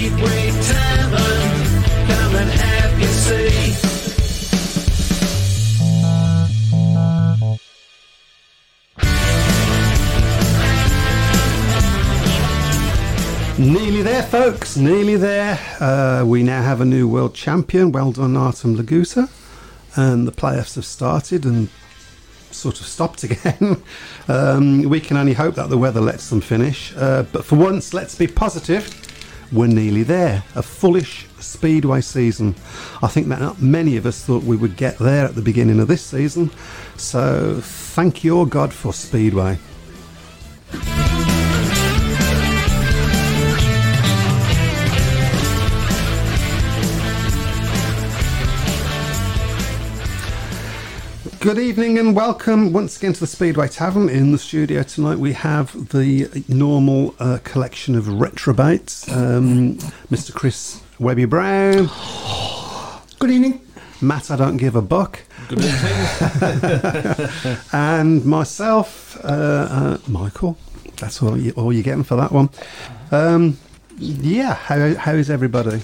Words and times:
Speedway 0.00 0.50
Tavern, 0.62 1.82
come 2.08 2.34
and 2.36 2.50
have 2.50 2.98
your 2.98 3.10
say. 3.10 3.74
Nearly 13.58 14.00
there, 14.00 14.22
folks. 14.22 14.78
Nearly 14.78 15.16
there. 15.16 15.58
Uh, 15.78 16.24
we 16.24 16.42
now 16.44 16.62
have 16.62 16.80
a 16.80 16.86
new 16.86 17.06
world 17.06 17.34
champion. 17.34 17.92
Well 17.92 18.12
done, 18.12 18.38
Artem 18.38 18.76
Laguta. 18.76 19.28
And 19.96 20.26
the 20.26 20.32
playoffs 20.32 20.76
have 20.76 20.86
started 20.86 21.44
and 21.44 21.68
sort 22.50 22.80
of 22.80 22.86
stopped 22.86 23.22
again. 23.24 23.82
um, 24.28 24.80
we 24.84 24.98
can 24.98 25.18
only 25.18 25.34
hope 25.34 25.56
that 25.56 25.68
the 25.68 25.76
weather 25.76 26.00
lets 26.00 26.30
them 26.30 26.40
finish. 26.40 26.96
Uh, 26.96 27.24
but 27.24 27.44
for 27.44 27.56
once, 27.56 27.92
let's 27.92 28.14
be 28.14 28.26
positive. 28.26 28.96
We're 29.52 29.66
nearly 29.66 30.02
there. 30.02 30.44
A 30.54 30.62
fullish 30.62 31.26
speedway 31.40 32.00
season. 32.00 32.54
I 33.02 33.08
think 33.08 33.28
that 33.28 33.40
not 33.40 33.60
many 33.60 33.96
of 33.96 34.06
us 34.06 34.24
thought 34.24 34.44
we 34.44 34.56
would 34.56 34.76
get 34.76 34.98
there 34.98 35.24
at 35.24 35.34
the 35.34 35.42
beginning 35.42 35.80
of 35.80 35.88
this 35.88 36.04
season. 36.04 36.50
So 36.96 37.60
thank 37.60 38.22
your 38.22 38.46
God 38.46 38.72
for 38.72 38.92
speedway. 38.92 39.58
Good 51.40 51.58
evening 51.58 51.98
and 51.98 52.14
welcome 52.14 52.70
once 52.70 52.98
again 52.98 53.14
to 53.14 53.20
the 53.20 53.26
Speedway 53.26 53.66
Tavern. 53.68 54.10
In 54.10 54.30
the 54.30 54.36
studio 54.36 54.82
tonight, 54.82 55.18
we 55.18 55.32
have 55.32 55.88
the 55.88 56.44
normal 56.48 57.14
uh, 57.18 57.38
collection 57.44 57.94
of 57.94 58.04
retrobates. 58.04 59.10
Um, 59.10 59.76
Mr. 60.10 60.34
Chris 60.34 60.82
Webby 60.98 61.24
Browne. 61.24 61.88
Good 63.18 63.30
evening. 63.30 63.62
Matt, 64.02 64.30
I 64.30 64.36
don't 64.36 64.58
give 64.58 64.76
a 64.76 64.82
buck. 64.82 65.20
Good 65.48 65.60
evening. 65.64 67.28
and 67.72 68.22
myself, 68.26 69.16
uh, 69.24 69.28
uh, 69.70 69.98
Michael. 70.08 70.58
That's 70.98 71.22
all, 71.22 71.38
you, 71.38 71.52
all 71.52 71.72
you're 71.72 71.82
getting 71.82 72.04
for 72.04 72.16
that 72.16 72.32
one. 72.32 72.50
Um, 73.12 73.56
yeah, 73.96 74.56
how, 74.56 74.94
how 74.94 75.14
is 75.14 75.30
everybody? 75.30 75.80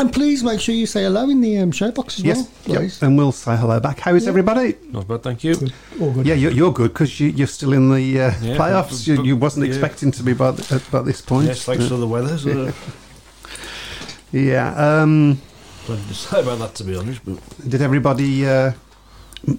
And 0.00 0.12
please 0.12 0.44
make 0.44 0.60
sure 0.60 0.74
you 0.74 0.86
say 0.86 1.02
hello 1.02 1.28
in 1.28 1.40
the 1.40 1.58
um, 1.58 1.72
show 1.72 1.90
box 1.90 2.18
as 2.18 2.24
Yes, 2.24 2.36
well. 2.38 2.48
yep. 2.74 2.78
please. 2.82 3.02
and 3.02 3.16
we'll 3.18 3.32
say 3.32 3.56
hello 3.56 3.80
back. 3.80 3.98
How 3.98 4.14
is 4.14 4.28
everybody? 4.28 4.76
Not 4.92 5.08
bad, 5.08 5.22
thank 5.24 5.42
you. 5.42 5.56
All 6.00 6.12
good. 6.12 6.24
Yeah, 6.26 6.34
you're, 6.34 6.52
you're 6.52 6.72
good 6.72 6.92
because 6.92 7.18
you, 7.18 7.28
you're 7.30 7.46
still 7.48 7.72
in 7.72 7.88
the 7.90 8.20
uh, 8.20 8.32
Yeah, 8.40 8.56
playoffs. 8.56 8.90
but- 8.90 9.06
You, 9.06 9.16
but- 9.16 9.24
you 9.26 9.36
wasn't 9.36 9.66
yeah. 9.66 9.72
expecting 9.72 10.12
to 10.12 10.22
be 10.22 10.34
by, 10.34 10.52
the, 10.52 10.76
at, 10.76 10.90
by 10.92 11.02
this 11.02 11.20
point. 11.20 11.46
Yes, 11.48 11.64
thanks 11.64 11.84
Uh, 11.86 11.88
for 11.88 11.96
the 11.96 12.06
weather. 12.06 12.38
So 12.38 12.72
Yeah. 14.32 14.74
Um, 15.02 15.40
plenty 15.84 16.06
to 16.08 16.14
say 16.14 16.40
about 16.42 16.58
that, 16.60 16.74
to 16.76 16.84
be 16.84 16.94
honest. 16.96 17.20
But 17.24 17.38
did 17.68 17.82
everybody? 17.82 18.46
Uh, 18.46 18.72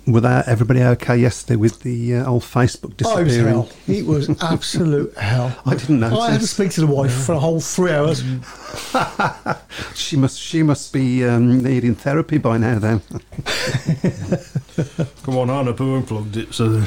were 0.05 0.21
that 0.21 0.47
everybody 0.47 0.81
okay 0.83 1.17
yesterday 1.17 1.55
with 1.55 1.81
the 1.81 2.15
uh, 2.15 2.29
old 2.29 2.43
Facebook 2.43 2.93
Oh, 3.05 3.17
it 3.17 3.23
was 3.23 3.33
disappearing? 3.33 3.53
hell. 3.53 3.69
It 3.87 4.05
was 4.05 4.29
absolute 4.41 5.13
hell. 5.17 5.55
I 5.65 5.75
didn't 5.75 5.99
know. 5.99 6.19
I 6.19 6.31
had 6.31 6.41
to 6.41 6.47
speak 6.47 6.71
to 6.71 6.81
the 6.81 6.87
wife 6.87 7.13
for 7.25 7.33
a 7.33 7.39
whole 7.39 7.59
three 7.59 7.91
hours. 7.91 8.23
She 9.93 10.17
must. 10.17 10.39
She 10.39 10.63
must 10.63 10.91
be 10.91 11.23
um, 11.23 11.63
needing 11.63 11.93
therapy 11.95 12.37
by 12.39 12.57
now. 12.57 12.79
Then. 12.79 13.01
come 15.23 15.37
on, 15.37 15.49
Anna, 15.49 15.71
who 15.73 15.95
unplugged 15.97 16.35
it. 16.37 16.53
So 16.53 16.81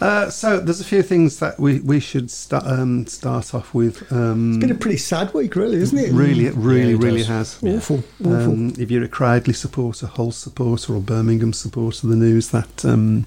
Uh, 0.00 0.28
so 0.28 0.58
there's 0.58 0.80
a 0.80 0.84
few 0.84 1.02
things 1.02 1.38
that 1.38 1.58
we, 1.58 1.78
we 1.80 2.00
should 2.00 2.30
start 2.30 2.66
um, 2.66 3.06
start 3.06 3.54
off 3.54 3.72
with. 3.72 4.10
Um, 4.12 4.50
It's 4.54 4.60
been 4.66 4.70
a 4.76 4.78
pretty 4.78 4.96
sad 4.98 5.32
week, 5.34 5.54
really, 5.56 5.76
isn't 5.76 5.96
it? 5.96 6.12
really, 6.12 6.46
it 6.46 6.54
really, 6.56 6.90
Yeah, 6.90 6.96
it 6.96 7.00
really 7.00 7.18
does. 7.22 7.60
has. 7.60 7.62
Awful, 7.62 8.02
awful. 8.20 8.52
Um, 8.52 8.74
if 8.78 8.90
you're 8.90 9.04
a 9.04 9.08
Cradley 9.08 9.54
supporter, 9.54 10.06
Hull 10.06 10.32
supporter, 10.32 10.94
or 10.94 11.00
Birmingham 11.00 11.52
supporter, 11.52 12.06
the 12.08 12.16
news 12.16 12.48
that 12.50 12.84
um, 12.84 13.26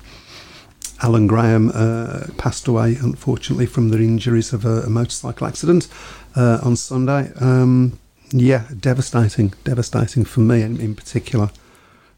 Alan 1.02 1.28
Grahame 1.30 1.72
uh, 1.74 2.32
passed 2.38 2.68
away, 2.68 2.96
unfortunately, 3.02 3.66
from 3.66 3.90
the 3.90 3.98
injuries 4.00 4.52
of 4.52 4.66
a, 4.66 4.82
a 4.82 4.90
motorcycle 4.90 5.48
accident 5.48 5.88
uh, 6.36 6.60
on 6.64 6.76
Sunday. 6.76 7.32
Um, 7.40 7.98
yeah, 8.32 8.66
devastating, 8.78 9.54
devastating 9.64 10.26
for 10.26 10.42
me 10.42 10.62
in, 10.64 10.82
in 10.82 10.96
particular. 10.96 11.50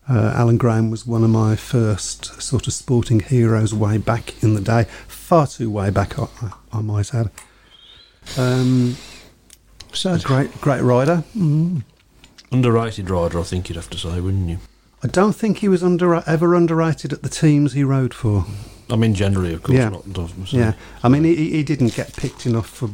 Uh, 0.10 0.34
Alan 0.36 0.58
Grahame 0.58 0.90
was 0.90 1.06
one 1.06 1.24
of 1.24 1.30
my 1.30 1.56
first 1.56 2.42
sort 2.42 2.66
of 2.68 2.74
sporting 2.74 3.20
heroes 3.20 3.74
way 3.76 3.98
back 4.00 4.42
in 4.42 4.56
the 4.56 4.62
day, 4.62 4.86
far 5.08 5.46
too 5.46 5.70
way 5.70 5.92
back, 5.92 6.18
I, 6.18 6.28
I 6.74 6.82
might 6.82 7.14
add. 7.14 7.30
Um, 8.38 8.98
So 9.92 10.14
a 10.14 10.20
great, 10.20 10.60
great 10.62 10.82
rider. 10.82 11.24
underrated 12.52 13.10
rider, 13.10 13.40
I 13.40 13.44
think 13.44 13.70
you'd 13.70 13.76
have 13.76 13.90
to 13.92 13.98
say, 14.00 14.20
wouldn't 14.20 14.50
you? 14.50 14.58
I 15.04 15.08
don't 15.08 15.34
think 15.34 15.60
he 15.60 15.68
was 15.68 15.84
under 15.84 16.16
ever 16.28 16.56
underrated 16.56 17.14
at 17.14 17.22
the 17.22 17.30
teams 17.30 17.74
he 17.74 17.84
rode 17.84 18.14
for. 18.14 18.46
I 18.90 18.96
mean, 18.96 19.14
generally, 19.14 19.54
of 19.54 19.62
course, 19.64 19.78
Yeah. 19.78 19.90
not. 19.90 20.08
not- 20.08 20.32
so- 20.48 20.58
Yeah, 20.58 20.74
I 21.04 21.10
mean, 21.10 21.24
he, 21.24 21.36
he 21.52 21.64
didn't 21.64 21.94
get 21.96 22.16
picked 22.16 22.46
enough 22.48 22.68
for 22.68 22.90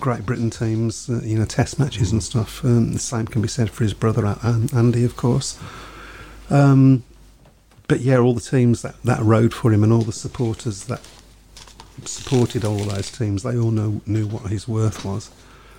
Great 0.00 0.24
Britain 0.26 0.48
teams, 0.50 1.08
uh, 1.10 1.20
you 1.22 1.38
know, 1.38 1.44
test 1.44 1.78
matches 1.78 2.10
and 2.10 2.22
stuff. 2.22 2.64
Um, 2.64 2.92
the 2.94 2.98
same 2.98 3.26
can 3.26 3.42
be 3.42 3.48
said 3.48 3.70
for 3.70 3.84
his 3.84 3.92
brother 3.94 4.26
Andy, 4.74 5.04
of 5.04 5.16
course. 5.16 5.58
Um, 6.50 7.02
but 7.88 8.00
yeah, 8.00 8.18
all 8.18 8.34
the 8.34 8.40
teams 8.40 8.82
that, 8.82 8.94
that 9.02 9.20
rode 9.20 9.52
for 9.54 9.72
him 9.72 9.82
and 9.84 9.92
all 9.92 10.02
the 10.02 10.12
supporters 10.12 10.84
that 10.84 11.00
supported 12.04 12.64
all 12.64 12.78
those 12.78 13.10
teams, 13.10 13.42
they 13.42 13.56
all 13.56 13.70
know, 13.70 14.00
knew 14.06 14.26
what 14.26 14.50
his 14.50 14.66
worth 14.68 15.04
was. 15.04 15.30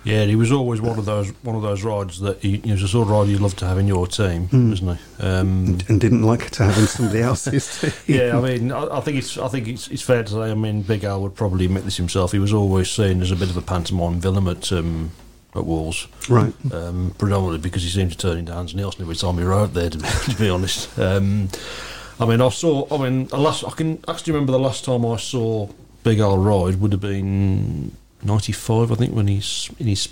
Yeah, 0.04 0.24
he 0.24 0.36
was 0.36 0.52
always 0.52 0.80
one 0.80 1.00
of 1.00 1.04
those 1.04 1.30
one 1.42 1.56
of 1.56 1.62
those 1.62 1.82
rides 1.82 2.20
that 2.20 2.38
he, 2.38 2.58
he 2.58 2.70
was 2.70 2.80
the 2.82 2.86
sort 2.86 3.08
of 3.08 3.10
rider 3.10 3.28
you'd 3.28 3.40
love 3.40 3.56
to 3.56 3.66
have 3.66 3.76
in 3.76 3.88
your 3.88 4.06
team, 4.06 4.46
Mm. 4.48 4.70
wasn't 4.70 4.98
he? 4.98 5.22
Um, 5.26 5.78
And 5.88 6.00
didn't 6.00 6.22
like 6.22 6.48
to 6.52 6.62
have 6.62 6.78
in 6.78 6.86
somebody 6.86 7.22
else's 7.22 7.80
team. 7.80 7.92
yeah, 8.06 8.38
I 8.38 8.40
mean, 8.40 8.70
I, 8.70 8.98
I 8.98 9.00
think 9.00 9.18
it's 9.18 9.36
I 9.36 9.48
think 9.48 9.66
it's, 9.66 9.88
it's 9.88 10.02
fair 10.02 10.22
to 10.22 10.30
say. 10.30 10.50
I 10.52 10.54
mean, 10.54 10.82
Big 10.82 11.02
Al 11.02 11.22
would 11.22 11.34
probably 11.34 11.64
admit 11.64 11.84
this 11.84 11.96
himself. 11.96 12.30
He 12.30 12.38
was 12.38 12.52
always 12.52 12.88
seen 12.88 13.20
as 13.20 13.32
a 13.32 13.36
bit 13.36 13.50
of 13.50 13.56
a 13.56 13.62
pantomime 13.62 14.20
villain 14.20 14.46
at 14.46 14.70
um, 14.70 15.10
at 15.56 15.64
Wolves. 15.64 16.06
Right. 16.28 16.52
um, 16.72 17.14
predominantly 17.18 17.58
because 17.58 17.82
he 17.82 17.88
seemed 17.88 18.12
to 18.12 18.18
turn 18.18 18.38
into 18.38 18.52
Hans 18.52 18.74
Nielsen 18.74 19.02
every 19.02 19.16
time 19.16 19.38
he 19.38 19.44
rode 19.44 19.74
there. 19.74 19.90
To 19.90 19.98
be, 19.98 20.08
to 20.32 20.36
be 20.38 20.48
honest, 20.48 20.98
um, 20.98 21.48
I 22.18 22.26
mean, 22.26 22.40
I 22.40 22.48
saw. 22.48 22.86
I 22.90 23.02
mean, 23.02 23.26
the 23.26 23.38
last 23.38 23.64
I 23.64 23.70
can 23.70 24.02
actually 24.08 24.32
remember 24.34 24.52
the 24.52 24.58
last 24.58 24.84
time 24.84 25.04
I 25.04 25.16
saw 25.16 25.68
Big 26.02 26.18
Al 26.20 26.38
ride 26.38 26.80
would 26.80 26.92
have 26.92 27.00
been 27.00 27.96
'95, 28.22 28.92
I 28.92 28.94
think, 28.94 29.14
when 29.14 29.28
he's 29.28 29.70
in 29.78 29.86
his 29.86 30.08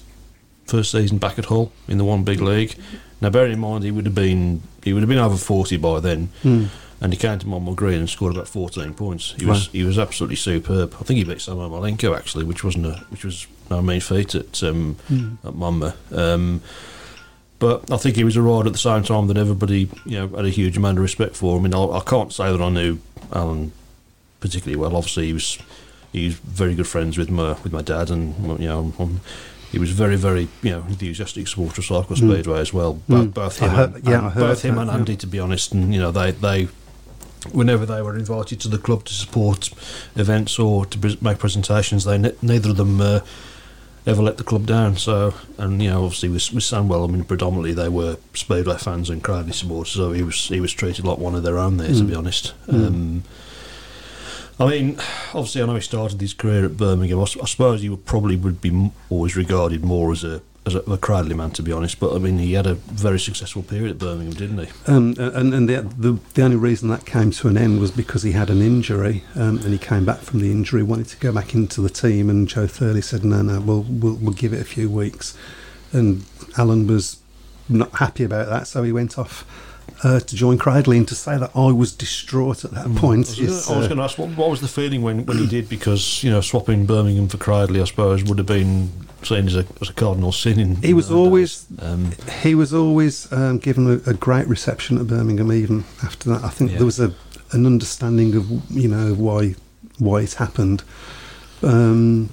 first 0.66 0.90
season 0.90 1.18
back 1.18 1.38
at 1.38 1.46
Hull 1.46 1.72
in 1.88 1.98
the 1.98 2.04
one 2.04 2.24
big 2.24 2.40
league. 2.40 2.74
Now, 3.20 3.30
bearing 3.30 3.52
in 3.52 3.60
mind 3.60 3.84
he 3.84 3.90
would 3.90 4.06
have 4.06 4.14
been 4.14 4.62
he 4.82 4.92
would 4.92 5.02
have 5.02 5.08
been 5.08 5.18
over 5.18 5.36
40 5.36 5.76
by 5.78 6.00
then. 6.00 6.28
Hmm. 6.42 6.64
And 7.00 7.12
he 7.12 7.18
came 7.18 7.38
to 7.38 7.46
Monmore 7.46 7.74
Green 7.74 7.98
and 7.98 8.08
scored 8.08 8.34
about 8.34 8.48
14 8.48 8.94
points. 8.94 9.34
He 9.38 9.44
was 9.44 9.66
he 9.68 9.82
was 9.84 9.98
absolutely 9.98 10.36
superb. 10.36 10.94
I 11.00 11.04
think 11.04 11.18
he 11.18 11.24
beat 11.24 11.40
Sam 11.40 11.56
Ermolenko 11.56 12.16
actually, 12.16 12.44
which 12.44 12.64
wasn't 12.64 12.86
a 12.86 12.92
which 13.10 13.24
was 13.24 13.46
no 13.70 13.82
mean 13.82 14.00
feat 14.00 14.34
at 14.34 14.62
um, 14.62 14.96
at 15.44 15.54
Monmore. 15.54 15.94
Um, 16.12 16.60
but 17.58 17.90
I 17.90 17.96
think 17.96 18.16
he 18.16 18.24
was 18.24 18.36
a 18.36 18.42
rider 18.42 18.66
at 18.68 18.72
the 18.72 18.78
same 18.78 19.02
time 19.02 19.26
that 19.28 19.36
everybody 19.36 19.88
you 20.06 20.18
know 20.18 20.28
had 20.28 20.44
a 20.44 20.50
huge 20.50 20.76
amount 20.76 20.98
of 20.98 21.02
respect 21.02 21.36
for. 21.36 21.58
I 21.58 21.62
mean, 21.62 21.74
I, 21.74 21.82
I 21.84 22.00
can't 22.00 22.32
say 22.32 22.50
that 22.50 22.60
I 22.60 22.68
knew 22.70 22.98
Alan 23.32 23.72
particularly 24.40 24.76
well. 24.76 24.96
Obviously, 24.96 25.26
he 25.26 25.32
was 25.32 25.58
he 26.12 26.26
was 26.26 26.34
very 26.34 26.74
good 26.74 26.86
friends 26.88 27.18
with 27.18 27.30
my 27.30 27.52
with 27.64 27.72
my 27.72 27.82
dad, 27.82 28.10
and 28.10 28.34
you 28.60 28.68
know. 28.68 28.92
um, 28.98 29.20
he 29.72 29.80
was 29.80 29.90
very, 29.90 30.14
very, 30.14 30.46
you 30.62 30.70
know, 30.70 30.84
enthusiastic 30.88 31.48
supporter 31.48 31.80
of 31.80 31.84
Cycle 31.84 32.14
Mm. 32.14 32.30
Speedway 32.32 32.60
as 32.60 32.72
well. 32.72 32.92
Both, 33.08 33.26
Mm. 33.26 33.34
both 33.34 33.58
him, 33.58 33.70
heard- 33.70 33.94
and, 33.96 34.04
yeah, 34.06 34.26
and 34.26 34.34
both 34.36 34.62
him 34.62 34.76
that, 34.76 34.82
and 34.82 34.88
yeah. 34.90 34.96
Andy, 34.98 35.16
to 35.16 35.26
be 35.26 35.40
honest. 35.40 35.72
And 35.72 35.92
you 35.92 35.98
know, 35.98 36.12
they, 36.12 36.30
they, 36.30 36.68
whenever 37.52 37.84
they 37.86 38.00
were 38.02 38.16
invited 38.16 38.60
to 38.60 38.68
the 38.68 38.78
club 38.78 39.04
to 39.04 39.12
support 39.14 39.70
events 40.16 40.58
or 40.58 40.86
to 40.86 41.16
make 41.20 41.38
presentations, 41.38 42.04
they 42.04 42.18
ne- 42.18 42.34
neither 42.42 42.70
of 42.70 42.76
them 42.76 43.00
uh, 43.00 43.20
ever 44.06 44.22
let 44.22 44.36
the 44.38 44.44
club 44.44 44.66
down. 44.66 44.96
So, 44.96 45.34
and 45.58 45.82
you 45.82 45.90
know, 45.90 46.04
obviously 46.04 46.28
with, 46.28 46.52
with 46.52 46.64
Sandwell, 46.64 47.08
I 47.08 47.12
mean, 47.12 47.24
predominantly 47.24 47.72
they 47.72 47.88
were 47.88 48.16
Speedway 48.34 48.76
fans 48.78 49.10
and 49.10 49.22
Cradley 49.22 49.52
supporters, 49.52 49.92
so 49.94 50.12
he 50.12 50.22
was 50.22 50.48
he 50.48 50.60
was 50.60 50.72
treated 50.72 51.04
like 51.04 51.18
one 51.18 51.34
of 51.34 51.42
their 51.42 51.58
own 51.58 51.76
there, 51.76 51.88
to 51.88 51.94
Mm. 51.94 52.08
be 52.08 52.14
honest. 52.14 52.52
Mm. 52.66 52.86
Um, 52.86 53.22
I 54.60 54.66
mean, 54.70 54.98
obviously, 55.34 55.62
I 55.62 55.66
know 55.66 55.74
he 55.74 55.80
started 55.80 56.20
his 56.20 56.32
career 56.32 56.64
at 56.64 56.76
Birmingham. 56.76 57.18
I 57.20 57.24
suppose 57.24 57.82
he 57.82 57.88
would 57.88 58.04
probably 58.06 58.36
would 58.36 58.60
be 58.60 58.90
always 59.10 59.34
regarded 59.36 59.84
more 59.84 60.12
as 60.12 60.22
a 60.22 60.42
as 60.66 60.74
a, 60.74 60.80
a 60.80 60.96
Cradley 60.96 61.34
man, 61.34 61.50
to 61.52 61.62
be 61.62 61.72
honest. 61.72 62.00
But 62.00 62.14
I 62.14 62.18
mean, 62.18 62.38
he 62.38 62.52
had 62.54 62.66
a 62.66 62.74
very 62.74 63.18
successful 63.20 63.62
period 63.62 63.90
at 63.90 63.98
Birmingham, 63.98 64.34
didn't 64.34 64.58
he? 64.66 64.72
Um, 64.86 65.14
and 65.18 65.54
and 65.54 65.68
the, 65.68 65.82
the 65.82 66.18
the 66.34 66.42
only 66.42 66.56
reason 66.56 66.88
that 66.88 67.04
came 67.06 67.30
to 67.32 67.48
an 67.48 67.56
end 67.56 67.80
was 67.80 67.90
because 67.90 68.22
he 68.22 68.32
had 68.32 68.50
an 68.50 68.60
injury, 68.62 69.24
um, 69.34 69.58
and 69.58 69.72
he 69.72 69.78
came 69.78 70.04
back 70.04 70.18
from 70.20 70.40
the 70.40 70.50
injury, 70.50 70.82
wanted 70.82 71.08
to 71.08 71.16
go 71.18 71.32
back 71.32 71.54
into 71.54 71.80
the 71.80 71.90
team, 71.90 72.30
and 72.30 72.48
Joe 72.48 72.66
Thurley 72.66 73.02
said, 73.02 73.24
"No, 73.24 73.42
no, 73.42 73.60
we'll 73.60 73.82
we'll, 73.88 74.14
we'll 74.14 74.32
give 74.34 74.52
it 74.52 74.60
a 74.60 74.64
few 74.64 74.90
weeks," 74.90 75.36
and 75.92 76.24
Alan 76.56 76.86
was 76.86 77.18
not 77.68 77.90
happy 77.96 78.24
about 78.24 78.48
that, 78.48 78.66
so 78.66 78.82
he 78.82 78.92
went 78.92 79.18
off. 79.18 79.44
Uh, 80.02 80.18
to 80.18 80.34
join 80.34 80.58
Cradley 80.58 80.96
and 80.96 81.06
to 81.08 81.14
say 81.14 81.38
that 81.38 81.50
I 81.54 81.70
was 81.70 81.92
distraught 81.94 82.64
at 82.64 82.72
that 82.72 82.94
point. 82.96 83.26
Mm. 83.26 83.28
I 83.28 83.30
was, 83.30 83.38
is, 83.38 83.66
gonna- 83.66 83.76
I 83.76 83.78
was 83.78 83.84
uh, 83.86 83.88
going 83.88 83.96
to 83.98 84.02
ask, 84.02 84.18
what, 84.18 84.30
what 84.30 84.50
was 84.50 84.60
the 84.60 84.68
feeling 84.68 85.02
when, 85.02 85.24
when 85.24 85.38
he 85.38 85.46
did? 85.46 85.68
Because 85.68 86.22
you 86.24 86.30
know, 86.30 86.40
swapping 86.40 86.84
Birmingham 86.84 87.28
for 87.28 87.36
Cradley, 87.38 87.80
I 87.80 87.84
suppose, 87.84 88.24
would 88.24 88.38
have 88.38 88.46
been 88.46 88.90
seen 89.26 89.46
as 89.46 89.56
a, 89.56 89.64
as 89.80 89.88
a 89.90 89.92
cardinal 89.92 90.32
sin. 90.32 90.58
In 90.58 90.76
He 90.76 90.94
was 90.94 91.10
always-. 91.10 91.66
Um, 91.80 92.12
he 92.42 92.54
was 92.54 92.72
always 92.74 93.30
um, 93.32 93.58
given 93.58 93.86
a, 93.90 94.10
a 94.10 94.14
great 94.14 94.46
reception 94.48 94.98
at 94.98 95.06
Birmingham. 95.06 95.50
Even 95.52 95.84
after 96.02 96.30
that, 96.30 96.44
I 96.44 96.48
think 96.50 96.70
Yeah. 96.72 96.78
there 96.78 96.86
was 96.86 97.00
a 97.00 97.12
an 97.52 97.66
understanding 97.66 98.34
of 98.36 98.50
you 98.70 98.88
know 98.88 99.14
why 99.14 99.54
why 99.98 100.20
it 100.22 100.34
happened. 100.34 100.82
Um, 101.62 102.30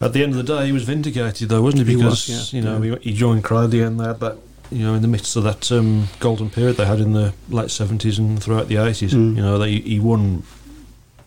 At 0.00 0.12
the 0.12 0.22
end 0.22 0.32
of 0.32 0.44
the 0.44 0.56
day, 0.56 0.66
he 0.66 0.72
was 0.72 0.84
vindicated, 0.84 1.48
though, 1.48 1.62
wasn't 1.62 1.86
he? 1.86 1.92
He 1.92 1.96
Because 1.96 2.28
was, 2.28 2.52
yeah, 2.52 2.58
you 2.58 2.64
know 2.64 2.82
yeah. 2.82 2.96
he, 3.02 3.10
he 3.10 3.16
joined 3.16 3.44
Cradley, 3.44 3.80
and 3.82 4.00
they 4.00 4.04
had 4.04 4.20
that, 4.20 4.36
you 4.70 4.84
know, 4.84 4.94
in 4.94 5.02
the 5.02 5.08
midst 5.08 5.36
of 5.36 5.44
that 5.44 5.70
um, 5.70 6.08
golden 6.20 6.50
period 6.50 6.76
they 6.76 6.86
had 6.86 7.00
in 7.00 7.12
the 7.12 7.32
late 7.50 7.70
seventies 7.70 8.18
and 8.18 8.42
throughout 8.42 8.68
the 8.68 8.76
eighties. 8.76 9.12
Mm. 9.12 9.36
You 9.36 9.42
know, 9.42 9.58
they, 9.58 9.76
he 9.78 10.00
won 10.00 10.42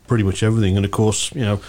pretty 0.08 0.24
much 0.24 0.44
everything, 0.44 0.76
and 0.76 0.86
of 0.86 0.92
course, 0.92 1.32
you 1.34 1.42
know, 1.42 1.60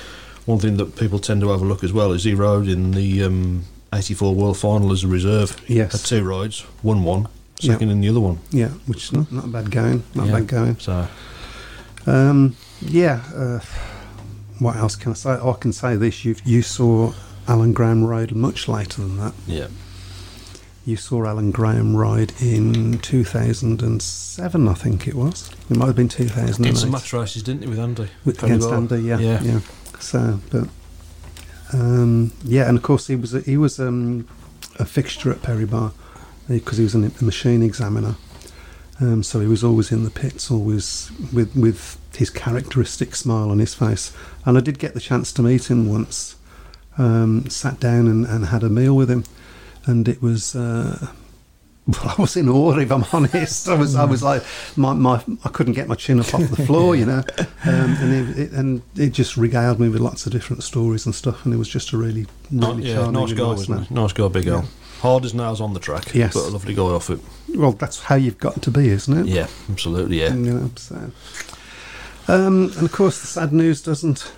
one 0.47 0.59
thing 0.59 0.77
that 0.79 0.97
people 0.97 1.19
tend 1.19 1.41
to 1.43 1.51
overlook 1.51 1.85
as 1.85 1.93
well 1.93 2.13
is 2.13 2.25
he 2.25 2.35
rode 2.35 2.69
in 2.69 2.93
the 2.93 3.23
um, 3.25 3.65
'84 3.93 4.35
World 4.35 4.57
Final 4.59 4.93
as 4.93 5.05
a 5.05 5.09
reserve. 5.09 5.61
Yes. 5.69 5.93
had 5.93 6.01
two 6.01 6.25
rides, 6.25 6.65
won 6.83 7.03
one, 7.05 7.29
Yeah. 7.61 7.73
second 7.75 7.91
in 7.91 8.01
the 8.01 8.09
other 8.09 8.21
one. 8.21 8.39
yeah, 8.51 8.69
which 8.87 9.05
is 9.05 9.13
not, 9.13 9.31
not 9.31 9.45
a 9.45 9.49
bad 9.49 9.71
going. 9.71 10.03
Not 10.15 10.27
Yeah. 10.27 10.33
a 10.33 10.35
bad 10.37 10.47
going. 10.49 10.77
So 10.81 11.09
Um, 12.07 12.57
yeah. 12.81 13.21
Uh, 13.35 13.61
what 14.59 14.77
else 14.77 14.97
can 14.97 15.13
I 15.13 15.15
say? 15.15 15.31
I 15.31 15.53
can 15.61 15.73
say 15.73 15.97
this: 15.97 16.25
you 16.25 16.37
you 16.45 16.63
saw 16.63 17.13
Alan 17.49 17.75
Grahame 17.75 18.07
ride 18.07 18.35
much 18.35 18.69
later 18.69 19.03
than 19.03 19.17
that. 19.19 19.33
yeah, 19.47 19.67
You 20.85 20.97
saw 20.97 21.25
Alan 21.27 21.53
Grahame 21.53 21.95
ride 21.97 22.33
in 22.41 22.99
2007, 22.99 24.69
I 24.69 24.75
think 24.75 25.07
it 25.09 25.15
was. 25.15 25.51
It 25.71 25.77
might 25.77 25.87
have 25.87 25.97
been 25.97 26.09
2008. 26.09 26.63
did 26.73 26.79
some 26.79 26.91
match 26.93 27.13
races, 27.13 27.43
didn't 27.43 27.63
he, 27.63 27.69
with 27.69 27.79
Andy? 27.79 28.09
with 28.25 28.43
against 28.43 28.69
Andy, 28.69 29.01
yeah, 29.03 29.19
Yeah. 29.19 29.43
yeah, 29.43 29.61
So, 30.01 30.41
but 30.51 30.69
um, 31.73 32.33
yeah, 32.45 32.69
and 32.69 32.77
of 32.77 32.83
course 32.83 33.07
he 33.07 33.17
was 33.17 33.35
a, 33.35 33.41
he 33.41 33.57
was 33.57 33.79
um, 33.81 34.29
a 34.79 34.85
fixture 34.85 35.31
at 35.31 35.43
Perry 35.43 35.65
Barr 35.65 35.93
because 36.49 36.79
he 36.79 36.85
was 36.85 36.95
an, 36.95 37.13
a 37.21 37.25
machine 37.25 37.63
examiner. 37.63 38.17
Um, 39.01 39.23
so 39.23 39.41
he 39.41 39.47
was 39.47 39.63
always 39.63 39.93
in 39.93 40.05
the 40.05 40.11
pits, 40.11 40.51
always 40.51 41.11
with 41.33 41.55
with 41.57 41.99
his 42.17 42.31
characteristic 42.31 43.15
smile 43.15 43.51
on 43.51 43.59
his 43.59 43.75
face. 43.75 44.13
And 44.45 44.57
I 44.57 44.61
did 44.61 44.79
get 44.79 44.95
the 44.95 45.01
chance 45.01 45.33
to 45.33 45.43
meet 45.43 45.71
him 45.71 45.89
once. 45.89 46.37
Um, 46.99 47.51
sat 47.51 47.79
down 47.79 48.07
and, 48.07 48.25
and 48.25 48.47
had 48.47 48.63
a 48.63 48.71
meal 48.71 48.97
with 48.97 49.11
him, 49.11 49.25
and 49.85 50.09
it 50.09 50.23
was. 50.23 50.55
Uh, 50.55 51.09
well, 51.87 52.15
I 52.19 52.21
was 52.21 52.37
in 52.37 52.49
awe, 52.49 52.77
if 52.79 52.91
I'm 52.91 53.05
honest. 53.13 53.69
I 53.69 53.75
was, 53.75 53.95
I 53.95 54.05
was 54.05 54.23
like, 54.23 54.43
my, 54.77 54.93
my, 54.93 55.23
I 55.45 55.49
couldn't 55.51 55.75
get 55.75 55.87
my 55.89 55.95
chin 55.95 56.19
up 56.21 56.35
off 56.35 56.49
the 56.51 56.67
floor, 56.67 56.97
you 56.97 57.07
know, 57.07 57.23
um, 57.65 57.97
and 58.01 58.13
it, 58.31 58.39
it, 58.39 58.53
and 58.53 58.83
it 58.97 59.11
just 59.11 59.37
regaled 59.37 59.79
me 59.79 59.89
with 59.89 60.01
lots 60.01 60.27
of 60.27 60.33
different 60.33 60.63
stories 60.63 61.07
and 61.07 61.15
stuff, 61.15 61.45
and 61.45 61.55
it 61.55 61.59
was 61.59 61.69
just 61.69 61.93
a 61.93 61.97
really, 61.97 62.27
really 62.51 62.83
yeah, 62.89 62.97
charming, 62.97 63.13
nice 63.21 63.33
guy, 63.33 63.43
nice 63.43 63.57
wasn't 63.69 63.79
man. 63.91 64.03
Nice 64.03 64.13
guy, 64.13 64.29
Big 64.29 64.47
Al. 64.49 64.63
Yeah. 64.63 64.65
Hard 65.01 65.25
as 65.27 65.35
nails 65.35 65.61
on 65.61 65.75
the 65.75 65.81
track, 65.81 66.15
Yes. 66.15 66.33
but 66.35 66.49
a 66.49 66.51
lovely 66.51 66.75
guy 66.75 66.83
off 66.83 67.11
it. 67.11 67.21
Well, 67.55 67.73
that's 67.73 68.01
how 68.01 68.15
you've 68.17 68.39
got 68.39 68.63
to 68.63 68.71
be, 68.71 68.89
isn't 68.89 69.17
it? 69.17 69.27
Yeah, 69.27 69.47
absolutely, 69.71 70.21
yeah. 70.21 70.31
You 70.35 70.53
know, 70.55 70.71
so. 70.77 71.11
Um, 72.29 72.73
and 72.77 72.83
of 72.85 72.93
course, 72.93 73.21
the 73.21 73.27
sad 73.27 73.53
news 73.53 73.83
doesn't 73.83 74.33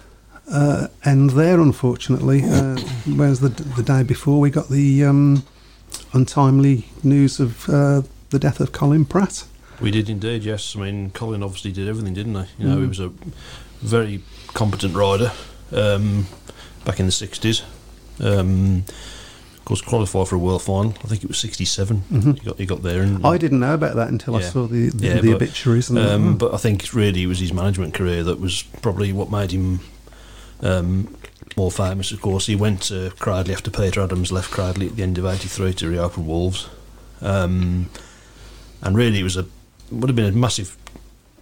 uh, 0.50 0.88
end 1.04 1.30
there, 1.30 1.60
unfortunately. 1.60 2.42
Uh, 2.44 2.76
whereas 3.16 3.40
the, 3.40 3.48
the 3.48 3.82
day 3.82 4.02
before, 4.02 4.40
we 4.40 4.50
got 4.50 4.68
the 4.68 5.04
um, 5.04 5.44
untimely 6.12 6.86
news 7.02 7.40
of 7.40 7.68
uh, 7.68 8.02
the 8.30 8.38
death 8.38 8.60
of 8.60 8.72
Colin 8.72 9.04
Pratt. 9.04 9.44
We 9.80 9.90
did 9.90 10.08
indeed, 10.10 10.42
yes. 10.44 10.74
I 10.76 10.80
mean, 10.80 11.10
Colin 11.10 11.42
obviously 11.42 11.72
did 11.72 11.88
everything, 11.88 12.14
didn't 12.14 12.34
he? 12.34 12.44
You 12.62 12.68
know, 12.68 12.78
he 12.80 12.86
Mm. 12.86 12.88
was 12.88 13.00
a 13.00 13.12
very 13.80 14.22
competent 14.54 14.94
rider 14.96 15.30
um, 15.72 16.26
back 16.84 16.98
in 16.98 17.06
the 17.06 17.12
60s. 17.12 17.62
Um, 18.20 18.84
of 19.56 19.64
course, 19.64 19.80
qualified 19.82 20.26
for 20.26 20.34
a 20.34 20.38
world 20.38 20.62
final. 20.62 20.94
I 21.04 21.08
think 21.08 21.22
it 21.22 21.28
was 21.28 21.38
67. 21.38 22.02
Mhm. 22.10 22.38
He, 22.38 22.44
got, 22.44 22.58
he 22.58 22.66
got 22.66 22.82
there. 22.82 23.02
And, 23.02 23.24
I 23.24 23.36
didn't 23.36 23.60
know 23.60 23.74
about 23.74 23.94
that 23.96 24.08
until 24.08 24.34
I 24.34 24.40
saw 24.40 24.66
the 24.66 24.88
the, 24.90 25.06
Yeah, 25.06 25.20
the 25.20 25.32
but, 25.32 25.42
obituaries. 25.42 25.90
And 25.90 25.98
Um, 25.98 26.36
but 26.38 26.52
I 26.54 26.56
think 26.56 26.92
really 26.94 27.22
it 27.22 27.26
was 27.26 27.38
his 27.38 27.52
management 27.52 27.94
career 27.94 28.24
that 28.24 28.40
was 28.40 28.62
probably 28.82 29.12
what 29.12 29.30
made 29.30 29.50
him 29.52 29.80
um, 30.62 31.14
more 31.58 31.70
famous. 31.72 32.12
Of 32.12 32.20
course, 32.22 32.46
he 32.46 32.54
went 32.56 32.82
to 32.84 33.10
Cradley 33.18 33.52
after 33.52 33.70
Peter 33.70 34.00
Adams 34.00 34.30
left 34.32 34.50
Cradley 34.50 34.86
at 34.86 34.96
the 34.96 35.02
end 35.02 35.18
of 35.18 35.26
'83 35.26 35.74
to 35.74 35.88
reopen 35.90 36.26
Wolves, 36.26 36.68
um, 37.20 37.90
and 38.80 38.96
really 38.96 39.20
it 39.20 39.24
was 39.24 39.36
a 39.36 39.44
would 39.90 40.08
have 40.08 40.16
been 40.16 40.26
a 40.32 40.32
massive 40.32 40.76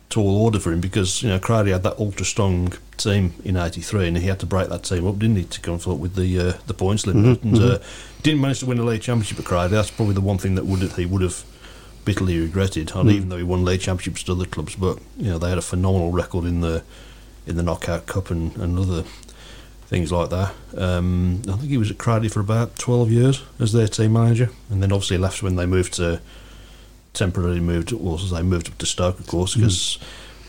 tall 0.09 0.37
order 0.37 0.59
for 0.61 0.73
him 0.73 0.81
because 0.81 1.23
you 1.23 1.29
know 1.29 1.39
Cradley 1.39 1.73
had 1.73 1.83
that 1.83 1.99
ultra 1.99 2.25
strong 2.25 2.73
team 2.97 3.35
in 3.45 3.57
'83 3.57 4.09
and 4.09 4.17
he 4.19 4.27
had 4.29 4.41
to 4.41 4.47
break 4.47 4.69
that 4.69 4.85
team 4.85 5.07
up, 5.07 5.19
didn't 5.19 5.37
he, 5.37 5.45
to 5.45 5.61
come 5.61 5.75
confront 5.75 6.01
with 6.01 6.15
the 6.15 6.39
uh, 6.41 6.53
the 6.67 6.75
points 6.75 7.07
limit 7.07 7.41
Mhm, 7.43 7.45
and 7.45 7.63
uh, 7.63 7.79
didn't 8.23 8.41
manage 8.41 8.61
to 8.61 8.67
win 8.67 8.79
a 8.79 8.85
league 8.85 9.03
championship 9.03 9.39
at 9.39 9.45
Cradley. 9.45 9.77
That's 9.77 9.91
probably 9.91 10.15
the 10.15 10.21
one 10.23 10.39
thing 10.39 10.55
that 10.55 10.65
would 10.67 10.81
he 10.93 11.07
would 11.07 11.23
have 11.23 11.45
bitterly 12.05 12.39
regretted. 12.41 12.93
And 12.95 13.11
Mm. 13.11 13.13
even 13.13 13.29
though 13.29 13.37
he 13.37 13.43
won 13.43 13.65
league 13.65 13.81
championships 13.83 14.23
at 14.23 14.31
other 14.33 14.47
clubs, 14.47 14.77
but 14.77 14.99
you 15.19 15.29
know 15.31 15.39
they 15.39 15.51
had 15.51 15.59
a 15.59 15.63
phenomenal 15.63 16.11
record 16.13 16.45
in 16.47 16.61
the 16.63 16.83
in 17.47 17.57
the 17.57 17.63
knockout 17.63 18.07
cup 18.07 18.31
and, 18.31 18.57
and 18.57 18.77
other 18.79 19.05
things 19.87 20.13
like 20.13 20.31
that. 20.31 20.55
Um, 20.77 21.43
I 21.49 21.53
think 21.53 21.71
he 21.71 21.79
was 21.79 21.91
at 21.91 21.99
Cradley 21.99 22.29
for 22.29 22.41
about 22.41 22.77
twelve 22.79 23.11
years 23.11 23.43
as 23.59 23.73
their 23.73 23.89
team 23.89 24.13
manager, 24.13 24.51
and 24.71 24.83
then 24.83 24.93
obviously 24.93 25.19
left 25.19 25.43
when 25.43 25.57
they 25.57 25.67
moved 25.67 25.95
to 25.95 26.21
temporarily 27.13 27.61
moved. 27.61 27.93
Well, 27.93 28.15
as 28.15 28.31
they 28.31 28.43
moved 28.43 28.69
up 28.69 28.79
to 28.79 28.87
Stoke, 28.87 29.19
of 29.21 29.27
course, 29.27 29.55
because. 29.55 29.99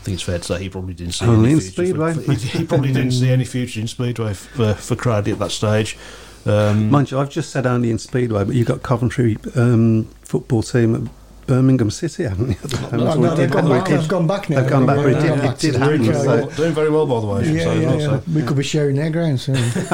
think 0.02 0.14
it's 0.14 0.22
fair 0.22 0.38
to 0.38 0.44
say 0.44 0.62
he 0.62 0.68
probably 0.70 0.94
didn't 0.94 1.14
see 1.14 1.24
Mm. 1.24 1.28
Only 1.28 1.44
any 1.50 1.54
in 1.54 1.60
future. 1.60 1.72
Speedway. 1.72 2.14
For, 2.14 2.32
he, 2.32 2.58
he 2.58 2.64
probably 2.64 2.92
didn't 2.92 3.10
see 3.10 3.30
any 3.30 3.44
future 3.44 3.80
in 3.80 3.88
Speedway 3.88 4.32
for, 4.32 4.74
for 4.74 4.94
Cradley 4.94 5.32
at 5.32 5.40
that 5.40 5.50
stage. 5.50 5.98
Um, 6.46 6.88
Mind 6.88 7.10
you, 7.10 7.18
I've 7.18 7.28
just 7.28 7.50
said 7.50 7.66
only 7.66 7.90
in 7.90 7.98
Speedway, 7.98 8.44
but 8.44 8.54
you've 8.54 8.68
got 8.68 8.82
Coventry 8.82 9.36
um, 9.56 10.04
football 10.22 10.62
team 10.62 10.94
at 10.94 11.17
Birmingham 11.48 11.90
City, 11.90 12.22
haven't 12.24 12.50
you? 12.50 12.56
at 12.62 12.70
the 12.70 12.80
moment? 12.82 13.02
No, 13.02 13.14
no, 13.14 13.34
they've 13.34 13.50
gone 13.50 13.66
or 13.72 13.76
it 13.76 13.80
back- 13.80 13.88
they've 13.88 14.08
gone 14.08 14.26
back 14.28 14.48
now. 14.50 14.60
They've 14.60 14.70
gone 14.70 14.86
back, 14.86 14.96
but 14.96 15.06
it 15.06 15.14
They've 15.14 15.22
did, 15.40 15.44
it 15.44 15.58
did 15.58 15.74
happen. 15.74 16.00
Rico. 16.02 16.12
So. 16.12 16.26
well, 16.26 16.46
doing 16.50 16.72
very 16.74 16.90
well, 16.90 17.06
by 17.06 17.20
the 17.20 17.26
way. 17.26 17.40
Yeah, 17.52 17.64
say, 17.64 17.80
yeah, 17.80 17.86
well, 17.88 18.00
yeah. 18.00 18.06
so. 18.06 18.22
We 18.32 18.42
could 18.42 18.56
be 18.56 18.62
sharing 18.62 18.94
their 18.96 19.10
ground 19.10 19.40
soon. 19.40 19.56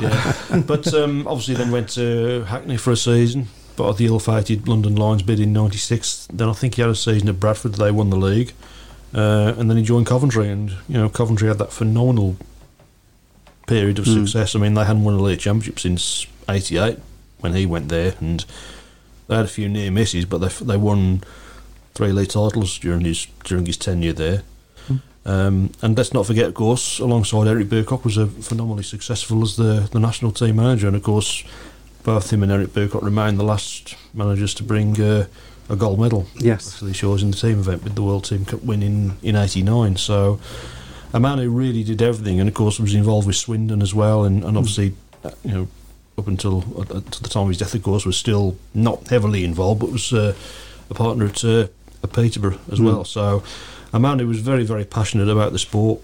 yeah. 0.00 0.62
But 0.66 0.92
um, 0.94 1.26
obviously, 1.26 1.54
then 1.54 1.70
went 1.70 1.88
to 1.90 2.44
Hackney 2.44 2.76
for 2.76 2.92
a 2.92 2.96
season. 2.96 3.48
But 3.74 3.96
the 3.96 4.04
ill-fated 4.06 4.68
London 4.68 4.96
Lions 4.96 5.22
bid 5.22 5.40
in 5.40 5.52
'96. 5.52 6.28
Then 6.32 6.48
I 6.48 6.52
think 6.52 6.74
he 6.74 6.82
had 6.82 6.90
a 6.90 6.94
season 6.94 7.28
at 7.28 7.40
Bradford. 7.40 7.74
They 7.74 7.90
won 7.90 8.10
the 8.10 8.16
league, 8.18 8.52
uh, 9.14 9.54
and 9.56 9.70
then 9.70 9.78
he 9.78 9.82
joined 9.82 10.06
Coventry. 10.06 10.48
And 10.50 10.70
you 10.88 10.98
know, 10.98 11.08
Coventry 11.08 11.48
had 11.48 11.58
that 11.58 11.72
phenomenal 11.72 12.36
period 13.66 13.98
of 13.98 14.04
Mm. 14.04 14.26
success. 14.26 14.54
I 14.54 14.58
mean, 14.58 14.74
they 14.74 14.84
hadn't 14.84 15.04
won 15.04 15.14
a 15.14 15.22
league 15.22 15.38
championship 15.40 15.80
since 15.80 16.26
'88 16.48 16.98
when 17.40 17.54
he 17.54 17.64
went 17.64 17.88
there, 17.88 18.14
and 18.20 18.44
they 19.28 19.36
had 19.36 19.44
a 19.44 19.48
few 19.48 19.68
near 19.68 19.90
misses, 19.90 20.24
but 20.24 20.38
they 20.38 20.48
they 20.64 20.76
won 20.76 21.22
three 21.94 22.12
league 22.12 22.28
titles 22.30 22.78
during 22.78 23.02
his 23.04 23.26
during 23.44 23.66
his 23.66 23.76
tenure 23.76 24.12
there. 24.12 24.42
Um, 25.24 25.70
and 25.82 25.96
let's 25.96 26.12
not 26.12 26.26
forget, 26.26 26.46
of 26.46 26.54
course, 26.54 26.98
alongside 26.98 27.46
Eric 27.46 27.68
Boocock 27.68 28.04
was 28.04 28.16
a 28.16 28.26
phenomenally 28.26 28.82
successful 28.82 29.42
as 29.44 29.54
the, 29.54 29.88
the 29.92 30.00
national 30.00 30.32
team 30.32 30.56
manager, 30.56 30.88
and 30.88 30.96
of 30.96 31.04
course, 31.04 31.44
both 32.02 32.32
him 32.32 32.42
and 32.42 32.50
Eric 32.50 32.70
Boocock 32.74 33.02
remain 33.02 33.36
the 33.36 33.44
last 33.44 33.94
managers 34.12 34.52
to 34.54 34.64
bring 34.64 35.00
uh, 35.00 35.26
a 35.68 35.76
gold 35.76 36.00
medal 36.00 36.26
Yes. 36.40 36.76
to 36.80 36.84
the 36.86 36.92
shores 36.92 37.22
in 37.22 37.30
the 37.30 37.36
team 37.36 37.60
event 37.60 37.84
with 37.84 37.94
the 37.94 38.02
World 38.02 38.24
Team 38.24 38.44
Cup 38.44 38.64
win 38.64 38.82
in 38.82 39.12
in 39.22 39.36
'89. 39.36 39.96
So, 39.96 40.40
a 41.12 41.20
man 41.20 41.38
who 41.38 41.50
really 41.50 41.84
did 41.84 42.02
everything, 42.02 42.40
and 42.40 42.48
of 42.48 42.54
course 42.56 42.80
was 42.80 42.92
involved 42.92 43.28
with 43.28 43.36
Swindon 43.36 43.80
as 43.80 43.94
well, 43.94 44.24
and, 44.24 44.42
and 44.42 44.58
obviously, 44.58 44.94
uh, 45.22 45.30
you 45.44 45.52
know, 45.52 45.68
up 46.18 46.26
until 46.28 46.58
uh, 46.78 46.84
to 47.00 47.22
the 47.22 47.28
time 47.28 47.42
of 47.44 47.48
his 47.48 47.58
death, 47.58 47.74
of 47.74 47.82
course, 47.82 48.04
was 48.04 48.16
still 48.16 48.56
not 48.74 49.08
heavily 49.08 49.44
involved, 49.44 49.80
but 49.80 49.90
was 49.92 50.12
uh, 50.12 50.34
a 50.90 50.94
partner 50.94 51.26
at, 51.26 51.44
uh, 51.44 51.66
at 52.02 52.12
Peterborough 52.12 52.58
as 52.70 52.78
Mm. 52.80 52.84
well. 52.84 53.04
So, 53.04 53.42
a 53.92 53.98
man 53.98 54.18
who 54.18 54.26
was 54.28 54.40
very, 54.40 54.64
very 54.64 54.84
passionate 54.84 55.28
about 55.28 55.52
the 55.52 55.58
sport, 55.58 56.00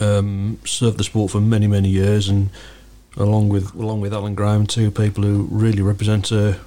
um, 0.00 0.58
served 0.64 0.98
the 0.98 1.04
sport 1.04 1.30
for 1.32 1.40
many, 1.40 1.66
many 1.66 1.88
years, 1.88 2.28
and 2.28 2.50
along 3.16 3.48
with 3.48 3.74
along 3.74 4.00
with 4.00 4.12
Alan 4.14 4.34
Grahame, 4.36 4.66
two 4.68 4.90
people 4.90 5.24
who 5.24 5.48
really 5.50 5.82
represent 5.82 6.30
a, 6.32 6.58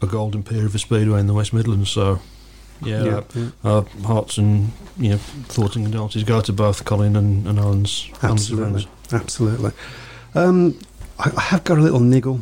a 0.00 0.06
golden 0.06 0.42
period 0.42 0.72
for 0.72 0.78
speedway 0.78 1.20
in 1.20 1.26
the 1.26 1.34
West 1.34 1.52
Midlands. 1.52 1.90
So, 1.90 2.20
yeah. 2.84 3.04
Yeah, 3.04 3.16
uh, 3.16 3.22
yeah. 3.34 3.48
Our 3.64 3.84
hearts 4.04 4.38
and 4.38 4.72
you 4.98 5.10
know 5.10 5.16
thoughts 5.18 5.76
and 5.76 5.84
condolences 5.84 6.24
go 6.24 6.40
to 6.40 6.52
both 6.52 6.84
Colin 6.84 7.16
and, 7.16 7.46
and 7.46 7.58
Alan's 7.58 8.08
Alan's 8.22 8.50
Absolutely, 8.50 8.82
friends. 8.82 9.12
absolutely. 9.12 9.70
Um, 10.34 10.78
I, 11.18 11.32
I 11.36 11.40
have 11.40 11.64
got 11.64 11.78
a 11.78 11.80
little 11.80 12.00
niggle. 12.00 12.40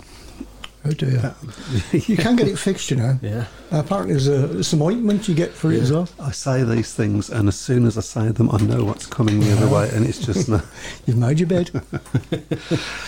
Oh 0.84 0.92
dear. 0.92 1.34
you 1.92 2.16
can 2.16 2.36
get 2.36 2.48
it 2.48 2.58
fixed, 2.58 2.90
you 2.90 2.96
know. 2.96 3.18
Yeah, 3.20 3.44
Apparently, 3.70 4.14
there's, 4.14 4.28
a, 4.28 4.64
some 4.64 4.80
ointment 4.80 5.28
you 5.28 5.34
get 5.34 5.50
for 5.52 5.70
it 5.72 5.82
as 5.82 5.92
well. 5.92 6.08
I 6.18 6.30
say 6.30 6.62
these 6.64 6.94
things, 6.94 7.28
and 7.28 7.48
as 7.48 7.58
soon 7.58 7.84
as 7.86 7.98
I 7.98 8.00
say 8.00 8.28
them, 8.28 8.50
I 8.50 8.56
know 8.58 8.84
what's 8.84 9.06
coming 9.06 9.40
the 9.40 9.52
other 9.52 9.68
way, 9.68 9.90
and 9.92 10.06
it's 10.06 10.18
just 10.18 10.48
not. 10.48 10.64
You've 11.06 11.18
made 11.18 11.38
your 11.38 11.48
bed. 11.48 11.70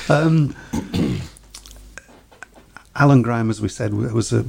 Um, 0.09 0.54
Alan 2.95 3.25
Grahame, 3.25 3.49
as 3.49 3.61
we 3.61 3.69
said, 3.69 3.95
was 3.95 4.33
a, 4.33 4.45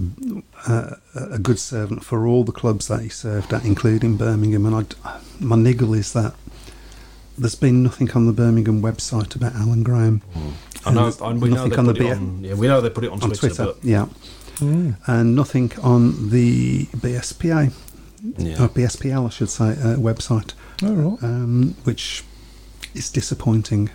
a 0.67 0.97
a 1.15 1.39
good 1.39 1.59
servant 1.59 2.03
for 2.03 2.27
all 2.27 2.43
the 2.43 2.51
clubs 2.51 2.87
that 2.89 3.01
he 3.01 3.07
served 3.07 3.53
at, 3.53 3.63
including 3.63 4.17
Birmingham. 4.17 4.65
And 4.65 4.95
I, 5.05 5.19
my 5.39 5.55
niggle 5.55 5.93
is 5.93 6.11
that 6.13 6.33
there's 7.37 7.55
been 7.55 7.83
nothing 7.83 8.11
on 8.11 8.25
the 8.25 8.33
Birmingham 8.33 8.81
website 8.81 9.35
about 9.35 9.55
Alan 9.55 9.83
Grahame. 9.83 10.21
I 10.85 10.93
know. 10.93 11.03
there's 11.03 11.21
And 11.21 11.41
we 11.41 11.49
know 11.49 11.55
nothing 11.67 11.69
they 11.71 11.77
on 11.77 11.85
the 11.85 11.93
put 11.93 12.01
it 12.05 12.11
on. 12.11 12.43
Yeah, 12.43 12.53
we 12.55 12.67
know 12.67 12.81
they 12.81 12.89
put 12.89 13.03
it 13.03 13.11
on, 13.11 13.21
on 13.23 13.29
Twitter. 13.29 13.47
Twitter, 13.47 13.65
But 13.65 13.83
yeah, 13.83 14.05
and 15.07 15.35
nothing 15.35 15.71
on 15.81 16.29
the 16.29 16.85
BSPA 16.87 17.71
yeah, 18.37 18.63
or 18.63 18.69
BSPL, 18.69 19.25
I 19.27 19.29
should 19.29 19.49
say, 19.49 19.71
uh, 19.71 19.97
website, 19.97 20.53
All 20.81 20.93
right. 20.93 21.23
um, 21.23 21.75
which 21.83 22.23
is 22.93 23.09
disappointing. 23.09 23.89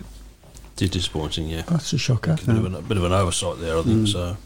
it's 0.79 0.91
disappointing. 0.91 1.47
Yeah, 1.49 1.63
That's 1.63 1.93
a 1.93 1.97
shocker. 1.97 2.35
bit 2.35 2.47
of, 2.47 2.65
an, 2.65 2.75
a 2.75 2.81
bit 2.81 2.97
of 2.97 3.03
an 3.03 3.11
oversight 3.13 3.59
there, 3.59 3.77
I 3.77 3.81
think. 3.83 4.07
So 4.07 4.37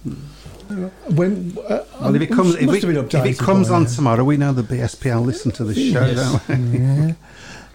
When, 1.10 1.58
uh, 1.68 1.84
Well, 2.02 2.16
if 2.16 2.22
it 2.22 2.28
comes, 2.32 2.56
if, 2.56 2.66
must 2.66 2.84
it, 2.84 3.14
if 3.14 3.26
it 3.26 3.38
comes 3.38 3.70
on 3.70 3.84
now. 3.84 3.90
tomorrow, 3.90 4.24
we 4.24 4.38
know 4.38 4.54
the 4.54 4.64
BSPL 4.64 5.26
listen 5.26 5.52
to 5.52 5.64
this 5.66 5.78
show, 5.78 6.06
Yes. 6.06 6.48
don't 6.48 6.72
we? 6.72 6.80
yeah. 6.80 7.14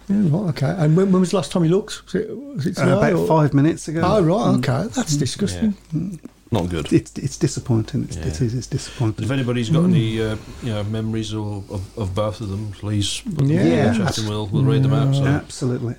Yeah, 0.09 0.23
right, 0.23 0.49
okay. 0.49 0.75
And 0.77 0.97
when, 0.97 1.11
when 1.11 1.19
was 1.21 1.31
the 1.31 1.35
last 1.37 1.51
time 1.51 1.63
you 1.63 1.69
looked? 1.69 2.03
Was 2.05 2.15
it, 2.15 2.35
was 2.35 2.65
it 2.65 2.75
today? 2.75 2.91
Uh, 2.91 2.97
about 2.97 3.13
or- 3.13 3.27
five 3.27 3.53
minutes 3.53 3.87
ago. 3.87 4.01
Oh, 4.03 4.21
right, 4.23 4.57
okay. 4.57 4.89
That's 4.93 5.15
disgusting. 5.15 5.75
not 6.51 6.69
good. 6.69 6.91
It's 6.91 7.15
it's 7.17 7.37
disappointing. 7.37 8.05
It's, 8.05 8.17
Yeah. 8.17 8.25
is. 8.25 8.55
It's 8.55 8.67
disappointing. 8.67 9.23
If 9.25 9.31
anybody's 9.31 9.69
got 9.69 9.83
any 9.83 10.19
uh, 10.19 10.35
you 10.63 10.73
know 10.73 10.83
memories 10.85 11.33
or, 11.33 11.63
of, 11.69 11.97
of 11.97 12.15
both 12.15 12.41
of 12.41 12.49
them, 12.49 12.71
please 12.71 13.21
put 13.21 13.37
them 13.37 13.49
Yeah. 13.51 13.59
in 13.91 13.97
the 13.99 14.05
chat 14.05 14.17
and 14.17 14.27
we'll 14.27 14.47
we'll 14.47 14.63
read 14.63 14.81
them 14.83 14.93
out. 14.93 15.13
So. 15.13 15.25
Absolutely. 15.25 15.95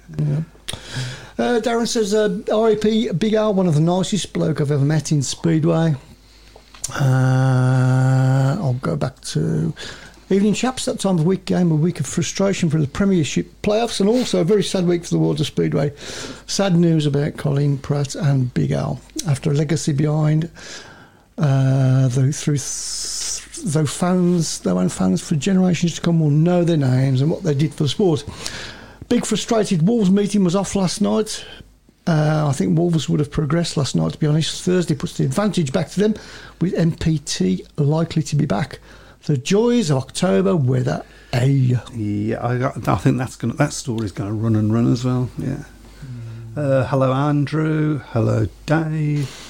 Uh, 1.38 1.58
Darren 1.60 1.88
says, 1.88 2.12
uh, 2.12 2.28
RIP, 2.52 3.18
Big 3.18 3.32
Al, 3.34 3.54
one 3.54 3.66
of 3.66 3.74
the 3.74 3.80
nicest 3.80 4.32
bloke 4.34 4.60
I've 4.60 4.70
ever 4.70 4.84
met 4.84 5.10
in 5.10 5.22
Speedway. 5.22 5.94
Uh, 6.94 8.56
I'll 8.60 8.74
go 8.82 8.94
back 8.96 9.20
to 9.20 9.72
evening 10.30 10.54
chaps. 10.54 10.84
That 10.84 11.00
time 11.00 11.18
of 11.18 11.26
week 11.26 11.44
game, 11.44 11.70
a 11.72 11.76
week 11.76 12.00
of 12.00 12.06
frustration 12.06 12.70
for 12.70 12.78
the 12.78 12.86
Premiership 12.86 13.48
playoffs, 13.62 14.00
and 14.00 14.08
also 14.08 14.40
a 14.40 14.44
very 14.44 14.62
sad 14.62 14.86
week 14.86 15.04
for 15.04 15.10
the 15.10 15.18
world 15.18 15.40
of 15.40 15.46
Speedway. 15.46 15.92
Sad 16.46 16.76
news 16.76 17.06
about 17.06 17.36
Colin 17.36 17.78
Pratt 17.78 18.14
and 18.14 18.52
Big 18.54 18.70
Al 18.70 19.00
after 19.26 19.50
a 19.50 19.54
legacy 19.54 19.92
behind. 19.92 20.50
Uh, 21.38 22.08
though 22.08 22.30
through 22.30 22.58
th- 22.58 23.64
though 23.64 23.86
fans, 23.86 24.60
their 24.60 24.76
own 24.76 24.88
fans 24.88 25.20
for 25.20 25.36
generations 25.36 25.94
to 25.94 26.00
come 26.00 26.20
will 26.20 26.30
know 26.30 26.64
their 26.64 26.76
names 26.76 27.20
and 27.20 27.30
what 27.30 27.42
they 27.42 27.54
did 27.54 27.74
for 27.74 27.84
the 27.84 27.88
sport. 27.88 28.24
Big 29.08 29.26
frustrated 29.26 29.86
Wolves 29.86 30.10
meeting 30.10 30.44
was 30.44 30.54
off 30.54 30.76
last 30.76 31.00
night. 31.00 31.44
Uh, 32.06 32.46
I 32.48 32.52
think 32.52 32.78
Wolves 32.78 33.08
would 33.08 33.20
have 33.20 33.30
progressed 33.30 33.76
last 33.76 33.94
night, 33.94 34.12
to 34.12 34.18
be 34.18 34.26
honest. 34.26 34.62
Thursday 34.62 34.94
puts 34.94 35.16
the 35.16 35.24
advantage 35.24 35.72
back 35.72 35.90
to 35.90 36.00
them, 36.00 36.14
with 36.60 36.74
MPT 36.74 37.66
likely 37.76 38.22
to 38.22 38.36
be 38.36 38.46
back. 38.46 38.78
The 39.24 39.36
joys 39.36 39.90
of 39.90 39.98
October 39.98 40.56
weather. 40.56 41.04
A. 41.32 41.46
Yeah, 41.94 42.44
I, 42.44 42.58
got, 42.58 42.88
I 42.88 42.96
think 42.96 43.18
that's 43.18 43.36
gonna 43.36 43.54
that 43.54 43.72
story's 43.72 44.12
going 44.12 44.30
to 44.30 44.34
run 44.34 44.56
and 44.56 44.72
run 44.72 44.90
as 44.90 45.04
well. 45.04 45.30
Yeah. 45.38 45.64
Uh, 46.56 46.86
hello, 46.86 47.12
Andrew. 47.12 47.98
Hello, 47.98 48.48
Dave. 48.66 49.49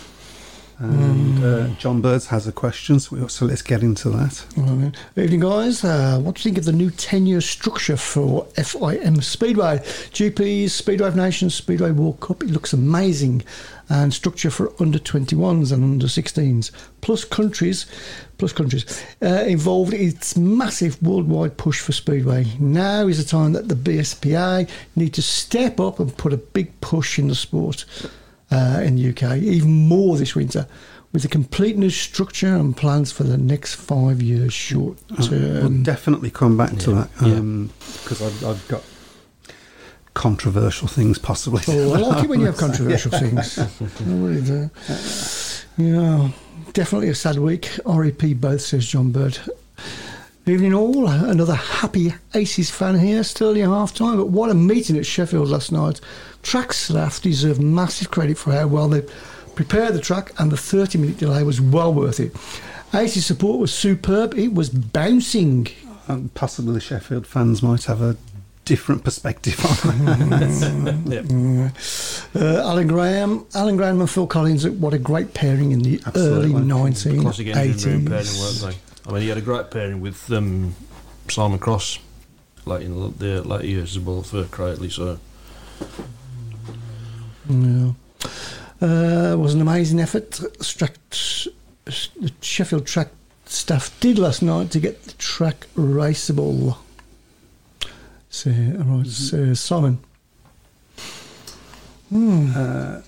And 0.81 1.45
uh, 1.45 1.69
John 1.79 2.01
Birds 2.01 2.29
has 2.29 2.47
a 2.47 2.53
question, 2.53 2.99
so, 3.01 3.15
we, 3.15 3.29
so 3.29 3.45
let's 3.45 3.61
get 3.61 3.83
into 3.83 4.09
that. 4.09 4.43
Right. 4.57 4.95
Evening, 5.15 5.41
guys. 5.41 5.85
Uh, 5.85 6.19
what 6.21 6.37
do 6.37 6.41
you 6.41 6.45
think 6.45 6.57
of 6.57 6.65
the 6.65 6.73
new 6.73 6.91
10 6.91 7.27
year 7.27 7.43
structure 7.43 7.99
for 7.99 8.47
FIM 8.57 9.23
Speedway? 9.23 9.81
GPs, 10.13 10.71
Speedway 10.71 11.09
of 11.09 11.17
Nations, 11.17 11.55
Speedway 11.55 11.91
World 11.91 12.21
Cup. 12.21 12.43
It 12.43 12.49
looks 12.49 12.73
amazing. 12.73 13.43
And 13.91 14.15
structure 14.15 14.49
for 14.49 14.73
under 14.81 14.99
21s 14.99 15.71
and 15.71 15.85
under 15.85 16.07
16s, 16.07 16.71
plus 17.03 17.25
countries, 17.25 17.85
plus 18.39 18.53
countries 18.55 19.05
uh, 19.21 19.45
involved. 19.47 19.93
It's 19.93 20.35
massive 20.35 21.03
worldwide 21.03 21.59
push 21.59 21.81
for 21.81 21.93
Speedway. 21.93 22.47
Now 22.59 23.07
is 23.07 23.23
the 23.23 23.29
time 23.29 23.53
that 23.53 23.69
the 23.69 23.75
BSPA 23.75 24.71
need 24.97 25.13
to 25.15 25.23
step 25.23 25.79
up 25.79 26.01
and 26.01 26.17
put 26.17 26.33
a 26.33 26.39
big 26.39 26.81
push 26.81 27.19
in 27.19 27.29
the 27.29 27.35
sport 27.35 27.85
uh, 28.51 28.81
in 28.83 28.97
the 28.97 29.11
UK, 29.11 29.39
even 29.39 29.71
more 29.71 30.17
this 30.17 30.35
winter, 30.35 30.67
with 31.13 31.25
a 31.25 31.29
complete 31.29 31.77
new 31.77 31.91
structure 31.91 32.55
and 32.55 32.77
plans 32.77 33.11
for 33.11 33.25
the 33.25 33.37
next 33.37 33.75
five 33.75 34.23
years 34.23 34.53
short 34.53 34.97
we'll 35.11 35.29
term. 35.29 35.83
definitely 35.83 36.31
come 36.31 36.57
back 36.57 36.77
to 36.79 36.91
yeah, 36.93 36.97
that 36.97 37.27
yeah. 37.27 37.69
because 38.03 38.23
I've, 38.23 38.45
I've 38.45 38.69
got 38.69 38.85
controversial 40.15 40.89
things 40.89 41.19
possibly. 41.19 41.63
Oh, 41.69 41.95
I 41.95 41.99
like 41.99 42.25
it 42.25 42.31
when 42.31 42.41
you 42.41 42.47
have 42.47 42.57
controversial 42.59 43.11
things. 43.11 43.59
Really. 44.01 44.71
Yeah, 45.77 46.31
definitely 46.73 47.09
a 47.09 47.15
sad 47.15 47.39
week. 47.39 47.71
REP 47.87 48.23
both, 48.37 48.61
says 48.61 48.87
John 48.87 49.13
Bird. 49.13 49.39
Evening 50.47 50.75
all, 50.75 51.07
another 51.07 51.55
happy 51.55 52.13
Aces 52.35 52.71
fan 52.71 52.99
here, 52.99 53.23
still 53.23 53.49
only 53.49 53.61
half 53.61 53.95
time, 53.95 54.17
but 54.17 54.31
what 54.31 54.51
a 54.51 54.55
meeting 54.55 54.97
at 54.97 55.07
Sheffield 55.07 55.49
last 55.49 55.71
night. 55.71 56.01
Track 56.43 56.73
staff 56.73 57.21
deserve 57.23 57.61
massive 57.61 58.11
credit 58.11 58.39
for 58.39 58.53
how 58.53 58.67
well 58.67 58.89
they 58.89 59.03
prepared 59.55 59.95
the 59.95 60.01
track, 60.01 60.33
and 60.39 60.51
the 60.51 60.57
30 60.57 60.99
minute 60.99 61.19
delay 61.19 61.43
was 61.43 61.61
well 61.61 61.93
worth 61.93 62.19
it. 62.21 62.35
Aces 62.95 63.27
support 63.27 63.61
was 63.61 63.73
superb, 63.73 64.35
it 64.35 64.55
was 64.55 64.69
bouncing. 64.71 65.69
And 66.09 66.33
possibly 66.35 66.75
the 66.75 66.81
Sheffield 66.81 67.27
fans 67.27 67.63
might 67.63 67.85
have 67.85 68.01
a 68.03 68.17
different 68.65 69.05
perspective 69.05 69.59
on 69.65 71.13
it. 71.13 71.27
Yeah. 71.31 71.71
Uh, 72.35 72.61
Alan 72.63 72.89
Grahame, 72.89 73.45
Alan 73.55 73.77
Grahame 73.77 74.01
and 74.01 74.11
Phil 74.11 74.27
Collins, 74.27 74.67
what 74.69 74.95
a 74.95 74.99
great 74.99 75.35
pairing 75.35 75.73
in 75.73 75.81
the 75.81 76.01
Absolutely. 76.07 76.53
early 76.55 77.21
Classic 77.21 77.47
1980s. 77.49 77.85
pairing. 77.85 78.75
I 79.07 79.13
mean, 79.13 79.23
he 79.23 79.29
had 79.29 79.39
a 79.39 79.43
great 79.43 79.71
pairing 79.71 80.01
with 80.01 80.31
um, 80.33 80.75
Simon 81.29 81.59
Cross 81.59 81.99
like 82.65 82.83
in 82.83 82.95
the- 83.01 83.09
the 83.25 83.43
later 83.43 83.67
years 83.67 83.97
as 83.97 84.03
well 84.03 84.23
for 84.23 84.45
Cradley. 84.45 84.91
So 84.91 85.19
Yeah. 87.49 87.93
Uh, 88.83 89.33
it 89.35 89.39
was 89.39 89.55
an 89.55 89.61
amazing 89.61 90.01
effort. 90.01 90.35
Stra- 90.61 90.89
the 91.85 92.33
Sheffield 92.41 92.87
track 92.87 93.09
staff 93.47 93.99
did 94.01 94.19
last 94.19 94.43
night 94.43 94.71
to 94.71 94.81
get 94.81 95.03
the 95.05 95.13
track 95.13 95.67
raceable. 95.77 96.77
So, 98.31 98.51
all 98.51 98.99
right, 98.99 99.07
so 99.07 99.55
Simon. 99.55 99.99
Uh, 102.13 103.03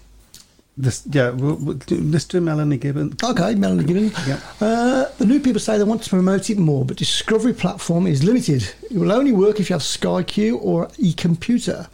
this, 0.76 1.02
yeah, 1.10 1.30
we'll, 1.30 1.56
we'll 1.56 1.74
do, 1.74 1.96
let's 2.00 2.24
do 2.24 2.40
Melanie 2.40 2.76
Gibbon. 2.76 3.16
Okay, 3.22 3.54
Melanie 3.54 3.84
Gibbons. 3.84 4.14
Yeah. 4.26 4.40
Uh, 4.60 5.06
the 5.18 5.26
new 5.26 5.38
people 5.38 5.60
say 5.60 5.78
they 5.78 5.84
want 5.84 6.02
to 6.02 6.10
promote 6.10 6.50
it 6.50 6.58
more, 6.58 6.84
but 6.84 6.96
Discovery 6.96 7.52
platform 7.52 8.06
is 8.06 8.24
limited. 8.24 8.72
It 8.90 8.96
will 8.96 9.12
only 9.12 9.32
work 9.32 9.60
if 9.60 9.70
you 9.70 9.74
have 9.74 9.82
Sky 9.82 10.22
Q 10.22 10.56
or 10.58 10.88
e-computer. 10.98 11.88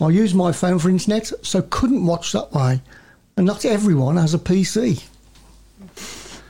I 0.00 0.08
use 0.08 0.34
my 0.34 0.52
phone 0.52 0.78
for 0.78 0.88
internet, 0.90 1.30
so 1.42 1.62
couldn't 1.62 2.04
watch 2.06 2.32
that 2.32 2.52
way. 2.52 2.80
And 3.36 3.46
not 3.46 3.64
everyone 3.64 4.16
has 4.16 4.34
a 4.34 4.38
PC. 4.38 5.04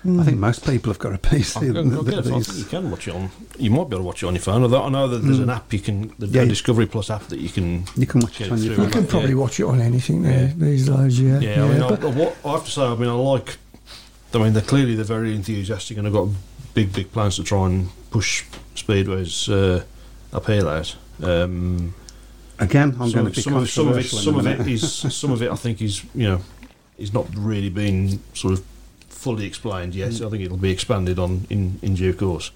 I 0.07 0.23
think 0.23 0.37
most 0.37 0.67
people 0.67 0.93
have 0.93 0.99
got 0.99 1.15
a 1.15 1.19
PC. 1.19 2.59
You 2.59 2.65
can 2.67 2.91
watch 2.91 3.09
it 3.09 3.15
on. 3.15 3.31
You 3.59 3.71
might 3.71 3.89
be 3.89 3.97
able 3.97 3.99
to 3.99 4.03
watch 4.03 4.23
it 4.23 4.27
on 4.27 4.35
your 4.35 4.43
phone. 4.43 4.63
Although 4.63 4.83
I 4.83 4.89
know 4.91 5.09
that 5.09 5.19
there's 5.19 5.39
an 5.39 5.49
app 5.49 5.73
you 5.73 5.79
can, 5.79 6.13
the 6.19 6.27
Yeah. 6.27 6.45
Discovery 6.45 6.85
Plus 6.87 7.09
app 7.09 7.23
that 7.29 7.39
you 7.39 7.49
can. 7.49 7.85
You 7.97 8.07
can 8.07 8.21
watch 8.21 8.39
it 8.43 8.53
on 8.53 8.63
your 8.63 8.75
through 8.75 8.85
You 8.85 8.91
can 8.91 9.07
probably 9.07 9.31
yeah. 9.31 9.37
watch 9.37 9.61
it 9.61 9.65
on 9.65 9.81
anything 9.81 10.23
now, 10.23 10.29
Yeah. 10.29 10.53
these 10.57 10.87
days, 10.89 11.19
yeah. 11.21 11.39
Yeah, 11.41 11.65
I 11.65 11.69
mean, 11.69 11.81
but- 11.81 12.05
I, 12.05 12.07
what, 12.11 12.37
I 12.45 12.51
have 12.53 12.65
to 12.67 12.71
say, 12.71 12.83
I 12.83 12.95
mean, 12.97 13.09
I 13.09 13.13
like. 13.15 13.57
I 14.35 14.39
mean, 14.39 14.53
they're 14.53 14.63
clearly 14.63 14.95
they're 14.95 15.05
very 15.05 15.35
enthusiastic 15.35 15.97
and 15.97 16.07
have 16.07 16.13
got 16.13 16.29
big, 16.75 16.93
big 16.93 17.11
plans 17.13 17.37
to 17.37 17.45
try 17.45 17.65
and 17.67 17.89
push 18.11 18.45
Speedway's 18.75 19.49
uh, 19.49 19.85
appeal 20.33 20.69
out. 20.69 20.97
Um, 21.23 21.95
Again, 22.59 22.97
I'm 23.01 23.11
some, 23.11 23.23
going 23.23 23.27
to 23.27 23.37
be 23.37 23.43
some, 23.43 23.57
of, 23.57 23.69
some 23.71 23.89
of 23.89 23.99
it, 23.99 24.05
some 24.05 24.37
of 24.39 24.47
a 24.47 24.51
it 24.51 24.59
minute. 24.59 24.79
some 24.81 25.31
of 25.33 25.43
it, 25.43 25.51
I 25.51 25.57
think 25.57 25.83
is, 25.83 26.05
you 26.15 26.29
know, 26.29 26.41
is 26.99 27.13
not 27.13 27.27
really 27.35 27.69
been 27.71 28.21
sort 28.35 28.55
of 28.55 28.65
fully 29.09 29.45
explained 29.47 29.95
yet. 29.95 30.13
Mm. 30.13 30.27
I 30.27 30.31
think 30.31 30.45
it'll 30.45 30.57
be 30.57 30.71
expanded 30.71 31.19
on 31.19 31.47
in, 31.51 31.79
in 31.83 31.95
due 31.95 32.15
course. 32.15 32.53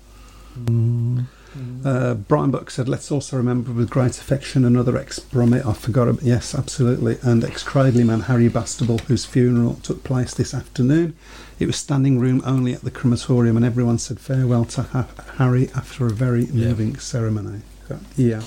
Uh, 1.84 2.14
Brian 2.14 2.50
Buck 2.50 2.70
said, 2.70 2.88
"Let's 2.88 3.10
also 3.10 3.36
remember 3.36 3.72
with 3.72 3.90
great 3.90 4.18
affection 4.18 4.64
another 4.64 4.96
ex-Brummy. 4.96 5.60
I 5.64 5.72
forgot. 5.72 6.08
About, 6.08 6.22
yes, 6.22 6.54
absolutely. 6.54 7.18
And 7.22 7.42
ex-Cradley 7.42 8.04
man 8.04 8.20
Harry 8.20 8.48
Bastable, 8.48 9.00
whose 9.02 9.24
funeral 9.24 9.74
took 9.82 10.04
place 10.04 10.34
this 10.34 10.52
afternoon. 10.54 11.16
It 11.58 11.66
was 11.66 11.76
standing 11.76 12.20
room 12.20 12.42
only 12.44 12.74
at 12.74 12.82
the 12.82 12.90
crematorium, 12.90 13.56
and 13.56 13.64
everyone 13.64 13.98
said 13.98 14.20
farewell 14.20 14.64
to 14.66 14.82
ha- 14.82 15.08
Harry 15.38 15.70
after 15.74 16.06
a 16.06 16.10
very 16.10 16.44
Yeah. 16.44 16.68
moving 16.68 16.98
ceremony. 16.98 17.62
So, 17.88 17.98
yeah. 18.16 18.42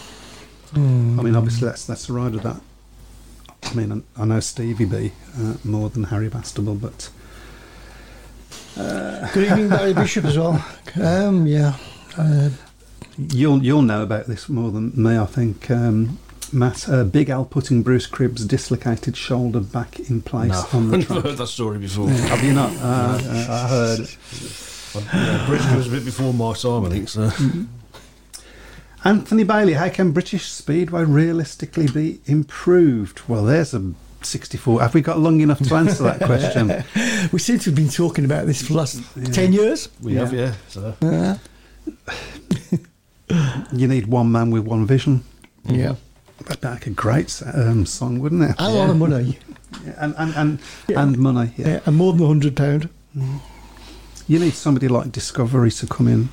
I 0.74 0.78
mean, 1.24 1.36
obviously 1.36 1.68
that's 1.68 1.86
that's 1.86 2.08
the 2.08 2.14
ride 2.14 2.34
of 2.36 2.44
that. 2.44 2.62
I 3.64 3.74
mean, 3.74 4.04
I, 4.18 4.22
I 4.22 4.26
know 4.26 4.40
Stevie 4.40 4.86
B 4.86 5.12
uh, 5.38 5.56
more 5.64 5.90
than 5.90 6.06
Harry 6.06 6.30
Bastable, 6.30 6.80
but 6.80 7.10
Good 9.34 9.46
evening, 9.46 9.70
Barry 9.70 9.94
Bishop 9.94 10.26
as 10.26 10.38
well. 10.38 10.64
Um, 11.02 11.48
yeah. 11.48 11.76
Uh, 12.18 12.50
You'll 13.18 13.64
you'll 13.64 13.82
know 13.82 14.04
about 14.04 14.26
this 14.26 14.50
more 14.50 14.72
than 14.72 14.92
me, 15.02 15.18
I 15.18 15.26
think. 15.26 15.70
Um, 15.72 16.20
Matt, 16.52 16.90
uh, 16.90 17.04
Big 17.06 17.30
Al 17.30 17.46
putting 17.46 17.82
Bruce 17.82 18.08
Cribb's 18.08 18.46
dislocated 18.46 19.16
shoulder 19.16 19.60
back 19.62 20.00
in 20.00 20.22
place 20.22 20.52
No, 20.52 20.66
on 20.74 20.90
the 20.90 20.98
I've 20.98 21.10
never 21.10 21.22
heard 21.30 21.38
that 21.38 21.48
story 21.48 21.78
before. 21.78 22.10
Have 22.10 22.44
you 22.44 22.54
not? 22.54 22.72
Uh, 22.78 23.20
uh, 23.24 23.48
I 23.50 23.68
heard. 23.70 24.00
yeah, 25.14 25.46
Bristol 25.48 25.78
was 25.78 25.88
a 25.88 25.92
bit 25.92 26.04
before 26.04 26.34
my 26.34 26.54
time, 26.54 26.86
I 26.86 26.90
think. 26.90 27.08
So 27.10 27.30
Anthony 29.04 29.44
Bailey, 29.44 29.74
how 29.74 29.90
can 29.90 30.12
British 30.12 30.46
Speedway 30.52 31.04
realistically 31.04 31.88
be 31.88 32.20
improved? 32.26 33.22
Well, 33.28 33.44
there's 33.44 33.74
a 33.74 33.94
64. 34.22 34.82
Have 34.82 34.94
we 34.94 35.02
got 35.02 35.20
long 35.20 35.42
enough 35.42 35.60
to 35.60 35.76
answer 35.76 36.04
that 36.04 36.20
question? 36.22 36.84
we 37.32 37.40
seem 37.40 37.58
to 37.60 37.72
have 37.72 37.76
been 37.76 37.90
talking 37.90 38.26
about 38.26 38.46
this 38.46 38.62
for 38.62 38.74
the 38.74 38.78
last 38.80 39.02
10 39.34 39.54
years. 39.54 39.90
we 40.02 40.16
have, 40.16 40.34
yeah. 40.34 40.54
So 40.68 40.96
you 43.72 43.88
need 43.88 44.08
one 44.08 44.32
man 44.32 44.52
with 44.52 44.64
one 44.66 44.86
vision. 44.86 45.24
yeah. 45.66 45.96
That'd 46.46 46.62
be 46.62 46.68
like 46.70 46.88
a 46.88 46.90
great 46.90 47.42
um, 47.54 47.86
song, 47.86 48.20
wouldn't 48.20 48.42
it? 48.42 48.56
And 48.58 48.60
a 48.60 48.70
lot 48.70 48.90
of 48.90 48.98
money. 48.98 49.38
And 49.98 50.16
and 50.18 50.34
and, 50.36 50.60
Yeah. 50.88 51.04
and 51.04 51.18
money. 51.20 51.54
Yeah. 51.56 51.68
Yeah, 51.68 51.80
and 51.86 51.96
more 51.96 52.14
than 52.14 52.42
£100. 52.42 52.90
You 54.28 54.40
need 54.40 54.54
somebody 54.54 54.88
like 54.88 55.12
Discovery 55.12 55.70
to 55.72 55.86
come 55.86 56.08
in 56.08 56.30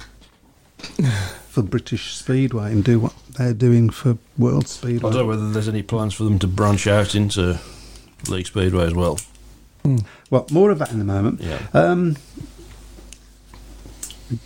for 1.49 1.63
British 1.63 2.15
Speedway 2.15 2.73
and 2.73 2.85
do 2.85 3.01
what 3.01 3.15
they're 3.37 3.55
doing 3.55 3.91
for 3.91 4.19
World 4.37 4.69
Speedway. 4.69 5.11
I 5.11 5.13
don't 5.13 5.23
know 5.23 5.27
whether 5.27 5.51
there's 5.51 5.69
any 5.69 5.83
plans 5.83 6.15
for 6.15 6.25
them 6.25 6.39
to 6.41 6.47
branch 6.47 6.87
out 6.87 7.15
into 7.15 7.59
League 8.29 8.47
Speedway 8.47 8.87
as 8.87 8.95
well. 8.95 9.19
Well, 10.31 10.47
more 10.51 10.71
of 10.71 10.79
that 10.81 10.93
in 10.93 11.01
a 11.01 11.05
moment. 11.05 11.41
Yeah. 11.41 11.61
Um, 11.73 12.17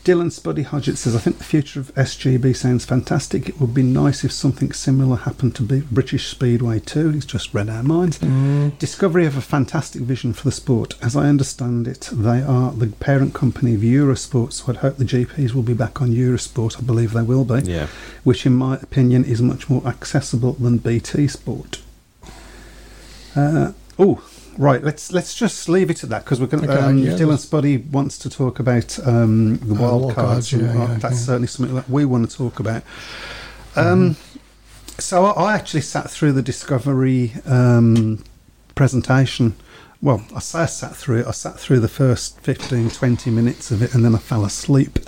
Dylan 0.04 0.30
Spuddy 0.30 0.64
Hodgett 0.64 0.96
says, 0.96 1.16
I 1.16 1.18
think 1.18 1.38
the 1.38 1.44
future 1.44 1.80
of 1.80 1.92
SGP 1.96 2.54
sounds 2.54 2.84
fantastic. 2.84 3.48
It 3.48 3.60
would 3.60 3.74
be 3.74 3.82
nice 3.82 4.22
if 4.22 4.30
something 4.30 4.72
similar 4.72 5.16
happened 5.16 5.56
to 5.56 5.82
British 5.90 6.28
Speedway 6.28 6.78
too. 6.78 7.10
He's 7.10 7.24
just 7.24 7.52
read 7.52 7.68
our 7.68 7.82
minds. 7.82 8.18
Discovery 8.78 9.24
have 9.24 9.36
a 9.36 9.40
fantastic 9.40 10.02
vision 10.02 10.34
for 10.34 10.44
the 10.44 10.52
sport. 10.52 10.94
As 11.02 11.16
I 11.16 11.28
understand 11.28 11.88
it, 11.88 12.08
they 12.12 12.42
are 12.42 12.70
the 12.70 12.86
parent 12.86 13.34
company 13.34 13.74
of 13.74 13.80
Eurosport, 13.80 14.52
so 14.52 14.66
I'd 14.68 14.78
hope 14.78 14.98
the 14.98 15.04
GPs 15.04 15.52
will 15.52 15.62
be 15.62 15.74
back 15.74 16.00
on 16.00 16.10
Eurosport. 16.10 16.78
I 16.78 16.82
believe 16.82 17.12
they 17.12 17.22
will 17.22 17.44
be. 17.44 17.62
Yeah. 17.62 17.88
Which, 18.22 18.46
in 18.46 18.54
my 18.54 18.76
opinion, 18.76 19.24
is 19.24 19.42
much 19.42 19.68
more 19.68 19.84
accessible 19.84 20.52
than 20.52 20.78
BT 20.78 21.26
Sport. 21.26 21.80
Uh, 23.34 23.72
oh, 23.98 24.22
right. 24.58 24.82
Let's 24.82 25.12
let's 25.12 25.34
just 25.34 25.68
leave 25.68 25.90
it 25.90 26.02
at 26.04 26.10
that 26.10 26.24
because 26.24 26.40
we're 26.40 26.46
going. 26.46 26.64
to 26.64 26.72
Okay, 26.72 26.80
um, 26.82 26.98
yeah, 26.98 27.12
Dylan 27.12 27.38
Spuddy 27.38 27.88
wants 27.90 28.18
to 28.18 28.30
talk 28.30 28.58
about 28.58 28.98
um, 29.06 29.56
the 29.58 29.74
Uh, 29.74 29.78
wild 29.78 30.02
wild 30.02 30.14
cards. 30.14 30.50
cards, 30.50 30.52
yeah, 30.52 30.74
yeah, 30.74 30.96
that's 30.98 31.20
certainly 31.20 31.48
something 31.48 31.74
that 31.74 31.88
we 31.88 32.04
want 32.04 32.28
to 32.30 32.36
talk 32.36 32.60
about. 32.60 32.82
Um, 33.76 34.16
So 34.98 35.24
I, 35.24 35.30
I 35.50 35.54
actually 35.54 35.80
sat 35.80 36.10
through 36.10 36.32
the 36.32 36.42
Discovery 36.42 37.32
um, 37.46 38.22
presentation. 38.74 39.54
Well, 40.00 40.22
I 40.34 40.40
say 40.40 40.60
I 40.60 40.66
sat 40.66 40.96
through 40.96 41.20
it. 41.20 41.26
I 41.26 41.30
sat 41.30 41.58
through 41.58 41.80
the 41.80 41.88
first 41.88 42.40
15, 42.40 42.90
20 42.90 43.30
minutes 43.30 43.70
of 43.70 43.82
it, 43.82 43.94
and 43.94 44.04
then 44.04 44.14
I 44.14 44.18
fell 44.18 44.44
asleep. 44.44 44.98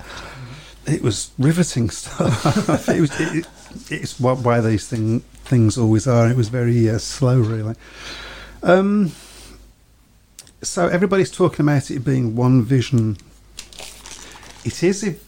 It 0.86 1.02
was 1.02 1.30
riveting 1.38 1.90
stuff. 1.90 2.88
it 2.88 3.00
was. 3.00 3.10
It, 3.20 3.46
it's 3.90 4.20
why 4.20 4.60
these 4.60 4.86
thing, 4.86 5.20
things 5.44 5.76
always 5.76 6.06
are. 6.06 6.28
It 6.30 6.36
was 6.36 6.48
very 6.48 6.88
uh, 6.88 6.98
slow, 6.98 7.40
really. 7.40 7.74
Um, 8.62 9.12
so 10.64 10.88
everybody's 10.88 11.30
talking 11.30 11.64
about 11.64 11.90
it 11.90 12.00
being 12.00 12.34
one 12.34 12.62
vision. 12.62 13.16
It 14.64 14.82
is, 14.82 15.04
if, 15.04 15.22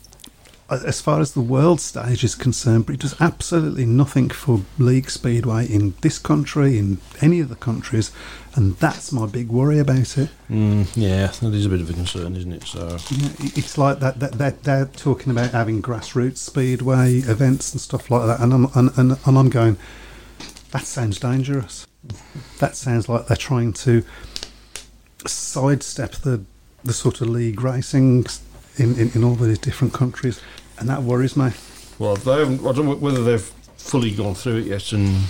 as 0.69 1.01
far 1.01 1.21
as 1.21 1.33
the 1.33 1.41
world 1.41 1.81
stage 1.81 2.25
is 2.25 2.35
concerned, 2.35 2.87
but 2.87 2.95
it 2.95 3.01
does 3.01 3.21
absolutely 3.21 3.87
nothing 3.87 4.31
for 4.31 4.63
league 4.79 5.11
speedway 5.11 5.67
in 5.67 5.95
this 6.01 6.19
country, 6.19 6.79
in 6.79 6.99
any 7.21 7.41
of 7.41 7.49
the 7.49 7.55
countries, 7.55 8.11
and 8.55 8.77
that's 8.77 9.13
my 9.13 9.27
big 9.27 9.49
worry 9.49 9.79
about 9.79 10.19
it. 10.19 10.31
Mm, 10.51 10.89
yeah, 10.97 11.27
that 11.27 11.55
is 11.55 11.67
a 11.67 11.69
bit 11.69 11.81
of 11.83 11.91
a 11.91 11.93
concern, 11.93 12.35
isn't 12.35 12.53
it? 12.53 12.65
So 12.65 12.97
Yeah, 13.11 13.29
It's 13.55 13.79
like 13.79 14.01
that, 14.01 14.19
that, 14.21 14.33
that 14.33 14.63
they're 14.65 14.87
talking 14.87 15.31
about 15.31 15.51
having 15.51 15.83
grassroots 15.83 16.39
speedway 16.39 17.17
events 17.19 17.73
and 17.73 17.81
stuff 17.81 18.11
like 18.11 18.27
that, 18.27 18.41
and 18.41 18.53
I'm 18.53 18.65
and, 18.75 18.91
and, 18.97 19.19
and 19.25 19.39
I'm 19.39 19.51
going. 19.51 19.77
That 20.73 20.85
sounds 20.85 21.21
dangerous. 21.21 21.87
That 22.59 22.77
sounds 22.77 23.09
like 23.09 23.27
they're 23.27 23.37
trying 23.37 23.73
to 23.75 24.05
sidestep 25.25 26.13
the 26.17 26.43
the 26.85 26.93
sort 26.93 27.21
of 27.21 27.29
league 27.29 27.61
racing 27.63 28.25
in, 28.77 28.99
in, 28.99 29.11
in 29.15 29.25
all 29.25 29.35
these 29.35 29.59
different 29.59 29.93
countries, 29.93 30.41
and 30.79 30.89
that 30.89 31.03
worries 31.03 31.37
me. 31.37 31.51
Well, 31.99 32.17
they 32.17 32.39
haven't, 32.39 32.61
I 32.61 32.73
don't 32.73 32.87
know 32.87 32.95
whether 32.95 33.25
they've 33.25 33.53
fully 33.77 34.15
gone 34.15 34.35
through 34.35 34.59
it 34.59 34.67
yet 34.67 34.93
and 34.93 35.25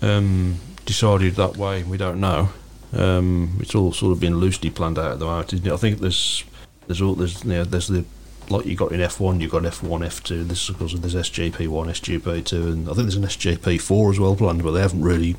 um, 0.00 0.56
decided 0.86 1.34
that 1.34 1.56
way. 1.56 1.82
We 1.82 1.96
don't 1.96 2.20
know. 2.20 2.50
Um, 2.92 3.58
it's 3.60 3.74
all 3.74 3.92
sort 3.92 4.12
of 4.12 4.20
been 4.20 4.36
loosely 4.36 4.70
planned 4.70 4.98
out 4.98 5.12
at 5.12 5.18
the 5.18 5.24
moment, 5.24 5.52
isn't 5.52 5.66
it? 5.66 5.72
I 5.72 5.76
think 5.76 5.98
there's 5.98 6.44
there's 6.86 7.00
all 7.02 7.14
there's 7.14 7.44
you 7.44 7.50
know, 7.50 7.64
there's 7.64 7.88
the 7.88 8.04
like 8.48 8.66
you 8.66 8.74
got 8.74 8.92
in 8.92 9.00
F1, 9.00 9.40
you've 9.40 9.52
got 9.52 9.62
F1, 9.62 10.04
F2. 10.06 10.48
This 10.48 10.68
of 10.68 10.78
course 10.78 10.94
there's 10.94 11.14
SGP 11.14 11.68
one, 11.68 11.88
SGP 11.88 12.44
two, 12.44 12.68
and 12.68 12.88
I 12.88 12.92
think 12.92 13.04
there's 13.04 13.16
an 13.16 13.24
SGP 13.24 13.80
four 13.80 14.10
as 14.10 14.20
well 14.20 14.36
planned, 14.36 14.62
but 14.62 14.72
they 14.72 14.80
haven't 14.80 15.02
really 15.02 15.36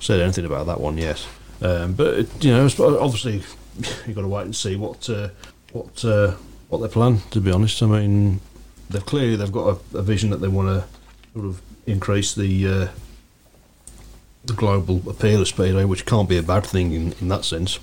said 0.00 0.20
anything 0.20 0.44
about 0.44 0.66
that 0.66 0.80
one 0.80 0.98
yet. 0.98 1.26
Um, 1.62 1.92
but 1.94 2.26
you 2.42 2.52
know, 2.52 2.64
obviously 3.00 3.42
you've 4.06 4.14
got 4.14 4.22
to 4.22 4.28
wait 4.28 4.44
and 4.44 4.56
see 4.56 4.76
what 4.76 5.08
uh, 5.10 5.28
what 5.72 6.04
uh, 6.04 6.32
what 6.68 6.78
they 6.78 6.88
plan. 6.88 7.18
To 7.32 7.40
be 7.40 7.50
honest, 7.50 7.82
I 7.82 7.86
mean, 7.86 8.40
they've 8.88 9.04
clearly 9.04 9.36
they've 9.36 9.52
got 9.52 9.78
a, 9.94 9.98
a 9.98 10.02
vision 10.02 10.30
that 10.30 10.38
they 10.38 10.48
want 10.48 10.68
to 10.68 10.88
sort 11.34 11.46
of 11.46 11.60
increase 11.86 12.34
the 12.34 12.66
uh, 12.68 12.88
the 14.44 14.54
global 14.54 15.02
appeal 15.08 15.42
of 15.42 15.48
speedway, 15.48 15.84
which 15.84 16.06
can't 16.06 16.28
be 16.28 16.38
a 16.38 16.42
bad 16.42 16.64
thing 16.64 16.92
in, 16.92 17.12
in 17.20 17.28
that 17.28 17.44
sense. 17.44 17.78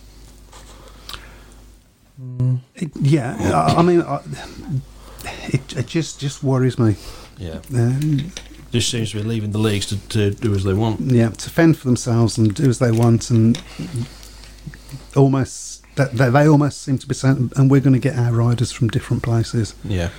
It, 2.75 2.91
yeah, 2.99 3.37
I, 3.53 3.75
I 3.79 3.81
mean, 3.83 4.01
I, 4.01 4.21
it, 5.49 5.77
it 5.77 5.87
just 5.87 6.19
just 6.19 6.43
worries 6.43 6.79
me. 6.79 6.95
Yeah, 7.37 7.59
Um, 7.75 8.31
just 8.71 8.89
seems 8.89 9.11
to 9.11 9.17
be 9.17 9.23
leaving 9.23 9.51
the 9.51 9.57
leagues 9.57 9.85
to, 9.87 9.97
to 10.09 10.31
do 10.31 10.53
as 10.53 10.63
they 10.63 10.73
want. 10.73 10.99
yeah, 10.99 11.29
to 11.29 11.49
fend 11.49 11.77
for 11.77 11.87
themselves 11.87 12.37
and 12.37 12.53
do 12.53 12.69
as 12.69 12.79
they 12.79 12.91
want, 12.91 13.29
and 13.29 13.61
almost 15.15 15.83
that 15.95 16.11
they, 16.13 16.29
they 16.29 16.47
almost 16.47 16.81
seem 16.81 16.97
to 16.97 17.07
be 17.07 17.13
saying, 17.15 17.51
and 17.55 17.71
we're 17.71 17.81
going 17.81 17.93
to 17.93 17.99
get 17.99 18.17
our 18.17 18.31
riders 18.31 18.71
from 18.71 18.87
different 18.89 19.23
places. 19.23 19.73
Yeah, 19.83 20.09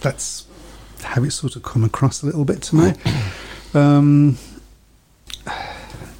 That's 0.00 0.46
how 1.02 1.22
it 1.22 1.30
sort 1.32 1.54
of 1.56 1.62
come 1.62 1.84
across 1.84 2.22
a 2.22 2.26
little 2.26 2.44
bit 2.44 2.62
to 2.62 2.76
me. 2.76 2.92
Um, 3.76 4.38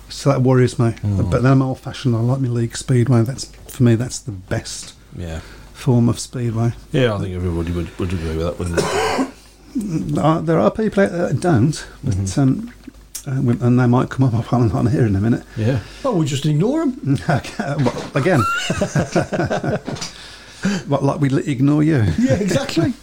so 0.08 0.30
that 0.30 0.42
worries 0.42 0.76
me. 0.76 0.92
But 1.04 1.42
then 1.42 1.52
I'm 1.52 1.62
old 1.62 1.78
fashioned. 1.78 2.16
I 2.16 2.18
like 2.18 2.40
my 2.40 2.48
league 2.48 2.76
speedway. 2.76 3.22
That's 3.22 3.44
for 3.44 3.84
me. 3.84 3.94
That's 3.94 4.18
the 4.18 4.32
best 4.32 4.94
yeah, 5.16 5.38
form 5.72 6.08
of 6.08 6.18
speedway. 6.18 6.72
yeah. 6.90 7.14
I 7.14 7.18
think 7.20 7.32
everybody 7.32 7.70
would, 7.70 7.96
would 8.00 8.12
agree 8.12 8.36
with 8.36 8.40
that. 8.40 8.58
Wouldn't 8.58 8.76
they? 8.76 9.26
There 9.76 10.24
are, 10.24 10.40
there 10.40 10.58
are 10.58 10.70
people 10.70 11.02
out 11.02 11.10
there 11.12 11.28
that 11.28 11.40
don't, 11.40 11.86
but 12.04 12.38
um, 12.38 12.72
uh, 13.26 13.40
we- 13.42 13.58
and 13.60 13.78
they 13.80 13.86
might 13.86 14.08
come 14.10 14.24
up 14.32 14.52
on, 14.52 14.70
on 14.72 14.86
here 14.86 15.04
in 15.06 15.16
a 15.16 15.20
minute. 15.20 15.42
Yeah, 15.56 15.80
Oh, 16.04 16.16
we 16.16 16.26
just 16.26 16.46
ignore 16.46 16.86
them. 16.86 17.18
Well, 17.58 18.10
again, 18.14 18.40
what 20.88 21.02
like 21.02 21.20
we 21.20 21.28
ignore 21.44 21.82
you? 21.82 22.04
Yeah, 22.18 22.34
exactly. 22.34 22.92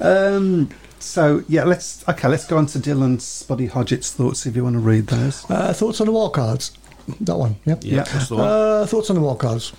Um, 0.00 0.68
so 0.98 1.44
yeah, 1.48 1.62
let's 1.64 2.06
okay. 2.08 2.26
Let's 2.28 2.46
go 2.46 2.58
on 2.58 2.66
to 2.66 2.78
Dylan 2.80 3.18
Spuddy 3.18 3.70
Hodgett's 3.70 4.12
thoughts 4.12 4.44
if 4.44 4.56
you 4.56 4.64
want 4.64 4.74
to 4.74 4.80
read 4.80 5.06
those. 5.06 5.48
uh, 5.48 5.72
thoughts 5.72 6.00
on 6.00 6.08
the 6.08 6.12
wild 6.12 6.34
cards? 6.34 6.76
That 7.20 7.36
one, 7.36 7.56
yep. 7.64 7.84
yeah. 7.84 7.98
Yeah. 7.98 8.02
That's 8.02 8.28
the 8.28 8.34
one. 8.36 8.46
Uh, 8.48 8.86
thoughts 8.86 9.08
on 9.10 9.16
the 9.16 9.22
wild 9.22 9.38
cards 9.38 9.72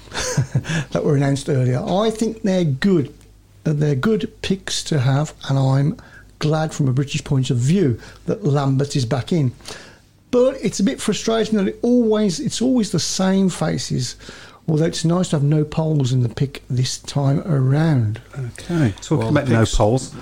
that 0.91 1.03
were 1.03 1.17
announced 1.17 1.49
earlier. 1.49 1.83
I 1.85 2.09
think 2.11 2.43
they're 2.43 2.63
good. 2.63 3.13
Uh, 3.65 3.73
They're 3.73 3.95
good 3.95 4.31
picks 4.41 4.83
to 4.85 4.99
have, 4.99 5.33
and 5.49 5.57
I'm 5.57 5.97
glad 6.39 6.73
from 6.73 6.87
a 6.87 6.93
British 6.93 7.23
point 7.23 7.49
of 7.49 7.57
view 7.57 7.99
that 8.25 8.43
Lambert 8.43 8.95
is 8.95 9.05
back 9.05 9.31
in. 9.31 9.51
But 10.31 10.57
it's 10.61 10.79
a 10.79 10.83
bit 10.83 10.99
frustrating 11.01 11.57
that 11.57 11.67
it 11.67 11.79
always 11.81 12.39
it's 12.39 12.61
always 12.61 12.91
the 12.91 12.99
same 12.99 13.49
faces. 13.49 14.15
Although 14.67 14.85
it's 14.85 15.05
nice 15.05 15.29
to 15.29 15.35
have 15.37 15.43
no 15.43 15.63
polls 15.63 16.11
in 16.11 16.23
the 16.23 16.29
pick 16.29 16.63
this 16.69 16.97
time 16.97 17.39
around. 17.41 18.19
Okay, 18.37 18.93
talking 19.01 19.17
Well, 19.19 19.29
about 19.29 19.47
no 19.47 19.59
picks- 19.61 19.75
polls. 19.75 20.13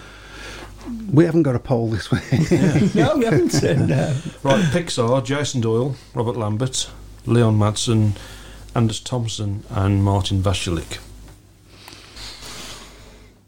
We 1.13 1.23
haven't 1.23 1.43
got 1.43 1.55
a 1.55 1.59
poll 1.59 1.89
this 1.89 2.11
week. 2.11 2.23
no, 2.95 3.15
we 3.15 3.23
haven't 3.23 3.51
said 3.51 3.87
no. 3.87 4.13
Right, 4.43 4.61
Pixar, 4.65 5.23
Jason 5.23 5.61
Doyle, 5.61 5.95
Robert 6.13 6.35
Lambert, 6.35 6.89
Leon 7.25 7.57
Madsen, 7.57 8.17
Anders 8.75 8.99
Thomsen, 9.01 9.63
and 9.69 10.03
Martin 10.03 10.41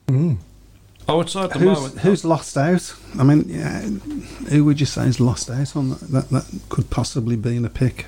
Vaculik. 0.07 0.37
I 1.07 1.13
would 1.13 1.29
say 1.29 1.41
at 1.41 1.51
the 1.51 1.59
who's, 1.59 1.79
moment. 1.79 1.99
who's 1.99 2.25
lost 2.25 2.57
out? 2.57 2.95
I 3.19 3.23
mean, 3.23 3.45
yeah, 3.47 3.81
who 4.49 4.65
would 4.65 4.79
you 4.79 4.87
say 4.87 5.05
is 5.05 5.19
lost 5.19 5.51
out 5.51 5.75
on 5.75 5.89
that? 5.89 5.99
That, 6.09 6.29
that 6.29 6.59
could 6.69 6.89
possibly 6.89 7.35
be 7.35 7.55
in 7.55 7.63
a 7.63 7.69
pick 7.69 8.07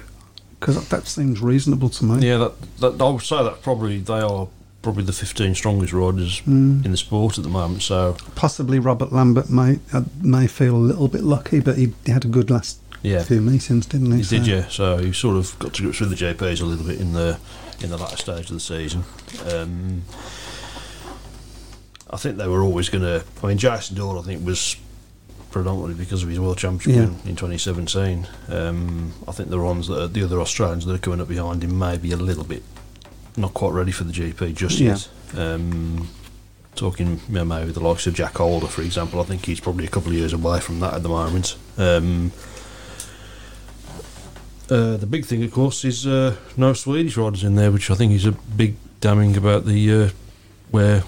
because 0.59 0.89
that 0.89 1.05
seems 1.07 1.39
reasonable 1.39 1.89
to 1.89 2.05
me. 2.05 2.27
Yeah, 2.27 2.37
that, 2.37 2.77
that 2.79 3.01
I 3.01 3.09
would 3.09 3.21
say 3.21 3.43
that 3.43 3.61
probably 3.61 3.99
they 3.99 4.19
are 4.19 4.47
probably 4.81 5.03
the 5.03 5.13
15 5.13 5.53
strongest 5.53 5.93
riders 5.93 6.41
Mm. 6.41 6.85
in 6.85 6.91
the 6.91 6.97
sport 6.97 7.37
at 7.37 7.43
the 7.43 7.49
moment. 7.51 7.83
So 7.83 8.17
Possibly 8.33 8.79
Robert 8.79 9.11
Lambert 9.11 9.49
may 9.49 9.79
uh, 9.93 10.03
may 10.21 10.47
feel 10.47 10.75
a 10.75 10.77
little 10.77 11.07
bit 11.07 11.21
lucky, 11.23 11.59
but 11.59 11.77
he, 11.77 11.93
he 12.03 12.11
had 12.11 12.25
a 12.25 12.29
good 12.29 12.49
last 12.49 12.79
yeah, 13.03 13.21
few 13.21 13.41
meetings, 13.41 13.85
didn't 13.85 14.11
he? 14.11 14.23
he 14.23 14.39
did 14.39 14.47
yeah. 14.47 14.67
So 14.69 14.97
he 14.97 15.13
sort 15.13 15.37
of 15.37 15.57
got 15.59 15.75
to 15.75 15.83
grips 15.83 15.99
with 15.99 16.09
the 16.09 16.15
GPs 16.15 16.61
a 16.61 16.65
little 16.65 16.85
bit 16.85 16.99
in 16.99 17.13
the 17.13 17.37
in 17.79 17.91
the 17.91 17.97
latter 17.97 18.17
stage 18.17 18.45
of 18.49 18.53
the 18.55 18.59
season. 18.59 19.03
Um, 19.53 20.01
I 22.09 22.17
think 22.17 22.37
they 22.37 22.47
were 22.47 22.61
always 22.61 22.89
going 22.89 23.03
to. 23.03 23.23
I 23.43 23.47
mean, 23.47 23.57
Jason 23.57 23.95
Doyle, 23.97 24.19
I 24.19 24.21
think, 24.23 24.45
was 24.45 24.75
predominantly 25.51 25.95
because 25.95 26.23
of 26.23 26.29
his 26.29 26.39
world 26.39 26.57
championship 26.57 26.95
Yeah. 27.09 27.09
win 27.23 27.29
in 27.29 27.35
2017. 27.35 28.27
Um, 28.49 29.13
I 29.27 29.31
think 29.31 29.49
the 29.49 29.59
ones 29.59 29.87
that 29.87 30.01
are, 30.01 30.07
the 30.07 30.23
other 30.23 30.39
Australians 30.41 30.85
that 30.85 30.93
are 30.93 30.97
coming 30.99 31.21
up 31.21 31.27
behind 31.29 31.63
him 31.63 31.77
may 31.79 31.97
be 31.97 32.11
a 32.11 32.17
little 32.17 32.43
bit 32.43 32.63
not 33.35 33.53
quite 33.53 33.71
ready 33.73 33.91
for 33.91 34.03
the 34.03 34.11
GP 34.13 34.53
just 34.55 34.79
Yeah. 34.79 34.97
yet. 35.33 35.39
Um, 35.39 36.07
talking 36.75 37.19
you 37.27 37.33
know, 37.35 37.45
maybe 37.45 37.71
the 37.71 37.79
likes 37.79 38.05
of 38.07 38.13
Jack 38.13 38.37
Holder, 38.37 38.67
for 38.67 38.81
example, 38.81 39.19
I 39.19 39.23
think 39.23 39.45
he's 39.45 39.59
probably 39.59 39.85
a 39.85 39.89
couple 39.89 40.11
of 40.11 40.17
years 40.17 40.33
away 40.33 40.59
from 40.59 40.79
that 40.81 40.93
at 40.93 41.03
the 41.03 41.09
moment. 41.09 41.55
Um, 41.77 42.31
uh, 44.69 44.97
the 44.97 45.07
big 45.07 45.25
thing, 45.25 45.43
of 45.43 45.51
course, 45.51 45.85
is 45.85 46.05
uh, 46.05 46.35
no 46.57 46.73
Swedish 46.73 47.15
riders 47.17 47.43
in 47.43 47.55
there, 47.55 47.71
which 47.71 47.89
I 47.89 47.95
think 47.95 48.11
is 48.11 48.25
a 48.25 48.31
big 48.33 48.75
damning 48.99 49.37
about 49.37 49.65
the 49.65 49.91
uh, 49.93 50.09
where 50.71 51.03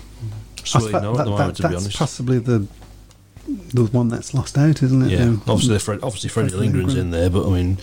Suppose 0.66 0.88
at 0.88 0.92
that- 0.94 1.02
the 1.02 1.14
that- 1.18 1.26
moment. 1.28 1.58
to 1.58 1.64
be 1.64 1.70
that's 1.70 1.84
honest, 1.84 1.98
possibly 1.98 2.40
the 2.40 2.66
the 3.74 3.86
one 3.86 4.10
that's 4.10 4.34
lost 4.34 4.58
out, 4.58 4.84
isn't 4.84 5.02
it? 5.04 5.12
yeah. 5.12 5.24
Um, 5.24 5.42
Obviously, 5.48 5.80
Fred, 5.80 6.00
obviously 6.04 6.30
Freddie 6.30 6.50
Lindgren's 6.56 6.94
Lindgren. 6.96 7.06
in 7.06 7.12
there, 7.12 7.30
but 7.32 7.48
I 7.48 7.52
mean, 7.52 7.78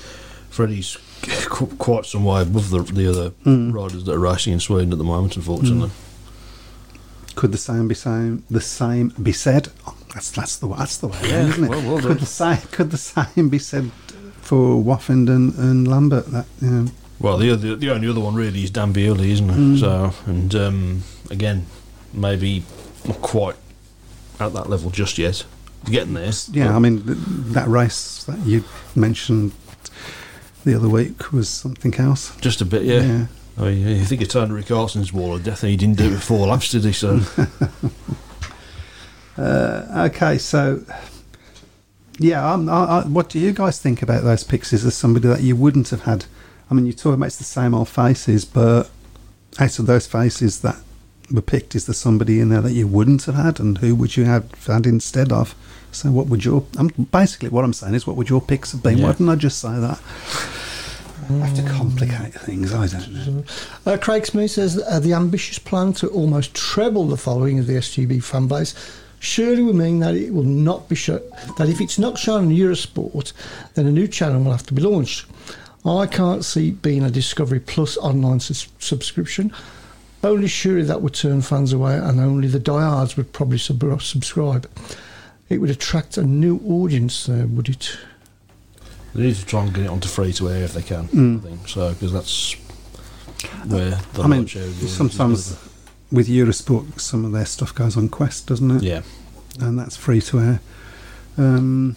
Freddie's 0.50 0.96
qu- 1.46 1.66
quite 1.78 2.06
some 2.06 2.24
way 2.24 2.42
above 2.42 2.70
the, 2.70 2.82
the 2.82 3.08
other 3.10 3.30
Mm. 3.44 3.72
riders 3.74 4.04
that 4.04 4.12
are 4.14 4.18
racing 4.18 4.52
in 4.52 4.60
Sweden 4.60 4.92
at 4.92 4.98
the 4.98 5.04
moment. 5.04 5.36
Unfortunately, 5.36 5.90
Could 7.34 7.52
the 7.52 7.58
same 7.58 7.88
be 7.88 7.94
same 7.94 8.44
the 8.50 8.60
same 8.60 9.12
be 9.22 9.32
said? 9.32 9.68
Oh, 9.86 9.94
that's 10.14 10.30
that's 10.30 10.56
the 10.56 10.68
that's 10.68 10.96
the 10.98 11.08
way, 11.08 11.18
Yeah, 11.24 11.48
isn't 11.48 11.64
it? 11.64 11.70
well, 11.70 11.82
well 11.82 11.98
could 12.00 12.20
the 12.20 12.26
same 12.26 12.58
could 12.70 12.90
the 12.90 12.96
same 12.98 13.48
be 13.48 13.58
said 13.58 13.90
for 14.40 14.82
Waffend 14.82 15.28
and, 15.28 15.86
Lambert? 15.88 16.30
That 16.30 16.46
you 16.62 16.70
know, 16.70 16.90
Well, 17.18 17.36
the 17.38 17.50
other, 17.50 17.74
the 17.76 17.90
only 17.90 18.08
other 18.08 18.20
one 18.20 18.34
really 18.36 18.62
is 18.62 18.70
Dan 18.70 18.92
Bewley, 18.92 19.32
isn't 19.32 19.50
it? 19.50 19.56
Mm. 19.56 19.80
So, 19.80 20.12
and 20.26 20.54
um, 20.54 21.02
again, 21.30 21.66
maybe 22.16 22.64
not 23.06 23.20
quite 23.22 23.56
at 24.40 24.52
that 24.54 24.68
level 24.68 24.90
just 24.90 25.18
yet. 25.18 25.44
Getting 25.84 26.14
there. 26.14 26.32
yeah. 26.50 26.74
I 26.74 26.80
mean 26.80 27.02
that 27.52 27.68
race 27.68 28.24
that 28.24 28.38
you 28.40 28.64
mentioned 28.94 29.52
the 30.64 30.74
other 30.74 30.88
week 30.88 31.32
was 31.32 31.48
something 31.48 31.94
else. 31.94 32.34
just 32.40 32.60
a 32.60 32.64
bit, 32.64 32.82
yeah. 32.82 33.26
I 33.58 33.62
mean, 33.62 33.86
you 33.86 34.04
think 34.04 34.20
Rick 34.20 34.66
Carson's 34.66 35.12
wall 35.12 35.36
of 35.36 35.44
death, 35.44 35.62
and 35.62 35.70
he 35.70 35.76
didn't 35.76 35.96
do 35.96 36.12
it 36.12 36.18
for 36.18 36.46
laps, 36.46 36.72
did 36.72 36.84
he? 36.84 36.92
So, 36.92 37.20
Uh, 39.38 40.08
okay, 40.10 40.38
so 40.38 40.82
yeah, 42.18 42.52
I'm, 42.54 42.68
I, 42.68 42.84
I, 42.84 43.04
what 43.04 43.28
do 43.28 43.38
you 43.38 43.52
guys 43.52 43.78
think 43.78 44.00
about 44.02 44.24
those 44.24 44.44
picks? 44.44 44.72
Is 44.72 44.82
there 44.82 44.90
somebody 44.90 45.28
that 45.28 45.42
you 45.42 45.54
wouldn't 45.54 45.90
have 45.90 46.02
had? 46.02 46.24
I 46.70 46.74
mean, 46.74 46.86
you're 46.86 46.94
talking 46.94 47.14
about 47.14 47.26
it's 47.26 47.36
the 47.36 47.44
same 47.44 47.74
old 47.74 47.88
faces, 47.88 48.44
but 48.44 48.88
out 49.58 49.78
of 49.78 49.86
those 49.86 50.06
faces 50.06 50.60
that 50.62 50.76
were 51.30 51.42
picked, 51.42 51.74
is 51.74 51.86
there 51.86 51.94
somebody 51.94 52.40
in 52.40 52.48
there 52.48 52.60
that 52.60 52.72
you 52.72 52.86
wouldn't 52.86 53.24
have 53.24 53.34
had, 53.34 53.60
and 53.60 53.78
who 53.78 53.94
would 53.94 54.16
you 54.16 54.24
have 54.24 54.52
had 54.64 54.86
instead 54.86 55.32
of? 55.32 55.54
So, 55.92 56.10
what 56.10 56.26
would 56.26 56.44
your? 56.44 56.64
I'm 56.78 56.88
basically 56.88 57.48
what 57.48 57.64
I'm 57.64 57.72
saying 57.72 57.94
is, 57.94 58.06
what 58.06 58.16
would 58.16 58.28
your 58.28 58.40
picks 58.40 58.72
have 58.72 58.82
been? 58.82 58.98
Yeah. 58.98 59.06
Why 59.06 59.12
didn't 59.12 59.28
I 59.28 59.36
just 59.36 59.58
say 59.58 59.78
that? 59.78 60.00
I 61.28 61.32
have 61.46 61.56
to 61.56 61.68
complicate 61.70 62.34
things. 62.34 62.72
I 62.72 62.86
don't 62.86 63.12
know. 63.12 63.44
Uh, 63.84 63.96
Craig 63.96 64.26
Smith 64.26 64.50
says 64.52 64.80
uh, 64.86 65.00
the 65.00 65.14
ambitious 65.14 65.58
plan 65.58 65.92
to 65.94 66.08
almost 66.08 66.54
treble 66.54 67.06
the 67.06 67.16
following 67.16 67.58
of 67.58 67.66
the 67.66 67.74
SGP 67.74 68.22
fan 68.22 68.46
base 68.46 68.74
surely 69.18 69.62
will 69.62 69.72
mean 69.72 69.98
that 70.00 70.14
it 70.14 70.32
will 70.32 70.44
not 70.44 70.88
be 70.88 70.94
shown, 70.94 71.20
that 71.58 71.68
if 71.68 71.80
it's 71.80 71.98
not 71.98 72.18
shown 72.18 72.44
on 72.44 72.50
Eurosport, 72.50 73.32
then 73.74 73.86
a 73.86 73.90
new 73.90 74.06
channel 74.06 74.42
will 74.42 74.52
have 74.52 74.66
to 74.66 74.74
be 74.74 74.82
launched. 74.82 75.26
I 75.84 76.06
can't 76.06 76.44
see 76.44 76.72
being 76.72 77.04
a 77.04 77.10
Discovery 77.10 77.60
Plus 77.60 77.96
online 77.96 78.40
sus- 78.40 78.68
subscription. 78.78 79.52
Only 80.24 80.48
surely 80.48 80.82
that 80.82 81.02
would 81.02 81.14
turn 81.14 81.42
fans 81.42 81.72
away, 81.72 81.96
and 81.96 82.18
only 82.20 82.48
the 82.48 82.58
diehards 82.58 83.16
would 83.16 83.32
probably 83.32 83.58
sub- 83.58 84.02
subscribe. 84.02 84.68
It 85.48 85.58
would 85.58 85.70
attract 85.70 86.16
a 86.16 86.24
new 86.24 86.60
audience, 86.66 87.28
uh, 87.28 87.46
would 87.50 87.68
it? 87.68 87.96
they 89.14 89.22
need 89.22 89.36
to 89.36 89.46
try 89.46 89.62
and 89.62 89.72
get 89.72 89.84
it 89.84 89.88
onto 89.88 90.08
free 90.08 90.32
to 90.34 90.50
air 90.50 90.64
if 90.64 90.74
they 90.74 90.82
can. 90.82 91.08
Mm. 91.08 91.38
I 91.38 91.48
think 91.48 91.68
so 91.68 91.92
because 91.94 92.12
that's 92.12 92.52
where 93.66 93.98
the 94.12 94.22
I 94.22 94.26
mean, 94.26 94.40
large 94.40 94.50
share 94.50 94.62
of 94.64 94.68
the 94.68 94.74
audience 94.74 94.90
is 94.90 94.96
sometimes 94.96 95.58
with 96.12 96.28
Eurosport, 96.28 97.00
some 97.00 97.24
of 97.24 97.32
their 97.32 97.46
stuff 97.46 97.74
goes 97.74 97.96
on 97.96 98.08
Quest, 98.10 98.46
doesn't 98.48 98.70
it? 98.78 98.82
yeah, 98.82 99.02
and 99.60 99.78
that's 99.78 99.96
free 99.96 100.20
to 100.22 100.40
air. 100.40 100.60
Um, 101.38 101.96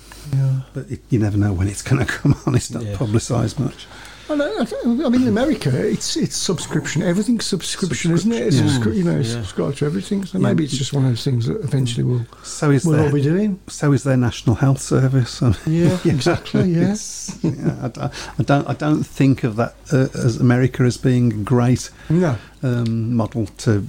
But 0.73 0.89
it, 0.91 0.99
you 1.09 1.17
never 1.19 1.37
know 1.37 1.51
when 1.53 1.67
it's 1.67 1.81
going 1.81 2.05
to 2.05 2.11
come 2.11 2.35
on. 2.45 2.55
It's 2.55 2.71
not 2.71 2.83
Yeah. 2.83 2.95
publicised 2.97 3.59
much. 3.59 3.87
I, 4.31 5.09
mean, 5.09 5.21
in 5.23 5.27
America, 5.27 5.69
it's 5.75 6.15
it's 6.15 6.35
subscription. 6.35 7.01
Everything's 7.01 7.45
subscription, 7.45 8.11
isn't 8.11 8.31
it? 8.31 8.47
It's 8.47 8.57
Subscription. 8.57 8.93
subscri- 8.93 8.97
you 8.97 9.03
know, 9.03 9.17
Yeah. 9.17 9.23
subscribe 9.23 9.75
to 9.77 9.85
everything. 9.85 10.25
So 10.25 10.37
maybe 10.39 10.63
it's 10.63 10.77
just 10.77 10.93
one 10.93 11.03
of 11.05 11.11
those 11.11 11.23
things 11.23 11.47
that 11.47 11.59
eventually 11.61 12.03
we'll 12.03 12.25
So 12.43 12.69
is 12.71 12.85
we'll 12.85 12.97
all 12.97 13.03
their 13.05 13.13
be 13.13 13.21
doing. 13.21 13.59
so 13.67 13.91
is 13.91 14.03
their 14.03 14.17
National 14.17 14.55
Health 14.57 14.81
Service. 14.81 15.41
I 15.43 15.47
mean, 15.65 15.83
Yeah, 15.85 15.97
exactly. 16.05 16.71
Yeah. 16.73 16.81
it's- 16.93 17.37
yeah, 17.41 17.75
I, 17.81 17.87
don't- 17.87 18.13
I 18.39 18.43
don't 18.43 18.69
I 18.69 18.73
don't 18.73 19.03
think 19.03 19.43
of 19.43 19.55
that 19.55 19.75
uh, 19.91 20.07
as 20.13 20.37
America 20.37 20.83
as 20.83 20.97
being 20.97 21.31
a 21.33 21.35
great 21.37 21.89
No. 22.09 22.37
um, 22.61 23.15
model 23.15 23.47
to 23.59 23.83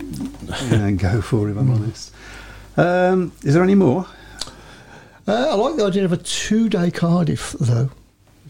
you 0.00 0.76
know, 0.76 0.94
go 0.96 1.20
for. 1.22 1.48
If 1.48 1.56
I'm 1.56 1.70
honest. 1.70 2.12
Um, 2.76 3.32
is 3.42 3.54
there 3.54 3.62
any 3.62 3.74
more? 3.74 4.06
Uh, 5.26 5.50
I 5.50 5.54
like 5.54 5.76
the 5.76 5.84
idea 5.86 6.04
of 6.04 6.12
a 6.12 6.16
two-day 6.16 6.90
Cardiff, 6.90 7.54
though. 7.60 7.90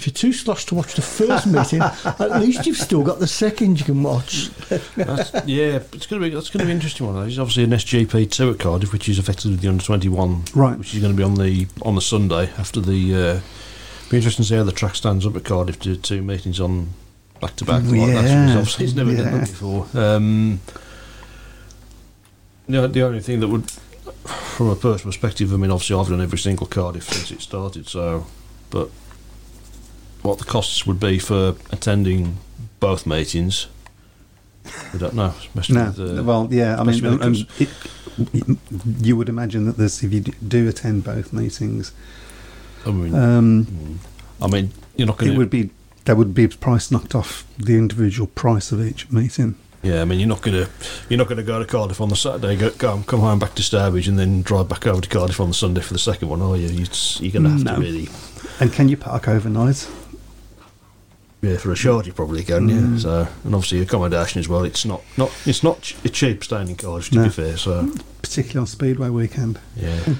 If 0.02 0.08
you're 0.08 0.14
too 0.14 0.32
sloshed 0.32 0.66
to 0.70 0.74
watch 0.74 0.94
the 0.94 1.02
first 1.02 1.46
meeting, 1.46 1.80
at 1.80 2.40
least 2.40 2.66
you've 2.66 2.76
still 2.76 3.04
got 3.04 3.20
the 3.20 3.28
second 3.28 3.78
you 3.78 3.84
can 3.84 4.02
watch. 4.02 4.50
that's, 4.96 5.32
yeah. 5.46 5.78
It's 5.92 6.06
going 6.06 6.20
to 6.20 6.28
be 6.28 6.34
that's 6.34 6.50
going 6.50 6.58
to 6.58 6.64
be 6.64 6.72
an 6.72 6.76
interesting 6.76 7.06
one. 7.06 7.20
There's 7.20 7.38
obviously 7.38 7.62
an 7.62 7.70
SGP 7.70 8.28
two 8.28 8.50
at 8.50 8.58
Cardiff, 8.58 8.92
which 8.92 9.08
is 9.08 9.20
effectively 9.20 9.54
the 9.54 9.68
under 9.68 9.84
twenty 9.84 10.08
one, 10.08 10.42
Right. 10.56 10.76
Which 10.76 10.92
is 10.92 11.00
going 11.00 11.12
to 11.12 11.16
be 11.16 11.22
on 11.22 11.36
the 11.36 11.68
on 11.82 11.94
the 11.94 12.00
Sunday 12.00 12.50
after 12.58 12.80
the. 12.80 13.14
Uh, 13.14 13.40
be 14.10 14.16
interesting 14.16 14.42
to 14.42 14.48
see 14.48 14.56
how 14.56 14.64
the 14.64 14.72
track 14.72 14.96
stands 14.96 15.24
up 15.24 15.36
at 15.36 15.44
Cardiff 15.44 15.78
to 15.78 15.94
two 15.96 16.20
meetings 16.20 16.58
on 16.58 16.88
back 17.40 17.54
to 17.56 17.64
back 17.64 17.84
like 17.84 17.92
that. 17.92 18.24
Yeah, 18.24 18.58
obviously 18.58 18.86
it's 18.86 18.94
never 18.96 19.14
done 19.14 19.38
that 19.38 19.48
before. 19.48 19.86
Um, 19.94 20.58
the, 22.68 22.88
the 22.88 23.02
only 23.02 23.20
thing 23.20 23.38
that 23.38 23.46
would, 23.46 23.70
from 24.24 24.68
a 24.68 24.74
personal 24.74 25.12
perspective, 25.12 25.52
I 25.52 25.56
mean, 25.58 25.70
obviously 25.70 25.96
I've 25.96 26.08
done 26.08 26.20
every 26.20 26.38
single 26.38 26.66
Cardiff 26.66 27.04
since 27.04 27.30
it 27.30 27.40
started. 27.40 27.88
So, 27.88 28.26
but 28.70 28.90
what 30.22 30.38
the 30.38 30.44
costs 30.44 30.86
would 30.86 31.00
be 31.00 31.18
for 31.18 31.56
attending 31.70 32.38
both 32.80 33.06
meetings, 33.06 33.66
we 34.92 34.98
don't 34.98 35.14
know. 35.14 35.34
especially 35.38 35.74
No. 35.76 35.94
uh, 36.20 36.22
well, 36.22 36.48
yeah. 36.50 36.80
I 36.80 36.84
mean, 36.84 37.04
um, 37.06 37.32
the 37.32 37.46
it, 37.58 37.68
you 39.04 39.16
would 39.16 39.28
imagine 39.28 39.64
that 39.66 39.76
there's 39.76 40.02
if 40.02 40.12
you 40.12 40.20
do 40.20 40.68
attend 40.68 41.04
both 41.04 41.32
meetings, 41.32 41.92
I 42.86 42.90
mean, 42.90 43.14
um, 43.14 44.00
I 44.40 44.46
mean, 44.48 44.70
you're 44.96 45.06
not 45.06 45.18
going 45.18 45.28
to. 45.28 45.32
it 45.32 45.34
to. 45.34 45.38
would 45.38 45.50
be 45.50 45.70
there 46.04 46.16
would 46.16 46.34
be 46.34 46.44
a 46.44 46.48
price 46.48 46.90
knocked 46.90 47.14
off 47.14 47.44
the 47.58 47.76
individual 47.76 48.26
price 48.26 48.72
of 48.72 48.80
each 48.84 49.10
meeting. 49.10 49.54
Yeah, 49.84 50.02
I 50.02 50.04
mean, 50.04 50.20
you're 50.20 50.28
not 50.28 50.42
going 50.42 50.64
to 50.64 50.70
you're 51.08 51.18
not 51.18 51.26
going 51.26 51.38
to 51.38 51.42
go 51.44 51.58
to 51.58 51.64
Cardiff 51.64 52.00
on 52.00 52.08
the 52.08 52.14
Saturday, 52.16 52.54
go, 52.56 52.70
go 52.70 53.02
come 53.06 53.20
home 53.20 53.38
back 53.40 53.54
to 53.56 53.62
Stourbridge, 53.62 54.06
and 54.06 54.16
then 54.18 54.42
drive 54.42 54.68
back 54.68 54.86
over 54.86 55.00
to 55.00 55.08
Cardiff 55.08 55.40
on 55.40 55.48
the 55.48 55.54
Sunday 55.54 55.80
for 55.80 55.92
the 55.92 55.98
second 55.98 56.28
one, 56.28 56.40
are 56.40 56.56
you? 56.56 56.68
You're 56.68 57.32
going 57.32 57.42
to 57.44 57.50
have 57.50 57.64
No. 57.64 57.74
to 57.74 57.80
really. 57.80 58.08
And 58.60 58.72
can 58.72 58.88
you 58.88 58.96
park 58.96 59.26
overnight? 59.28 59.88
Yeah, 61.42 61.56
for 61.56 61.72
a 61.72 61.76
shard 61.76 62.06
you 62.06 62.12
probably 62.12 62.44
can. 62.44 62.68
Mm. 62.68 62.92
Yeah. 62.92 62.98
So, 62.98 63.28
and 63.44 63.54
obviously 63.54 63.80
accommodation 63.80 64.38
as 64.38 64.48
well. 64.48 64.64
It's 64.64 64.84
not 64.84 65.02
not 65.16 65.30
it's 65.44 65.62
not 65.64 65.82
ch- 65.82 65.96
cheap 66.12 66.44
staying 66.44 66.68
in 66.68 66.76
Cardiff 66.76 67.10
to 67.10 67.16
No. 67.16 67.24
be 67.24 67.30
fair. 67.30 67.56
So, 67.56 67.92
particularly 68.22 68.60
on 68.60 68.66
Speedway 68.66 69.08
weekend. 69.10 69.58
yeah. 69.76 70.00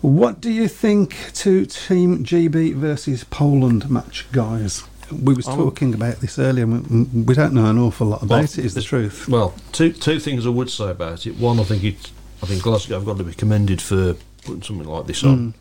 What 0.00 0.40
do 0.40 0.52
you 0.52 0.68
think 0.68 1.16
to 1.34 1.66
Team 1.66 2.22
GB 2.24 2.74
versus 2.76 3.24
Poland 3.24 3.90
match, 3.90 4.26
guys? 4.30 4.84
We 5.10 5.34
was 5.34 5.48
Um, 5.48 5.56
talking 5.56 5.92
about 5.92 6.20
this 6.20 6.38
earlier. 6.38 6.62
and 6.64 7.12
We, 7.12 7.22
we 7.22 7.34
don't 7.34 7.52
know 7.52 7.64
an 7.66 7.78
awful 7.78 8.06
lot 8.06 8.22
about 8.22 8.30
Well, 8.36 8.44
it. 8.44 8.58
Is 8.58 8.74
the 8.74 8.82
truth? 8.82 9.26
Well, 9.28 9.54
two 9.72 9.92
two 9.92 10.20
things 10.20 10.46
I 10.46 10.50
would 10.50 10.70
say 10.70 10.90
about 10.90 11.26
it. 11.26 11.36
One, 11.38 11.58
I 11.58 11.64
think 11.64 11.82
it, 11.82 12.10
I 12.44 12.46
think 12.46 12.62
Glasgow 12.62 12.94
have 12.94 13.06
got 13.06 13.18
to 13.18 13.24
be 13.24 13.32
commended 13.34 13.82
for 13.82 14.14
putting 14.44 14.62
something 14.62 14.86
like 14.86 15.06
this 15.08 15.24
on. 15.24 15.54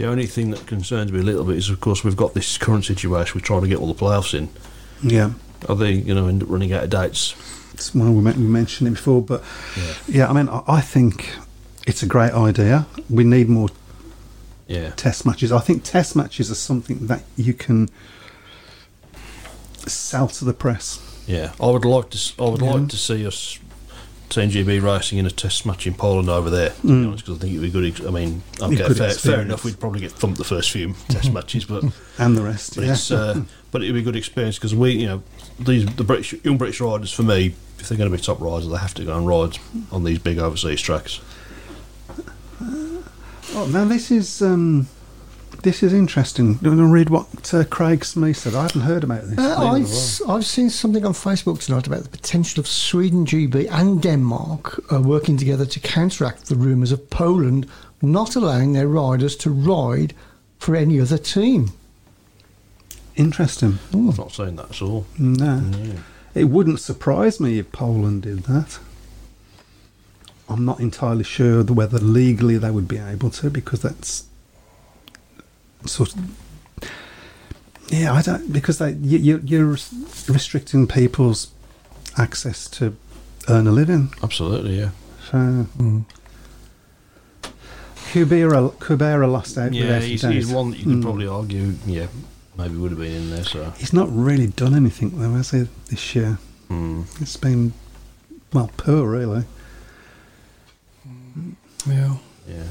The 0.00 0.06
only 0.06 0.24
thing 0.24 0.50
that 0.52 0.66
concerns 0.66 1.12
me 1.12 1.18
a 1.20 1.22
little 1.22 1.44
bit 1.44 1.58
is, 1.58 1.68
of 1.68 1.78
course, 1.82 2.02
we've 2.02 2.16
got 2.16 2.32
this 2.32 2.56
current 2.56 2.86
situation. 2.86 3.38
We're 3.38 3.44
trying 3.44 3.60
to 3.60 3.68
get 3.68 3.76
all 3.78 3.92
the 3.92 4.02
playoffs 4.02 4.32
in. 4.32 4.48
Yeah. 5.02 5.32
Are 5.68 5.76
they, 5.76 5.92
you 5.92 6.14
know, 6.14 6.26
end 6.26 6.42
up 6.42 6.48
running 6.48 6.72
out 6.72 6.84
of 6.84 6.88
dates? 6.88 7.34
It's 7.74 7.94
one 7.94 8.16
we, 8.16 8.22
men- 8.22 8.38
we 8.38 8.44
mentioned 8.46 8.88
it 8.88 8.92
before, 8.92 9.20
but 9.20 9.44
yeah, 10.08 10.26
I 10.26 10.32
mean, 10.32 10.48
I, 10.48 10.62
I 10.66 10.80
think 10.80 11.34
it's 11.86 12.02
a 12.02 12.06
great 12.06 12.32
idea. 12.32 12.86
We 13.10 13.24
need 13.24 13.50
more 13.50 13.68
Yeah. 14.68 14.92
test 14.92 15.26
matches. 15.26 15.52
I 15.52 15.58
think 15.60 15.84
test 15.84 16.16
matches 16.16 16.50
are 16.50 16.54
something 16.54 17.06
that 17.08 17.22
you 17.36 17.52
can 17.52 17.90
sell 19.86 20.28
to 20.28 20.46
the 20.46 20.54
press. 20.54 20.98
Yeah, 21.26 21.52
I 21.60 21.66
would 21.66 21.84
like 21.84 22.08
to. 22.08 22.32
I 22.42 22.48
would 22.48 22.62
like 22.62 22.88
to 22.88 22.96
see 22.96 23.26
us 23.26 23.58
Team 24.30 24.48
GB 24.48 24.80
racing 24.82 25.18
in 25.18 25.26
a 25.26 25.30
test 25.30 25.66
match 25.66 25.86
in 25.86 25.94
Poland 25.94 26.28
over 26.28 26.48
there. 26.48 26.70
Because 26.82 27.36
I 27.36 27.38
think 27.40 27.52
it'd 27.52 27.60
be 27.62 27.70
good. 27.70 27.84
ex- 27.84 28.00
I 28.06 28.10
mean, 28.10 28.42
okay, 28.62 28.88
fair, 28.94 29.10
fair 29.10 29.40
enough. 29.42 29.64
We'd 29.64 29.78
probably 29.80 30.00
get 30.00 30.12
thumped 30.12 30.38
the 30.38 30.44
first 30.44 30.70
few 30.70 30.94
test 31.08 31.32
matches, 31.34 31.64
but 31.64 31.84
And 32.18 32.36
the 32.36 32.42
rest, 32.42 32.76
but 32.76 32.84
yeah. 32.84 32.92
it's 32.92 33.10
uh, 33.10 33.42
but 33.72 33.82
it'd 33.82 33.92
be 33.94 34.00
a 34.00 34.04
good 34.04 34.16
experience 34.16 34.56
because 34.56 34.74
we, 34.74 34.92
you 34.92 35.06
know, 35.06 35.22
these 35.58 35.84
the 35.96 36.04
British 36.04 36.32
young 36.44 36.56
British 36.58 36.80
riders 36.80 37.12
for 37.12 37.24
me, 37.24 37.54
if 37.78 37.88
they're 37.88 37.98
going 37.98 38.10
to 38.10 38.16
be 38.16 38.22
top 38.22 38.40
riders, 38.40 38.68
they 38.68 38.78
have 38.78 38.94
to 38.94 39.04
go 39.04 39.16
and 39.16 39.26
ride 39.26 39.58
on 39.90 40.04
these 40.04 40.18
big 40.20 40.38
overseas 40.38 40.80
tracks. 40.80 41.20
oh, 42.62 43.68
now 43.72 43.84
this 43.84 44.10
is 44.10 44.42
um, 44.42 44.86
this 45.62 45.82
is 45.82 45.92
interesting. 45.92 46.54
Do 46.54 46.70
you 46.70 46.76
want 46.76 46.88
to 46.88 46.92
read 46.92 47.10
what 47.10 47.54
uh, 47.54 47.64
Craig 47.64 48.04
Smith 48.04 48.38
said? 48.38 48.54
I 48.54 48.62
haven't 48.62 48.82
heard 48.82 49.04
about 49.04 49.24
this. 49.24 49.38
Uh, 49.38 50.26
I've, 50.28 50.46
seen 50.46 50.70
something 50.70 51.04
on 51.04 51.12
Facebook 51.12 51.64
tonight 51.64 51.86
about 51.86 52.02
the 52.02 52.08
potential 52.08 52.60
of 52.60 52.66
Sweden 52.66 53.26
GB 53.26 53.68
and 53.70 54.02
Denmark 54.02 54.92
uh, 54.92 55.00
working 55.00 55.36
together 55.36 55.66
to 55.66 55.80
counteract 55.80 56.46
the 56.46 56.56
rumours 56.56 56.92
of 56.92 57.10
Poland 57.10 57.68
not 58.02 58.36
allowing 58.36 58.72
their 58.72 58.88
riders 58.88 59.36
to 59.36 59.50
ride 59.50 60.14
for 60.58 60.74
any 60.74 61.00
other 61.00 61.18
team. 61.18 61.72
Interesting. 63.16 63.78
I've 63.94 64.18
not 64.18 64.32
saying 64.32 64.56
that 64.56 64.70
at 64.70 64.82
all. 64.82 65.06
No. 65.18 65.62
It 66.34 66.44
wouldn't 66.44 66.80
surprise 66.80 67.40
me 67.40 67.58
if 67.58 67.72
Poland 67.72 68.22
did 68.22 68.44
that. 68.44 68.78
I'm 70.48 70.64
not 70.64 70.80
entirely 70.80 71.24
sure 71.24 71.62
whether 71.64 71.98
legally 71.98 72.56
they 72.58 72.70
would 72.70 72.88
be 72.88 72.98
able 72.98 73.30
to 73.30 73.50
because 73.50 73.82
that's 73.82 74.24
sort 75.86 76.14
of 76.14 76.20
yeah 77.88 78.12
I 78.12 78.22
don't 78.22 78.52
because 78.52 78.78
they 78.78 78.92
you, 78.92 79.18
you, 79.18 79.40
you're 79.44 79.66
restricting 80.28 80.86
people's 80.86 81.48
access 82.16 82.68
to 82.70 82.96
earn 83.48 83.66
a 83.66 83.72
living. 83.72 84.12
Absolutely, 84.22 84.78
yeah. 84.78 84.90
So 85.30 85.66
Kubera 88.12 88.72
Kubera 88.78 89.30
lost 89.30 89.56
out. 89.58 89.72
Yeah, 89.72 89.82
without 89.82 90.02
a 90.02 90.04
he's, 90.06 90.22
doubt. 90.22 90.32
he's 90.32 90.50
one 90.52 90.70
that 90.70 90.78
you 90.78 90.84
could 90.84 90.94
Mm. 90.98 91.02
probably 91.02 91.26
argue. 91.26 91.74
Yeah, 91.86 92.06
maybe 92.56 92.76
would 92.76 92.90
have 92.90 93.00
been 93.00 93.12
in 93.12 93.30
there. 93.30 93.44
So 93.44 93.72
He's 93.78 93.92
not 93.92 94.08
really 94.10 94.48
done 94.48 94.74
anything 94.74 95.18
though, 95.18 95.32
has 95.32 95.50
he? 95.52 95.68
This 95.88 96.14
year, 96.14 96.38
mm. 96.68 97.04
it's 97.20 97.36
been 97.36 97.72
well 98.52 98.70
poor 98.76 99.08
really. 99.08 99.44
Yeah. 101.86 102.16
yeah. 102.48 102.64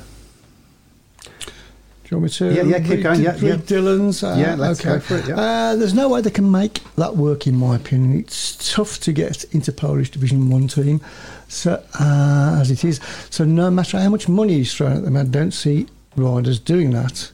Do 2.10 2.16
you 2.16 2.22
want 2.22 2.32
me 2.32 2.38
to 2.40 2.54
Yeah, 2.56 2.64
yeah, 2.64 2.80
keep 2.80 2.90
read, 2.90 3.04
going, 3.04 3.22
yeah, 3.22 3.32
read 3.34 3.44
yeah. 3.44 3.56
Dylan's? 3.58 4.24
Uh, 4.24 4.36
Yeah, 4.36 4.56
let's 4.56 4.80
okay. 4.80 4.94
go 4.96 5.00
for 5.00 5.18
it, 5.18 5.28
yeah. 5.28 5.36
Uh, 5.40 5.76
there's 5.76 5.94
no 5.94 6.10
way 6.10 6.22
they 6.22 6.32
can 6.32 6.50
make 6.50 6.82
that 6.96 7.16
work, 7.16 7.46
in 7.46 7.56
my 7.56 7.76
opinion. 7.76 8.18
It's 8.20 8.74
tough 8.74 9.00
to 9.02 9.14
get 9.14 9.44
into 9.54 9.72
Polish 9.72 10.10
Division 10.10 10.50
One 10.50 10.68
team, 10.68 11.02
so 11.50 11.74
uh, 12.00 12.58
as 12.60 12.72
it 12.72 12.84
is. 12.84 13.00
So 13.30 13.46
no 13.46 13.70
matter 13.70 14.00
how 14.00 14.10
much 14.10 14.28
money 14.28 14.56
he's 14.56 14.74
thrown 14.74 14.94
at 14.98 15.04
them, 15.04 15.18
I 15.18 15.24
don't 15.24 15.52
see 15.52 15.86
riders 16.16 16.58
doing 16.58 16.90
that. 16.94 17.32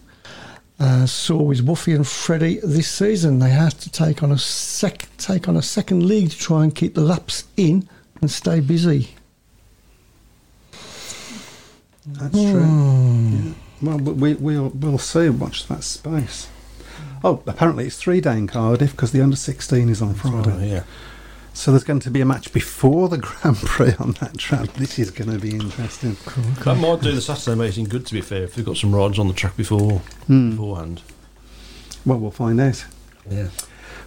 Uh, 0.78 1.06
saw 1.06 1.42
with 1.42 1.66
Woofy 1.66 1.96
and 1.96 2.06
Freddie 2.06 2.60
this 2.62 2.90
season, 2.92 3.40
they 3.40 3.52
had 3.52 3.72
to 3.80 3.90
take 3.90 4.24
on 4.24 4.32
a 4.34 4.38
sec- 4.38 5.08
take 5.18 5.48
on 5.48 5.56
a 5.56 5.62
second 5.62 6.06
league 6.06 6.32
to 6.32 6.38
try 6.38 6.64
and 6.66 6.76
keep 6.76 6.96
the 6.96 7.02
laps 7.02 7.46
in 7.56 7.88
and 8.20 8.30
stay 8.30 8.60
busy. 8.60 9.12
That's 12.06 12.34
true. 12.34 12.60
Yeah. 12.60 13.54
Well, 13.86 14.00
but 14.00 14.16
we, 14.16 14.34
we'll 14.34 14.70
we'll 14.70 14.98
see. 14.98 15.30
Watch 15.30 15.68
that 15.68 15.84
space. 15.84 16.50
Oh, 17.24 17.42
apparently 17.48 17.86
it's 17.88 17.98
three 17.98 18.22
day 18.22 18.38
in 18.38 18.48
Cardiff 18.48 18.92
because 18.92 19.12
the 19.12 19.22
under 19.22 19.36
sixteen 19.36 19.90
is 19.90 20.02
on 20.02 20.14
Friday. 20.16 20.52
Oh, 20.54 20.64
yeah. 20.66 20.84
So 21.54 21.72
there's 21.72 21.86
going 21.86 22.02
to 22.02 22.12
be 22.12 22.20
a 22.20 22.26
match 22.26 22.52
before 22.52 23.08
the 23.08 23.18
Grand 23.20 23.56
Prix 23.58 23.94
on 24.00 24.12
that 24.20 24.38
track. 24.38 24.74
This 24.74 25.00
is 25.00 25.10
going 25.12 25.32
to 25.32 25.40
be 25.40 25.52
interesting. 25.56 26.18
That 26.66 26.76
might 26.78 27.02
do 27.02 27.14
the 27.14 27.22
Saturday 27.22 27.58
meeting 27.58 27.86
good. 27.86 28.06
To 28.08 28.14
be 28.14 28.22
fair, 28.22 28.44
if 28.44 28.56
they've 28.56 28.66
got 28.66 28.76
some 28.78 28.94
riders 28.94 29.20
on 29.20 29.28
the 29.30 29.34
track 29.34 29.56
before 29.56 30.00
Hmm. 30.28 30.52
beforehand. 30.52 31.02
Well, 32.06 32.20
we'll 32.20 32.32
find 32.32 32.60
out. 32.60 32.86
Yeah. 33.30 33.48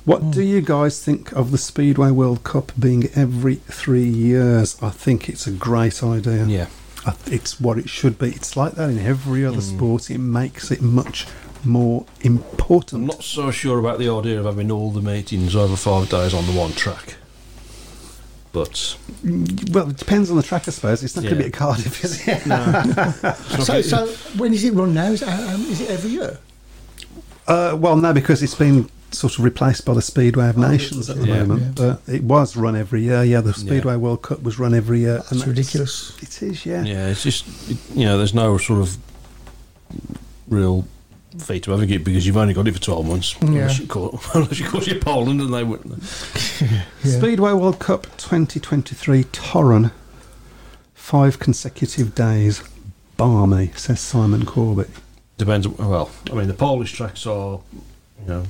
What 0.04 0.30
do 0.30 0.42
you 0.42 0.60
guys 0.62 1.02
think 1.02 1.32
of 1.32 1.50
the 1.50 1.58
Speedway 1.58 2.10
World 2.10 2.44
Cup 2.44 2.72
being 2.78 3.08
every 3.14 3.56
three 3.56 4.08
years? 4.08 4.76
I 4.80 4.90
think 4.90 5.28
it's 5.28 5.46
a 5.46 5.50
great 5.50 6.02
idea. 6.02 6.44
Yeah. 6.46 6.66
I 7.08 7.12
th- 7.12 7.40
It's 7.40 7.60
what 7.60 7.78
it 7.78 7.88
should 7.88 8.18
be. 8.18 8.28
It's 8.28 8.56
like 8.56 8.74
that 8.74 8.90
in 8.90 8.98
every 8.98 9.44
other 9.44 9.60
sport. 9.60 10.10
It 10.10 10.18
makes 10.18 10.70
it 10.70 10.82
much 10.82 11.26
more 11.64 12.04
important. 12.20 13.02
I'm 13.02 13.06
not 13.06 13.24
so 13.24 13.50
sure 13.50 13.78
about 13.78 13.98
the 13.98 14.08
idea 14.08 14.38
of 14.38 14.44
having 14.46 14.70
all 14.70 14.90
the 14.90 15.00
meetings 15.02 15.56
over 15.56 15.76
five 15.76 16.08
days 16.08 16.34
on 16.34 16.46
the 16.46 16.52
one 16.52 16.72
track. 16.72 17.16
But 18.52 18.96
Well, 19.72 19.90
it 19.90 19.96
depends 19.98 20.30
on 20.30 20.36
the 20.36 20.42
track, 20.42 20.68
I 20.68 20.70
suppose. 20.70 21.02
It's 21.04 21.14
not 21.16 21.22
going 21.22 21.34
to 21.36 21.40
be 21.40 21.46
at 21.46 21.52
Cardiff, 21.52 22.02
is 22.04 22.26
it? 22.26 22.46
So, 23.64 23.82
so 23.82 24.06
when 24.38 24.54
is 24.54 24.64
it 24.64 24.72
run 24.72 24.94
now? 24.94 25.06
Is 25.10 25.22
it, 25.22 25.28
um, 25.28 25.60
is 25.66 25.80
it 25.80 25.90
every 25.90 26.10
year? 26.10 26.38
Uh, 27.48 27.74
well, 27.76 27.96
no, 27.96 28.12
because 28.12 28.42
it's 28.42 28.54
been 28.54 28.88
sort 29.10 29.38
of 29.38 29.42
replaced 29.44 29.84
by 29.86 29.94
the 29.94 30.02
Speedway 30.02 30.48
of 30.50 30.56
Nations 30.58 31.08
at 31.08 31.16
the 31.16 31.26
Yeah. 31.26 31.44
moment. 31.44 31.76
But 31.76 32.02
it 32.06 32.22
was 32.22 32.56
run 32.56 32.76
every 32.76 33.02
year. 33.02 33.24
Yeah, 33.24 33.40
the 33.40 33.54
Speedway 33.54 33.96
World 33.96 34.20
Cup 34.22 34.42
was 34.42 34.58
run 34.58 34.74
every 34.74 35.00
year. 35.00 35.22
That's 35.30 35.46
ridiculous. 35.46 36.12
It 36.22 36.42
is, 36.42 36.66
yeah. 36.66 36.84
yeah, 36.84 37.08
it's 37.08 37.22
just 37.22 37.46
it, 37.70 37.78
you 37.94 38.04
know, 38.04 38.18
there's 38.18 38.34
no 38.34 38.58
sort 38.58 38.80
of 38.80 38.98
real 40.48 40.86
fee 41.38 41.60
to 41.60 41.70
having 41.70 41.88
it 41.90 42.04
because 42.04 42.26
you've 42.26 42.36
only 42.36 42.52
got 42.54 42.68
it 42.68 42.72
for 42.74 42.80
twelve 42.80 43.06
months. 43.06 43.34
Unless 43.40 43.76
Yeah. 43.78 43.82
you 43.82 43.88
call, 43.88 44.20
unless 44.34 44.58
you 44.60 44.66
call 44.68 44.82
it 44.86 45.00
Poland, 45.00 45.40
and 45.40 45.52
they 45.54 45.64
wouldn't. 45.64 46.02
Speedway 47.02 47.52
World 47.52 47.78
Cup 47.78 48.02
2023 48.18 49.24
Toruń. 49.24 49.90
Five 50.94 51.38
consecutive 51.38 52.14
days. 52.14 52.62
Balmy, 53.16 53.70
says 53.74 54.00
Simon 54.00 54.44
Corbett. 54.44 54.90
Depends. 55.38 55.66
Well, 55.68 56.10
I 56.30 56.34
mean, 56.34 56.48
the 56.48 56.54
Polish 56.54 56.92
tracks 56.92 57.26
are, 57.26 57.60
you 58.22 58.28
know, 58.28 58.44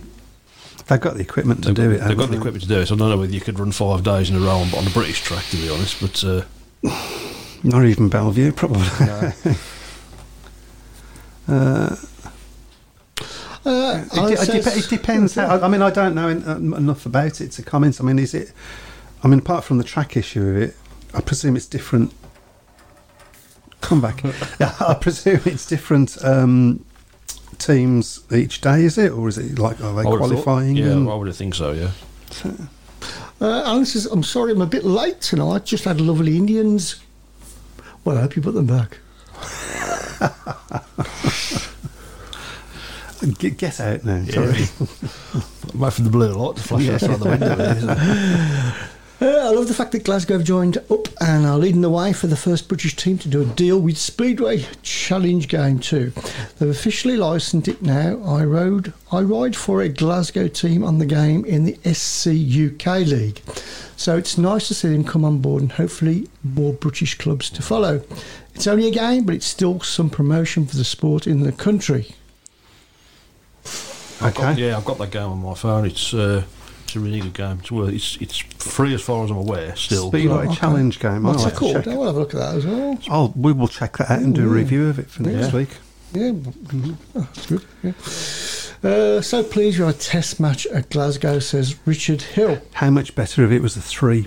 They've 0.86 0.98
got 1.00 1.14
the 1.14 1.20
equipment 1.20 1.62
to 1.64 1.68
they've, 1.74 1.76
do 1.76 1.90
it. 1.90 1.98
they've 1.98 2.16
got 2.16 2.30
haven't 2.30 2.30
the 2.30 2.36
equipment 2.38 2.62
to 2.62 2.68
do 2.68 2.80
it. 2.80 2.86
So 2.86 2.94
I 2.94 2.98
don't 2.98 3.10
know 3.10 3.18
whether 3.18 3.32
you 3.32 3.40
could 3.42 3.58
run 3.58 3.72
five 3.72 4.02
days 4.02 4.30
in 4.30 4.36
a 4.36 4.40
row 4.40 4.56
on, 4.56 4.72
on 4.74 4.86
a 4.86 4.90
British 4.90 5.20
track, 5.22 5.44
to 5.50 5.56
be 5.58 5.68
honest. 5.68 6.00
But 6.00 6.24
uh, 6.24 6.44
Not 7.62 7.84
even 7.84 8.08
Belle 8.08 8.30
Vue, 8.30 8.52
probably. 8.52 8.86
uh, 11.48 11.96
Uh, 13.66 14.04
It, 14.12 14.16
Alan 14.16 14.32
it, 14.32 14.38
says- 14.38 14.86
it 14.86 14.88
depends. 14.88 15.34
How, 15.34 15.46
I, 15.58 15.66
I 15.66 15.68
mean, 15.68 15.82
I 15.82 15.90
don't 15.90 16.14
know 16.14 16.28
en- 16.28 16.72
enough 16.74 17.04
about 17.04 17.40
it 17.42 17.50
to 17.52 17.62
comment. 17.62 18.00
I 18.00 18.04
mean, 18.04 18.18
is 18.18 18.32
it? 18.32 18.52
I 19.22 19.28
mean, 19.28 19.40
apart 19.40 19.64
from 19.64 19.76
the 19.78 19.84
track 19.84 20.16
issue 20.16 20.46
of 20.48 20.56
it, 20.56 20.74
I 21.12 21.20
presume 21.20 21.56
it's 21.56 21.66
different. 21.66 22.12
Come 23.80 24.00
back. 24.00 24.22
yeah, 24.60 24.74
I 24.80 24.94
presume 24.94 25.40
it's 25.44 25.66
different 25.66 26.16
um, 26.24 26.84
teams 27.58 28.20
each 28.32 28.60
day. 28.60 28.84
Is 28.84 28.98
it, 28.98 29.12
or 29.12 29.28
is 29.28 29.38
it 29.38 29.58
like 29.58 29.80
are 29.80 29.94
they 29.94 30.02
I 30.02 30.10
would 30.10 30.20
have 30.20 30.30
thought- 30.30 30.42
qualifying? 30.44 30.76
yeah, 30.76 30.86
and- 30.92 31.08
I 31.08 31.14
would 31.14 31.32
think 31.34 31.54
so. 31.54 31.72
Yeah. 31.72 31.90
Uh, 33.40 33.62
Alan 33.64 33.86
says, 33.86 34.06
I'm 34.06 34.24
sorry, 34.24 34.50
I'm 34.52 34.60
a 34.60 34.66
bit 34.66 34.84
late 34.84 35.20
tonight. 35.20 35.64
Just 35.64 35.84
had 35.84 36.00
lovely 36.00 36.36
Indians. 36.36 37.00
Well, 38.04 38.18
I 38.18 38.22
hope 38.22 38.34
you 38.34 38.42
put 38.42 38.54
them 38.54 38.66
back. 38.66 38.98
Get, 43.38 43.58
get 43.58 43.80
out 43.80 44.04
now. 44.04 44.24
Sorry. 44.26 44.64
Might 45.74 45.90
from 45.92 46.04
the 46.04 46.10
blue 46.10 46.32
light 46.32 46.56
to 46.56 46.62
flash 46.62 46.88
outside 46.88 47.18
the 47.18 47.28
window. 47.28 47.56
There, 49.20 49.28
isn't 49.30 49.40
it? 49.40 49.44
Uh, 49.44 49.48
I 49.48 49.54
love 49.54 49.68
the 49.68 49.74
fact 49.74 49.92
that 49.92 50.04
Glasgow 50.04 50.34
have 50.34 50.44
joined 50.46 50.76
up 50.90 51.08
and 51.20 51.44
are 51.46 51.58
leading 51.58 51.80
the 51.80 51.90
way 51.90 52.12
for 52.12 52.26
the 52.26 52.36
first 52.36 52.68
British 52.68 52.94
team 52.96 53.18
to 53.18 53.28
do 53.28 53.42
a 53.42 53.44
deal 53.44 53.78
with 53.80 53.98
Speedway 53.98 54.64
Challenge 54.82 55.48
Game 55.48 55.78
2. 55.78 56.12
They've 56.58 56.68
officially 56.68 57.16
licensed 57.16 57.68
it 57.68 57.82
now. 57.82 58.20
I 58.24 58.44
rode, 58.44 58.92
I 59.10 59.20
ride 59.22 59.56
for 59.56 59.80
a 59.82 59.88
Glasgow 59.88 60.48
team 60.48 60.84
on 60.84 60.98
the 60.98 61.06
game 61.06 61.44
in 61.44 61.64
the 61.64 61.76
SC 61.92 62.28
UK 62.28 62.98
League. 63.06 63.40
So 63.96 64.16
it's 64.16 64.38
nice 64.38 64.68
to 64.68 64.74
see 64.74 64.90
them 64.90 65.02
come 65.04 65.24
on 65.24 65.38
board 65.38 65.62
and 65.62 65.72
hopefully 65.72 66.28
more 66.44 66.72
British 66.72 67.18
clubs 67.18 67.50
to 67.50 67.62
follow. 67.62 68.02
It's 68.54 68.66
only 68.68 68.86
a 68.86 68.92
game, 68.92 69.24
but 69.24 69.34
it's 69.34 69.46
still 69.46 69.80
some 69.80 70.10
promotion 70.10 70.66
for 70.66 70.76
the 70.76 70.84
sport 70.84 71.26
in 71.26 71.42
the 71.42 71.50
country. 71.52 72.14
I've 74.20 74.34
got- 74.34 74.52
Okay. 74.52 74.66
yeah, 74.68 74.76
I've 74.76 74.84
got 74.84 74.98
that 74.98 75.10
game 75.10 75.28
on 75.30 75.42
my 75.42 75.54
phone. 75.54 75.84
It's 75.86 76.12
uh, 76.14 76.42
It's 76.88 76.96
a 76.96 77.00
really 77.00 77.20
good 77.20 77.34
game. 77.34 77.58
It's 77.60 77.70
worth. 77.70 77.92
It's 77.92 78.16
it's 78.18 78.38
free 78.38 78.94
as 78.94 79.02
far 79.02 79.22
as 79.22 79.30
I'm 79.30 79.36
aware. 79.36 79.76
Still, 79.76 80.08
Speedway 80.08 80.46
okay. 80.46 80.54
Challenge 80.54 80.98
game. 80.98 81.22
What's 81.24 81.42
I'll 81.42 81.48
it 81.48 81.50
have 81.50 81.52
to 81.52 81.58
called? 81.58 81.74
check. 81.84 81.86
I'll 81.88 82.04
have 82.06 82.16
a 82.16 82.18
look 82.18 82.32
at 82.34 82.40
that 82.40 82.54
as 82.54 82.64
well. 82.66 82.98
Oh, 83.10 83.32
we 83.36 83.52
will 83.52 83.68
check 83.68 83.98
that 83.98 84.10
out 84.10 84.20
and 84.20 84.34
do 84.34 84.44
a 84.46 84.48
review 84.48 84.88
of 84.88 84.98
it 84.98 85.10
for 85.10 85.22
next 85.22 85.52
Yeah. 85.52 85.58
week. 85.58 85.68
Yeah, 86.14 86.32
oh, 86.34 86.96
that's 87.14 87.46
good. 87.46 87.64
Yeah. 87.82 87.92
Uh, 88.90 89.20
so 89.20 89.42
pleased 89.42 89.78
we 89.78 89.84
have 89.84 89.94
a 89.94 89.98
test 89.98 90.40
match 90.40 90.66
at 90.68 90.88
Glasgow, 90.88 91.40
says 91.40 91.76
Richard 91.84 92.22
Hill. 92.22 92.62
How 92.72 92.88
much 92.88 93.14
better 93.14 93.44
if 93.44 93.50
it 93.50 93.60
was 93.60 93.76
a 93.76 93.82
three 93.82 94.26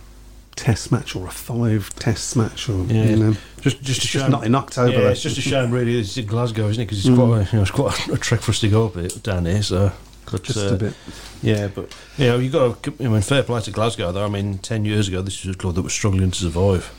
test 0.55 0.91
match 0.91 1.15
or 1.15 1.25
a 1.25 1.31
five 1.31 1.89
test 1.95 2.35
match 2.37 2.69
or 2.69 2.83
Yeah. 2.85 3.05
you 3.05 3.15
know, 3.15 3.35
just 3.61 3.81
just 3.81 4.01
a 4.01 4.03
it's 4.03 4.05
shame. 4.05 4.19
just 4.21 4.31
not 4.31 4.45
in 4.45 4.53
October. 4.53 4.91
Yeah, 4.91 4.99
though. 4.99 5.09
it's 5.09 5.23
just 5.23 5.39
a 5.39 5.41
shame, 5.41 5.71
really. 5.71 5.97
It's 5.99 6.15
in 6.15 6.27
Glasgow, 6.27 6.67
isn't 6.67 6.79
it? 6.79 6.85
Because 6.85 6.99
it's 6.99 7.07
Mm. 7.09 7.15
quite, 7.15 7.37
a, 7.39 7.51
you 7.51 7.57
know, 7.57 7.61
it's 7.63 7.71
quite 7.71 8.07
a 8.09 8.17
trek 8.27 8.41
for 8.41 8.51
us 8.51 8.59
to 8.59 8.69
go 8.69 8.85
up 8.85 8.97
it 8.97 9.23
down 9.23 9.45
here. 9.45 9.63
So, 9.63 9.91
but, 10.31 10.43
just 10.43 10.57
uh, 10.57 10.73
a 10.75 10.77
bit. 10.77 10.93
Yeah, 11.41 11.67
but 11.67 11.93
you 12.17 12.27
know, 12.27 12.37
you 12.39 12.49
got. 12.49 12.81
To, 12.83 12.93
I 12.99 13.07
mean, 13.07 13.21
fair 13.21 13.43
play 13.43 13.61
to 13.61 13.71
Glasgow, 13.71 14.11
though. 14.11 14.25
I 14.25 14.29
mean, 14.29 14.57
ten 14.59 14.85
years 14.85 15.07
ago, 15.07 15.21
this 15.21 15.45
was 15.45 15.55
a 15.55 15.57
club 15.57 15.75
that 15.75 15.81
was 15.83 15.93
struggling 15.93 16.31
to 16.31 16.37
survive, 16.37 16.91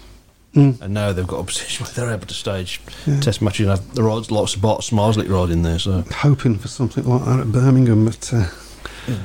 Mm. 0.54 0.82
and 0.82 0.92
now 0.92 1.12
they've 1.14 1.26
got 1.26 1.38
a 1.38 1.44
position 1.52 1.84
where 1.86 1.92
they're 1.94 2.14
able 2.14 2.26
to 2.26 2.34
stage 2.34 2.80
test 3.22 3.40
matches 3.40 3.66
and 3.66 3.70
have 3.78 3.94
the 3.94 4.02
rods, 4.02 4.30
lots 4.30 4.54
of 4.54 4.60
bots, 4.60 4.90
Marslick 4.90 5.30
rod 5.30 5.50
in 5.50 5.62
there. 5.62 5.78
So, 5.78 6.04
Hoping 6.16 6.58
for 6.58 6.68
something 6.68 7.04
like 7.04 7.24
that 7.24 7.40
at 7.40 7.52
Birmingham, 7.52 8.04
but 8.04 8.30
uh, 8.34 8.44
which 9.06 9.16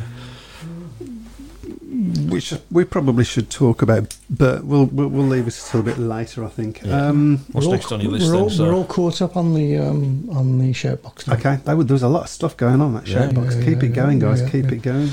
we 2.72 2.84
probably 2.84 3.24
should 3.24 3.50
talk 3.50 3.82
about, 3.82 4.16
but 4.30 4.64
we'll 4.66 4.86
we'll, 4.86 5.08
we'll 5.10 5.26
leave 5.26 5.48
it 5.48 5.58
until 5.58 5.80
a 5.80 5.84
bit 5.84 5.98
later. 5.98 6.44
I 6.44 6.50
think. 6.50 6.82
Yeah. 6.84 7.08
Um, 7.08 7.40
what's 7.52 7.68
we're 7.68 7.74
next 7.74 7.92
all, 7.92 7.94
on 7.96 8.02
your 8.02 8.12
list 8.12 8.26
we're 8.26 8.32
then? 8.34 8.42
all, 8.42 8.50
so? 8.50 8.64
we're 8.66 8.74
all 8.74 8.86
caught 8.86 9.22
up 9.22 9.36
on 9.38 9.54
the 9.54 9.78
um, 9.78 10.30
on 10.32 10.60
the 10.60 10.74
shout 10.74 11.02
box 11.04 11.28
now. 11.28 11.34
okay, 11.36 11.58
that 11.66 11.76
would, 11.78 11.88
there 11.88 11.96
was 11.96 12.04
a 12.04 12.08
lot 12.08 12.24
of 12.24 12.30
stuff 12.30 12.56
going 12.58 12.82
on 12.82 12.94
that 12.94 13.08
Yeah. 13.08 13.26
shout 13.26 13.36
box. 13.36 13.56
Yeah, 13.56 13.66
Keep 13.66 13.82
yeah, 13.84 13.90
it 13.90 13.94
going, 13.94 14.20
guys. 14.20 14.42
yeah, 14.42 14.50
Keep 14.50 14.66
yeah. 14.66 14.72
it 14.72 14.82
going. 14.82 15.10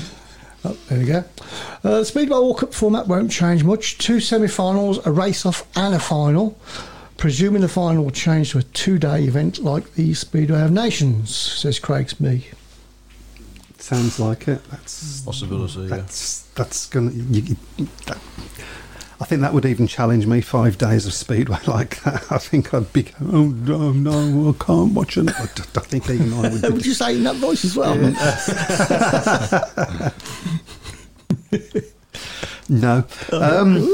Oh, 0.67 0.77
there 0.89 0.99
we 0.99 1.05
go. 1.05 1.23
Uh, 1.83 1.99
the 1.99 2.05
Speedway 2.05 2.37
World 2.37 2.57
Cup 2.57 2.73
format 2.73 3.07
won't 3.07 3.29
change 3.31 3.63
much. 3.63 3.99
Two 3.99 4.19
semi-finals, 4.19 5.05
a 5.05 5.11
race-off, 5.11 5.67
and 5.77 5.93
a 5.93 5.99
final. 5.99 6.57
Presuming 7.17 7.61
the 7.61 7.67
final 7.69 8.03
will 8.03 8.11
change 8.11 8.51
to 8.51 8.57
a 8.57 8.63
two-day 8.63 9.23
event 9.25 9.59
like 9.59 9.93
the 9.93 10.13
Speedway 10.15 10.61
of 10.63 10.71
Nations, 10.71 11.35
says 11.35 11.77
Craig 11.79 12.09
Smee. 12.09 12.47
Sounds 13.85 14.19
like 14.19 14.47
it. 14.47 14.63
That's 14.71 15.21
possibility. 15.21 15.81
Yeah. 15.81 15.97
that's 15.97 16.41
that's 16.55 16.87
gonna. 16.87 17.11
You, 17.11 17.55
you- 17.77 17.87
that, 18.07 18.17
I 19.21 19.25
think 19.25 19.41
that 19.41 19.53
would 19.53 19.65
even 19.67 19.85
challenge 19.85 20.25
me. 20.25 20.41
Five 20.41 20.79
days 20.79 21.05
of 21.05 21.13
speedway 21.13 21.59
like 21.67 22.01
that. 22.01 22.25
I 22.31 22.39
think 22.39 22.73
I'd 22.73 22.91
be. 22.93 23.03
going, 23.03 23.29
Oh 23.31 23.45
no, 23.45 23.91
no, 23.91 24.49
I 24.49 24.53
can't 24.63 24.91
watch 24.93 25.17
it. 25.17 25.29
I, 25.29 25.45
d- 25.53 25.61
I 25.75 25.79
think 25.81 26.09
even 26.09 26.33
I 26.33 26.49
would. 26.49 26.63
Would 26.73 26.83
you 26.85 26.95
say 26.95 27.15
in 27.15 27.23
that 27.25 27.35
voice 27.35 27.63
as 27.63 27.77
well? 27.77 27.95
No. 32.67 33.03
Um, 33.31 33.87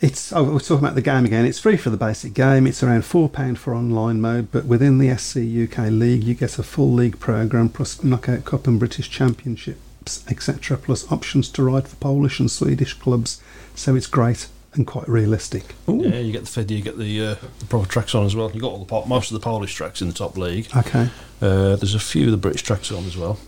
it's. 0.00 0.32
Oh, 0.32 0.44
we're 0.44 0.58
talking 0.58 0.78
about 0.78 0.94
the 0.94 1.02
game 1.02 1.24
again. 1.24 1.44
It's 1.44 1.58
free 1.58 1.76
for 1.76 1.90
the 1.90 1.96
basic 1.96 2.34
game. 2.34 2.66
It's 2.66 2.82
around 2.82 3.04
four 3.04 3.28
pound 3.28 3.58
for 3.58 3.74
online 3.74 4.20
mode, 4.20 4.50
but 4.52 4.66
within 4.66 4.98
the 4.98 5.16
SC 5.16 5.36
UK 5.38 5.90
League, 5.90 6.24
you 6.24 6.34
get 6.34 6.58
a 6.58 6.62
full 6.62 6.92
league 6.92 7.18
program 7.18 7.68
plus 7.68 8.02
knockout 8.04 8.44
cup 8.44 8.66
and 8.66 8.78
British 8.78 9.08
Championships, 9.10 10.24
etc. 10.28 10.76
Plus 10.76 11.10
options 11.10 11.48
to 11.50 11.62
ride 11.62 11.88
for 11.88 11.96
Polish 11.96 12.40
and 12.40 12.50
Swedish 12.50 12.94
clubs. 12.94 13.42
So 13.74 13.94
it's 13.94 14.06
great 14.06 14.48
and 14.74 14.86
quite 14.86 15.08
realistic. 15.08 15.74
Yeah, 15.86 16.18
you 16.18 16.32
get 16.32 16.42
the 16.42 16.50
Fed, 16.50 16.70
you 16.70 16.82
get 16.82 16.98
the 16.98 17.26
uh, 17.26 17.34
the 17.58 17.66
proper 17.66 17.88
tracks 17.88 18.14
on 18.14 18.24
as 18.26 18.36
well. 18.36 18.50
You 18.50 18.60
got 18.60 18.72
all 18.72 18.78
the 18.78 18.84
pop, 18.84 19.06
most 19.06 19.30
of 19.30 19.34
the 19.34 19.44
Polish 19.44 19.74
tracks 19.74 20.02
in 20.02 20.08
the 20.08 20.14
top 20.14 20.36
league. 20.36 20.68
Okay. 20.76 21.08
Uh, 21.40 21.76
there's 21.76 21.94
a 21.94 22.00
few 22.00 22.26
of 22.26 22.30
the 22.30 22.36
British 22.36 22.62
tracks 22.62 22.92
on 22.92 23.04
as 23.04 23.16
well. 23.16 23.38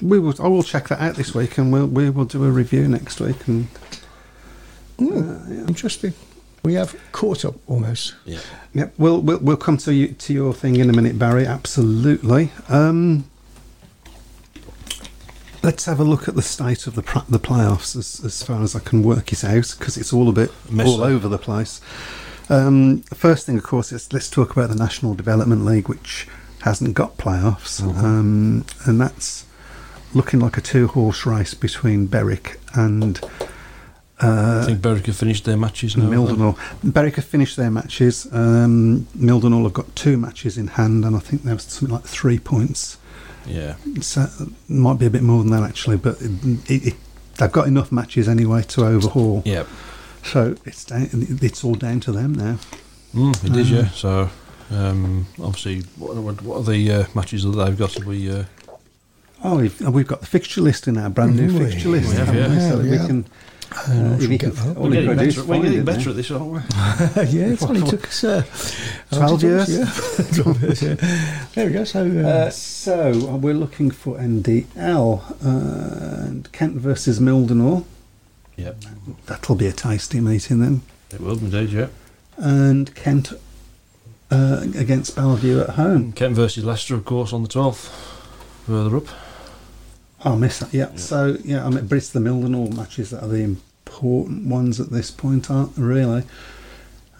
We 0.00 0.18
will. 0.18 0.34
I 0.40 0.48
will 0.48 0.62
check 0.62 0.88
that 0.88 1.00
out 1.00 1.16
this 1.16 1.34
week, 1.34 1.58
and 1.58 1.72
we'll 1.72 1.86
we 1.86 2.10
will 2.10 2.24
do 2.24 2.44
a 2.44 2.50
review 2.50 2.86
next 2.86 3.20
week. 3.20 3.46
And 3.48 3.68
Mm, 4.98 5.68
Interesting. 5.68 6.14
We 6.62 6.74
have 6.74 6.96
caught 7.12 7.44
up 7.44 7.54
almost. 7.68 8.14
Yeah. 8.24 8.40
Yep, 8.74 8.94
we'll 8.98 9.20
we'll, 9.20 9.38
we'll 9.38 9.56
come 9.56 9.76
to 9.78 9.94
you 9.94 10.08
to 10.08 10.32
your 10.32 10.52
thing 10.52 10.76
in 10.76 10.90
a 10.90 10.92
minute, 10.92 11.18
Barry. 11.18 11.46
Absolutely. 11.46 12.50
Um, 12.68 13.24
let's 15.62 15.84
have 15.84 16.00
a 16.00 16.04
look 16.04 16.28
at 16.28 16.34
the 16.34 16.42
state 16.42 16.86
of 16.86 16.94
the 16.94 17.02
pr- 17.02 17.18
the 17.28 17.38
playoffs 17.38 17.96
as, 17.96 18.20
as 18.24 18.42
far 18.42 18.62
as 18.62 18.74
I 18.74 18.80
can 18.80 19.02
work 19.02 19.32
it 19.32 19.44
out 19.44 19.74
because 19.78 19.96
it's 19.96 20.12
all 20.12 20.28
a 20.28 20.32
bit 20.32 20.50
Messy. 20.70 20.90
all 20.90 21.02
over 21.04 21.28
the 21.28 21.38
place. 21.38 21.80
Um, 22.48 23.02
first 23.14 23.46
thing, 23.46 23.56
of 23.58 23.64
course, 23.64 23.92
is 23.92 24.12
let's 24.12 24.30
talk 24.30 24.52
about 24.52 24.68
the 24.68 24.76
National 24.76 25.14
Development 25.14 25.64
League, 25.64 25.88
which 25.88 26.28
hasn't 26.62 26.94
got 26.94 27.16
playoffs, 27.16 27.80
um, 27.82 28.64
and 28.86 29.00
that's 29.00 29.44
looking 30.14 30.40
like 30.40 30.56
a 30.56 30.60
two 30.60 30.88
horse 30.88 31.26
race 31.26 31.54
between 31.54 32.06
Berwick 32.06 32.58
and 32.74 33.20
I 34.20 34.64
think 34.64 34.80
Berwick 34.80 35.06
have 35.06 35.16
finished 35.16 35.44
their 35.44 35.56
matches 35.56 35.96
now. 35.96 36.04
Mildenhall. 36.08 36.56
Berwick 36.82 37.16
have 37.16 37.24
finished 37.24 37.56
their 37.56 37.70
matches. 37.70 38.26
Um, 38.32 39.06
Mildenhall 39.16 39.64
have 39.64 39.74
got 39.74 39.94
two 39.94 40.16
matches 40.16 40.56
in 40.56 40.68
hand, 40.68 41.04
and 41.04 41.14
I 41.14 41.18
think 41.18 41.42
there 41.42 41.54
was 41.54 41.64
something 41.64 41.94
like 41.94 42.04
three 42.04 42.38
points. 42.38 42.98
Yeah. 43.46 43.76
So 44.00 44.26
it 44.40 44.48
might 44.70 44.98
be 44.98 45.06
a 45.06 45.10
bit 45.10 45.22
more 45.22 45.42
than 45.42 45.52
that 45.52 45.62
actually, 45.62 45.98
but 45.98 46.20
it, 46.20 46.30
it, 46.70 46.86
it, 46.88 46.94
they've 47.38 47.52
got 47.52 47.68
enough 47.68 47.92
matches 47.92 48.28
anyway 48.28 48.62
to 48.62 48.86
overhaul. 48.86 49.42
Yeah. 49.44 49.64
So 50.24 50.56
it's 50.64 50.84
down, 50.84 51.08
it's 51.12 51.62
all 51.62 51.74
down 51.74 52.00
to 52.00 52.12
them 52.12 52.34
now. 52.34 52.58
Mm, 53.14 53.44
it 53.44 53.56
is, 53.56 53.70
yeah. 53.70 53.88
So, 53.90 54.30
um, 54.70 55.26
obviously, 55.40 55.82
what, 55.98 56.16
what, 56.16 56.42
what 56.42 56.56
are 56.58 56.64
the 56.72 56.90
uh, 56.90 57.04
matches 57.14 57.44
that 57.44 57.50
they've 57.52 57.78
got? 57.78 57.92
Have 57.94 58.06
we, 58.06 58.30
uh, 58.30 58.44
Oh, 59.44 59.58
we've, 59.58 59.80
we've 59.88 60.06
got 60.08 60.20
the 60.20 60.26
fixture 60.26 60.62
list 60.62 60.88
in 60.88 60.96
our 60.98 61.10
brand 61.10 61.36
new 61.36 61.46
We- 61.56 61.66
fixture 61.70 61.90
list, 61.90 62.08
we 62.08 62.16
have, 62.16 62.28
haven't 62.28 62.52
yeah. 62.58 62.68
So 62.70 62.76
that 62.78 62.84
Yeah. 62.86 63.00
we 63.02 63.06
can. 63.06 63.26
Uh, 63.72 64.16
if 64.20 64.28
get 64.30 64.40
can- 64.40 64.74
we're 64.74 64.90
getting, 64.90 65.06
got 65.06 65.14
to 65.14 65.20
do 65.20 65.26
is 65.28 65.36
better, 65.36 65.48
we're 65.48 65.62
getting 65.62 65.84
better 65.84 66.10
at 66.10 66.16
this, 66.16 66.30
aren't 66.30 66.46
we? 66.52 66.58
yeah, 67.38 67.46
it's 67.52 67.62
only 67.62 67.82
took 67.90 68.06
us 68.08 68.24
uh, 68.24 68.42
12 69.12 69.42
years. 69.42 69.68
Yeah. 69.78 69.84
12 70.42 70.62
years, 70.62 70.82
yeah. 70.82 70.94
There 71.54 71.66
we 71.66 71.72
go. 71.72 71.84
So, 71.84 72.00
uh, 72.04 72.28
Uh, 72.28 72.50
so 72.50 73.10
uh, 73.30 73.36
we're 73.36 73.54
looking 73.54 73.90
for 73.90 74.16
NDL 74.18 75.22
uh, 75.44 76.26
and 76.26 76.50
Kent 76.52 76.74
versus 76.76 77.20
Mildenhall. 77.20 77.84
Yep. 78.56 78.76
That'll 79.26 79.54
be 79.56 79.66
a 79.66 79.72
tasty 79.72 80.20
meeting 80.20 80.60
then. 80.60 80.82
It 81.12 81.20
will 81.20 81.38
indeed, 81.38 81.70
yeah. 81.70 81.88
And 82.38 82.94
Kent 82.94 83.32
uh, 84.30 84.64
against 84.76 85.14
Belle 85.16 85.36
Vue 85.36 85.60
at 85.60 85.70
home. 85.70 86.12
Kent 86.12 86.34
versus 86.34 86.64
Leicester, 86.64 86.94
of 86.94 87.04
course, 87.04 87.32
on 87.32 87.42
the 87.42 87.48
12th. 87.48 87.88
Further 88.66 88.96
up. 88.96 89.06
I'll 90.26 90.36
miss 90.36 90.58
that. 90.58 90.74
Yeah. 90.74 90.94
So 90.96 91.36
yeah, 91.44 91.64
I 91.64 91.70
mean, 91.70 91.86
but 91.86 91.96
it's 91.96 92.10
the 92.10 92.18
Mildenhall 92.18 92.74
matches 92.76 93.10
that 93.10 93.22
are 93.22 93.28
the 93.28 93.44
important 93.44 94.46
ones 94.48 94.80
at 94.80 94.90
this 94.90 95.12
point, 95.12 95.48
aren't 95.50 95.76
they, 95.76 95.82
really? 95.82 96.24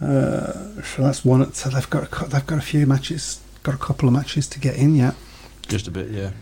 Uh, 0.00 0.82
so 0.82 1.02
that's 1.02 1.24
one. 1.24 1.52
So 1.52 1.70
they've 1.70 1.88
got 1.88 2.02
a, 2.02 2.26
they've 2.26 2.46
got 2.46 2.58
a 2.58 2.62
few 2.62 2.84
matches, 2.84 3.40
got 3.62 3.76
a 3.76 3.78
couple 3.78 4.08
of 4.08 4.12
matches 4.12 4.48
to 4.48 4.58
get 4.58 4.76
in 4.76 4.96
yet. 4.96 5.14
Just 5.68 5.86
a 5.86 5.92
bit, 5.92 6.10
yeah. 6.10 6.32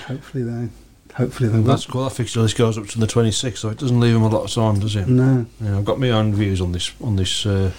Hopefully 0.00 0.42
they, 0.42 0.68
hopefully 1.14 1.48
they 1.48 1.58
will. 1.58 1.64
That's 1.64 1.86
cool. 1.86 2.02
That 2.02 2.10
fixture 2.10 2.40
list 2.40 2.58
goes 2.58 2.76
up 2.76 2.86
to 2.88 2.98
the 2.98 3.06
26th, 3.06 3.58
so 3.58 3.68
it 3.68 3.78
doesn't 3.78 4.00
leave 4.00 4.14
them 4.14 4.22
a 4.24 4.28
lot 4.28 4.44
of 4.44 4.50
time, 4.52 4.80
does 4.80 4.96
it? 4.96 5.06
No. 5.06 5.46
Yeah, 5.60 5.78
I've 5.78 5.84
got 5.84 6.00
my 6.00 6.10
own 6.10 6.34
views 6.34 6.60
on 6.60 6.72
this 6.72 6.92
on 7.00 7.14
this 7.14 7.46
uh, 7.46 7.70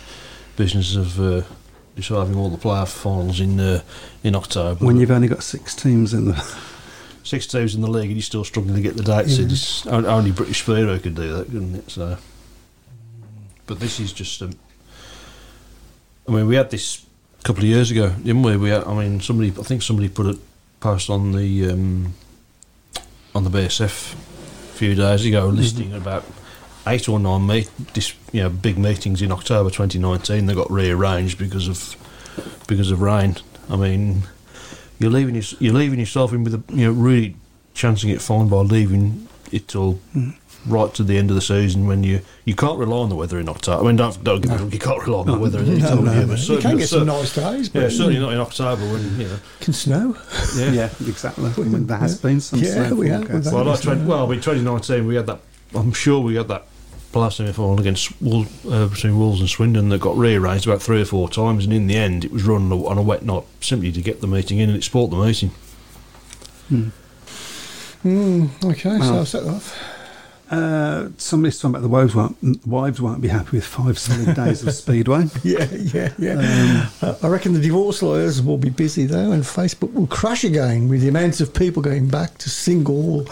business 0.56 0.96
of 0.96 1.20
uh, 1.96 1.98
deciding 1.98 2.36
all 2.36 2.50
the 2.50 2.58
playoff 2.58 2.90
finals 2.90 3.40
in 3.40 3.60
uh, 3.60 3.82
in 4.24 4.36
October. 4.36 4.84
When 4.86 4.98
you've 4.98 5.12
only 5.12 5.28
got 5.28 5.44
six 5.44 5.76
teams 5.76 6.14
in 6.14 6.26
the. 6.26 6.58
six 7.24 7.48
teams 7.48 7.74
in 7.74 7.82
the 7.82 7.90
league 7.90 8.06
and 8.06 8.14
you're 8.18 8.22
still 8.22 8.44
struggling 8.44 8.76
to 8.76 8.82
get 8.82 8.96
the 8.96 9.02
dates 9.02 9.40
in, 9.40 9.50
it's 9.50 9.88
only 9.88 10.32
British 10.32 10.62
Speedway 10.62 11.00
could 11.00 11.16
do 11.16 11.34
that, 11.34 11.46
couldn't 11.46 11.74
it? 11.74 11.90
So, 11.90 12.18
but 13.66 13.80
this 13.80 14.00
is 14.00 14.14
just. 14.14 14.42
Um, 14.42 14.52
I 16.28 16.32
mean, 16.32 16.48
we 16.48 16.56
had 16.56 16.70
this 16.70 17.04
a 17.40 17.44
couple 17.44 17.64
of 17.64 17.70
years 17.70 17.92
ago, 17.92 18.10
didn't 18.10 18.44
we? 18.44 18.58
We 18.58 18.70
had, 18.70 18.84
I 18.84 18.94
mean, 18.94 19.22
somebody. 19.22 19.50
I 19.50 19.64
think 19.64 19.82
somebody 19.82 20.08
put 20.08 20.28
a 20.28 20.40
post 20.80 21.10
on 21.10 21.32
the 21.32 21.72
um, 21.72 22.14
on 23.34 23.44
the 23.44 23.50
BSF 23.50 24.14
a 24.14 24.78
few 24.78 24.94
days 24.96 25.26
ago, 25.26 25.48
listing 25.48 25.94
about 25.94 26.26
eight 26.88 27.10
or 27.10 27.20
nine 27.20 27.48
meet, 27.48 27.70
this, 27.94 28.14
you 28.32 28.44
know, 28.44 28.50
big 28.50 28.78
meetings 28.78 29.22
in 29.22 29.32
October 29.32 29.70
2019. 29.70 30.46
They 30.46 30.54
got 30.54 30.72
rearranged 30.72 31.38
because 31.38 31.68
of 31.68 31.96
because 32.68 32.92
of 32.92 33.02
rain. 33.02 33.38
I 33.70 33.76
mean, 33.76 34.24
you're 35.00 35.12
leaving 35.12 35.36
your, 35.36 35.44
you're 35.60 35.74
leaving 35.74 36.00
yourself 36.00 36.34
in 36.34 36.44
with 36.44 36.54
a 36.54 36.64
you 36.74 36.86
know 36.86 36.92
really 36.92 37.36
chancing 37.74 38.10
it 38.10 38.22
fine 38.22 38.48
by 38.48 38.58
leaving 38.58 39.28
it 39.52 39.68
till 39.68 39.94
hmm. 40.14 40.30
right 40.66 40.94
to 40.94 41.04
the 41.04 41.18
end 41.18 41.30
of 41.30 41.36
the 41.36 41.42
season 41.42 41.88
when 41.88 42.04
you 42.04 42.22
you 42.46 42.56
can't 42.56 42.80
rely 42.80 42.98
on 42.98 43.10
the 43.10 43.16
weather 43.16 43.40
in 43.40 43.50
October. 43.50 43.84
I 43.84 43.88
mean, 43.88 43.96
don't 43.96 44.24
don't 44.24 44.42
get 44.42 44.52
me 44.52 44.58
wrong, 44.58 44.72
you 44.72 44.80
can't 44.80 45.02
rely 45.06 45.20
on 45.20 45.28
the 45.28 45.38
weather 45.38 45.60
in 45.60 45.78
no, 45.78 45.86
October, 45.86 46.02
no, 46.04 46.14
yeah, 46.14 46.26
no. 46.26 46.32
You 46.32 46.38
certainly- 46.38 46.62
can 46.62 46.78
get 46.78 46.90
some 46.90 47.00
cer- 47.00 47.06
nice 47.06 47.36
days, 47.36 47.70
but 47.70 47.82
Yeah, 47.82 47.90
certainly 47.90 48.20
not 48.20 48.34
in 48.34 48.40
October 48.40 48.82
when 48.92 49.20
you 49.20 49.28
know. 49.28 49.40
can 49.60 49.74
snow. 49.74 50.18
Yeah. 50.56 50.72
Yeah, 50.72 50.90
exactly. 51.08 51.52
I 51.58 51.60
mean, 51.62 51.88
there 51.88 51.98
has 51.98 52.20
been 52.20 52.40
some. 52.40 52.60
Yeah, 52.60 52.88
snow 52.88 52.96
we 52.96 53.10
have, 53.10 53.30
we've 53.30 53.46
Well, 53.46 53.58
had- 53.58 53.68
like 53.68 53.82
20, 53.82 54.06
well, 54.06 54.26
I 54.26 54.30
mean, 54.30 54.42
2019 54.42 55.08
we 55.08 55.16
had 55.16 55.26
that. 55.28 55.40
I'm 55.74 55.92
sure 55.92 56.22
we 56.22 56.36
had 56.36 56.48
that 56.48 56.66
last 57.20 57.38
semi-final 57.38 57.80
against 57.80 58.20
Wool, 58.22 58.46
uh, 58.70 58.88
between 58.88 59.18
Wolves 59.18 59.40
and 59.40 59.50
Swindon 59.50 59.90
that 59.90 60.02
got 60.02 60.18
rearranged 60.18 60.68
about 60.68 60.82
three 60.82 61.02
or 61.02 61.06
four 61.06 61.30
times, 61.30 61.66
and 61.66 61.74
in 61.74 61.88
the 61.88 61.96
end 61.96 62.26
it 62.26 62.32
was 62.32 62.44
run 62.44 62.72
on 62.72 62.72
a, 62.72 62.86
on 62.86 62.98
a 62.98 63.02
wet 63.02 63.24
night 63.24 63.44
simply 63.62 63.92
to 63.92 64.02
get 64.02 64.22
the 64.22 64.28
meeting 64.28 64.60
in, 64.60 64.70
and 64.70 64.78
it 64.78 64.84
spoilt 64.84 65.12
the 65.12 65.18
meeting. 65.18 65.52
Mm, 68.04 68.64
okay, 68.72 68.98
so 69.00 69.16
I'll 69.16 69.26
set 69.26 69.44
that 69.44 69.54
off. 69.56 69.92
Uh, 70.50 71.10
somebody's 71.18 71.58
talking 71.58 71.72
about 71.72 71.82
the 71.82 71.88
wives 71.88 72.14
won't, 72.14 72.68
wives 72.68 73.02
won't 73.02 73.20
be 73.20 73.28
happy 73.28 73.58
with 73.58 73.66
five 73.66 73.98
solid 73.98 74.36
days 74.36 74.66
of 74.66 74.74
speedway. 74.74 75.24
Yeah, 75.44 75.68
yeah, 75.72 76.14
yeah. 76.20 76.90
Uh, 77.02 77.16
I 77.24 77.28
reckon 77.28 77.54
the 77.54 77.60
divorce 77.60 78.04
lawyers 78.04 78.42
will 78.44 78.58
be 78.58 78.70
busy 78.70 79.06
though, 79.06 79.32
and 79.32 79.44
Facebook 79.44 79.92
will 79.94 80.08
crash 80.08 80.44
again 80.44 80.88
with 80.88 81.02
the 81.02 81.08
amount 81.08 81.42
of 81.42 81.54
people 81.54 81.82
going 81.82 82.08
back 82.10 82.38
to 82.40 82.50
single, 82.50 83.26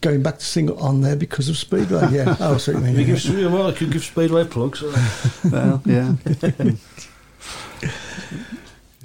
going 0.00 0.22
back 0.22 0.38
to 0.38 0.44
single 0.44 0.78
on 0.78 1.00
there 1.00 1.16
because 1.16 1.48
of 1.48 1.56
Speedway. 1.56 2.08
Yeah, 2.10 2.36
oh, 2.40 2.54
I 2.54 2.58
see 2.58 2.74
what 2.74 2.84
you 2.84 3.04
give, 3.04 3.24
yeah, 3.24 3.46
well, 3.48 3.66
I 3.68 3.72
could 3.72 3.90
give 3.90 4.04
Speedway 4.04 4.44
plugs. 4.44 4.82
Uh, 4.82 5.08
well, 5.50 5.82
yeah. 5.84 6.14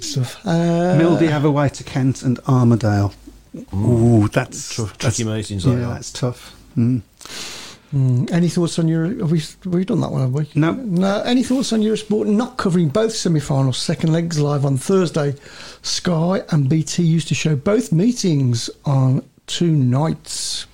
Stuff. 0.00 0.46
Uh, 0.46 0.96
Mildy 0.98 1.26
have 1.26 1.44
away 1.44 1.68
to 1.70 1.84
Kent 1.84 2.22
and 2.22 2.38
Armadale. 2.40 3.14
Ooh, 3.72 4.28
that's 4.28 4.76
tough, 4.76 4.98
that's, 4.98 5.16
tricky 5.16 5.30
meetings. 5.30 5.64
Yeah, 5.64 5.74
they 5.76 5.84
are. 5.84 5.94
that's 5.94 6.12
tough. 6.12 6.54
Mm. 6.76 7.02
mm, 7.94 8.30
any 8.32 8.48
thoughts 8.48 8.78
on 8.78 8.88
your? 8.88 9.06
Have 9.06 9.30
we 9.30 9.38
have 9.38 9.66
we 9.66 9.84
done 9.84 10.00
that 10.00 10.10
one? 10.10 10.20
Have 10.22 10.32
we? 10.32 10.48
No. 10.54 10.72
No. 10.72 11.22
Any 11.22 11.44
thoughts 11.44 11.72
on 11.72 11.80
Eurosport 11.80 12.26
not 12.26 12.56
covering 12.56 12.88
both 12.88 13.14
semi-finals, 13.14 13.78
second 13.78 14.12
legs 14.12 14.40
live 14.40 14.64
on 14.64 14.76
Thursday? 14.76 15.36
Sky 15.82 16.42
and 16.50 16.68
BT 16.68 17.04
used 17.04 17.28
to 17.28 17.34
show 17.34 17.54
both 17.54 17.92
meetings 17.92 18.68
on 18.84 19.24
two 19.46 19.70
nights. 19.70 20.66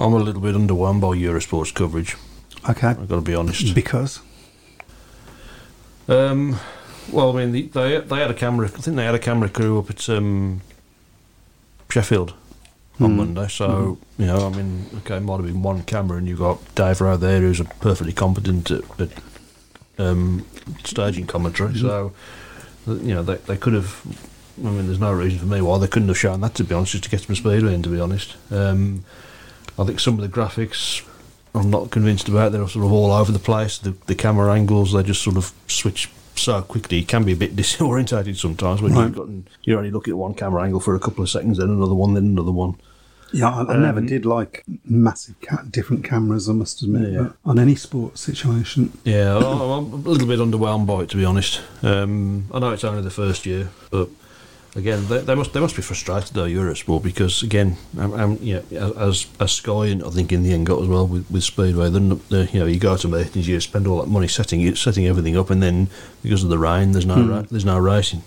I'm 0.00 0.12
a 0.14 0.18
little 0.18 0.40
bit 0.40 0.54
underwhelmed 0.54 1.00
by 1.00 1.08
Eurosport's 1.08 1.72
coverage. 1.72 2.16
Okay, 2.68 2.88
I've 2.88 3.08
got 3.08 3.16
to 3.16 3.20
be 3.20 3.34
honest. 3.34 3.74
because 3.74 4.20
Um, 6.08 6.58
well, 7.12 7.36
I 7.36 7.40
mean, 7.40 7.52
the, 7.52 7.62
they 7.68 8.00
they 8.00 8.16
had 8.16 8.30
a 8.30 8.34
camera. 8.34 8.66
I 8.66 8.70
think 8.70 8.96
they 8.96 9.04
had 9.04 9.14
a 9.14 9.18
camera 9.18 9.48
crew 9.48 9.78
up 9.78 9.90
at 9.90 10.08
um, 10.08 10.60
Sheffield 11.88 12.34
on 13.00 13.10
Hmm. 13.12 13.16
Monday. 13.16 13.48
So 13.48 13.98
you 14.18 14.26
know, 14.26 14.46
I 14.46 14.50
mean, 14.56 14.86
okay, 14.98 15.16
it 15.16 15.20
might 15.20 15.36
have 15.36 15.46
been 15.46 15.62
one 15.62 15.82
camera, 15.82 16.18
and 16.18 16.26
you 16.28 16.36
have 16.36 16.40
got 16.60 16.74
Dave 16.74 17.00
Rowe 17.00 17.16
there, 17.16 17.40
who's 17.40 17.60
a 17.60 17.64
perfectly 17.64 18.12
competent 18.12 18.70
at, 18.70 18.82
at 19.00 19.10
um, 19.98 20.46
staging 20.84 21.26
commentary. 21.26 21.78
So 21.78 22.12
you 22.86 23.14
know, 23.14 23.22
they 23.22 23.36
they 23.36 23.56
could 23.56 23.74
have. 23.74 24.00
I 24.58 24.68
mean, 24.68 24.86
there's 24.86 24.98
no 25.00 25.12
reason 25.12 25.38
for 25.38 25.46
me 25.46 25.62
why 25.62 25.78
they 25.78 25.86
couldn't 25.88 26.08
have 26.08 26.18
shown 26.18 26.40
that. 26.42 26.54
To 26.56 26.64
be 26.64 26.74
honest, 26.74 26.92
just 26.92 27.04
to 27.04 27.10
get 27.10 27.20
some 27.20 27.34
speed 27.36 27.62
in. 27.62 27.82
To 27.82 27.88
be 27.88 28.00
honest, 28.00 28.36
um, 28.50 29.04
I 29.78 29.84
think 29.84 30.00
some 30.00 30.18
of 30.18 30.20
the 30.20 30.28
graphics. 30.40 31.06
I'm 31.54 31.68
not 31.70 31.90
convinced 31.90 32.28
about. 32.28 32.52
They're 32.52 32.66
sort 32.68 32.84
of 32.84 32.92
all 32.92 33.10
over 33.10 33.32
the 33.32 33.40
place. 33.40 33.76
The, 33.78 33.90
the 34.06 34.14
camera 34.14 34.52
angles, 34.52 34.92
they 34.92 35.02
just 35.02 35.20
sort 35.22 35.36
of 35.36 35.52
switch 35.66 36.08
so 36.36 36.62
quickly. 36.62 36.98
It 37.00 37.08
can 37.08 37.24
be 37.24 37.32
a 37.32 37.36
bit 37.36 37.56
disorientated 37.62 38.36
sometimes 38.36 38.80
when 38.80 38.92
Right. 38.94 39.06
you've 39.06 39.16
got 39.16 39.28
you're 39.64 39.78
only 39.78 39.90
looking 39.90 40.12
at 40.12 40.18
one 40.18 40.34
camera 40.34 40.62
angle 40.62 40.78
for 40.80 40.94
a 40.94 41.00
couple 41.00 41.24
of 41.24 41.28
seconds, 41.30 41.58
then 41.58 41.68
another 41.70 41.94
one, 41.94 42.14
then 42.14 42.24
another 42.26 42.52
one. 42.52 42.76
yeah, 43.32 43.48
I, 43.50 43.72
I 43.74 43.76
never 43.78 43.98
Um, 43.98 44.06
did 44.06 44.24
like 44.26 44.64
massive 44.84 45.34
ca- 45.40 45.64
different 45.68 46.04
cameras. 46.04 46.48
I 46.48 46.52
must 46.52 46.82
admit, 46.82 47.12
Yeah. 47.12 47.30
on 47.44 47.58
any 47.58 47.74
sports 47.74 48.20
situation. 48.20 48.92
Yeah, 49.04 49.36
I'm 49.36 49.42
a 49.92 49.96
little 49.96 50.28
bit 50.28 50.38
underwhelmed 50.38 50.86
by 50.86 51.00
it 51.02 51.10
to 51.10 51.16
be 51.16 51.24
honest. 51.24 51.60
Um, 51.82 52.44
I 52.54 52.60
know 52.60 52.70
it's 52.70 52.84
only 52.84 53.02
the 53.02 53.10
first 53.10 53.44
year, 53.44 53.70
but 53.90 54.08
again, 54.76 55.06
they, 55.08 55.18
they 55.18 55.34
must 55.34 55.52
they 55.52 55.60
must 55.60 55.76
be 55.76 55.82
frustrated 55.82 56.34
though 56.34 56.46
Eurosport 56.46 57.02
because 57.02 57.42
again, 57.42 57.76
um, 57.98 58.38
yeah, 58.40 58.60
as 58.70 59.26
as 59.38 59.52
Sky 59.52 59.86
and 59.86 60.02
I 60.02 60.10
think 60.10 60.32
in 60.32 60.42
the 60.42 60.52
end 60.52 60.66
got 60.66 60.82
as 60.82 60.88
well 60.88 61.06
with, 61.06 61.30
with 61.30 61.44
Speedway. 61.44 61.90
Then 61.90 62.20
the, 62.28 62.48
you 62.52 62.60
know 62.60 62.66
you 62.66 62.78
go 62.78 62.96
to 62.96 63.08
meetings, 63.08 63.48
you 63.48 63.60
spend 63.60 63.86
all 63.86 64.00
that 64.00 64.08
money 64.08 64.28
setting 64.28 64.60
it, 64.62 64.76
setting 64.76 65.06
everything 65.06 65.36
up, 65.36 65.50
and 65.50 65.62
then 65.62 65.88
because 66.22 66.42
of 66.44 66.50
the 66.50 66.58
rain, 66.58 66.92
there's 66.92 67.06
no 67.06 67.22
ra- 67.26 67.42
there's 67.50 67.64
no 67.64 67.78
racing. 67.78 68.22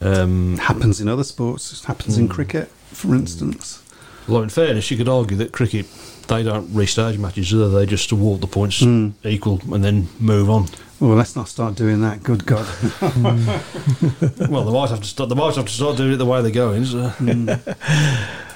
Um, 0.00 0.58
happens 0.58 1.00
in 1.00 1.06
other 1.08 1.22
sports. 1.24 1.72
It 1.72 1.84
happens 1.86 2.18
in 2.18 2.28
cricket, 2.28 2.68
for 2.90 3.14
instance. 3.14 3.82
Although, 4.28 4.42
in 4.42 4.48
fairness, 4.48 4.90
you 4.90 4.96
could 4.96 5.08
argue 5.08 5.36
that 5.38 5.52
cricket, 5.52 5.86
they 6.28 6.42
don't 6.42 6.68
restage 6.68 7.18
matches, 7.18 7.50
do 7.50 7.68
they? 7.68 7.80
They 7.80 7.86
just 7.86 8.10
award 8.12 8.40
the 8.40 8.46
points 8.48 8.82
equal 9.24 9.60
and 9.72 9.84
then 9.84 10.08
move 10.18 10.48
on. 10.50 10.66
Well, 11.02 11.16
let's 11.16 11.34
not 11.34 11.48
start 11.48 11.74
doing 11.74 12.00
that. 12.02 12.22
Good 12.22 12.46
God. 12.46 12.64
well, 14.48 14.64
they 14.64 14.72
might 14.72 14.90
have 14.90 15.00
to 15.00 15.04
start. 15.04 15.30
They 15.30 15.34
might 15.34 15.56
have 15.56 15.64
to 15.66 15.72
start 15.72 15.96
doing 15.96 16.12
it 16.12 16.16
the 16.16 16.24
way 16.26 16.40
they're 16.42 16.52
going. 16.52 16.84
So. 16.84 17.12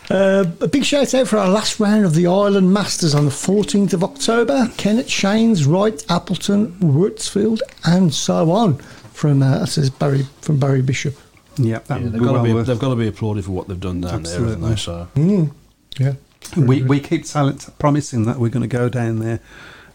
Uh, 0.09 0.45
a 0.61 0.69
big 0.69 0.85
shout 0.85 1.13
out 1.13 1.27
for 1.27 1.37
our 1.39 1.49
last 1.49 1.81
round 1.81 2.05
of 2.05 2.15
the 2.15 2.29
Ireland 2.29 2.73
Masters 2.73 3.13
on 3.17 3.25
the 3.25 3.33
14th 3.33 3.93
of 3.95 4.05
October. 4.05 4.69
Kenneth 4.77 5.09
Shanes, 5.09 5.67
Wright, 5.67 6.01
Appleton, 6.09 6.75
Wurtzfield, 6.79 7.59
and 7.85 8.15
so 8.15 8.53
on. 8.53 8.79
From 9.13 9.43
uh, 9.43 9.59
that 9.59 9.67
says 9.67 9.91
Barry 9.91 10.23
from 10.43 10.61
Barry 10.61 10.83
Bishop. 10.83 11.17
yeah, 11.57 11.81
that 11.81 12.01
Yeah, 12.01 12.09
they've 12.11 12.23
got 12.23 12.33
well 12.35 12.43
to 12.45 12.49
be. 12.49 12.55
worth- 12.55 12.69
They've 12.69 12.79
got 12.79 12.91
to 12.91 12.95
be 12.97 13.09
applauded 13.09 13.45
for 13.47 13.51
what 13.51 13.67
they've 13.67 13.81
done 13.81 14.01
down 14.03 14.23
there, 14.23 14.39
haven't 14.39 14.61
they? 14.61 14.71
Absolutely. 14.71 15.09
So 15.19 15.51
Yeah. 15.99 16.13
We, 16.57 16.85
we 16.85 17.01
keep 17.01 17.27
silent, 17.27 17.69
promising 17.81 18.27
that 18.27 18.39
we're 18.39 18.51
going 18.51 18.63
to 18.63 18.69
go 18.69 18.89
down 18.89 19.19
there 19.19 19.41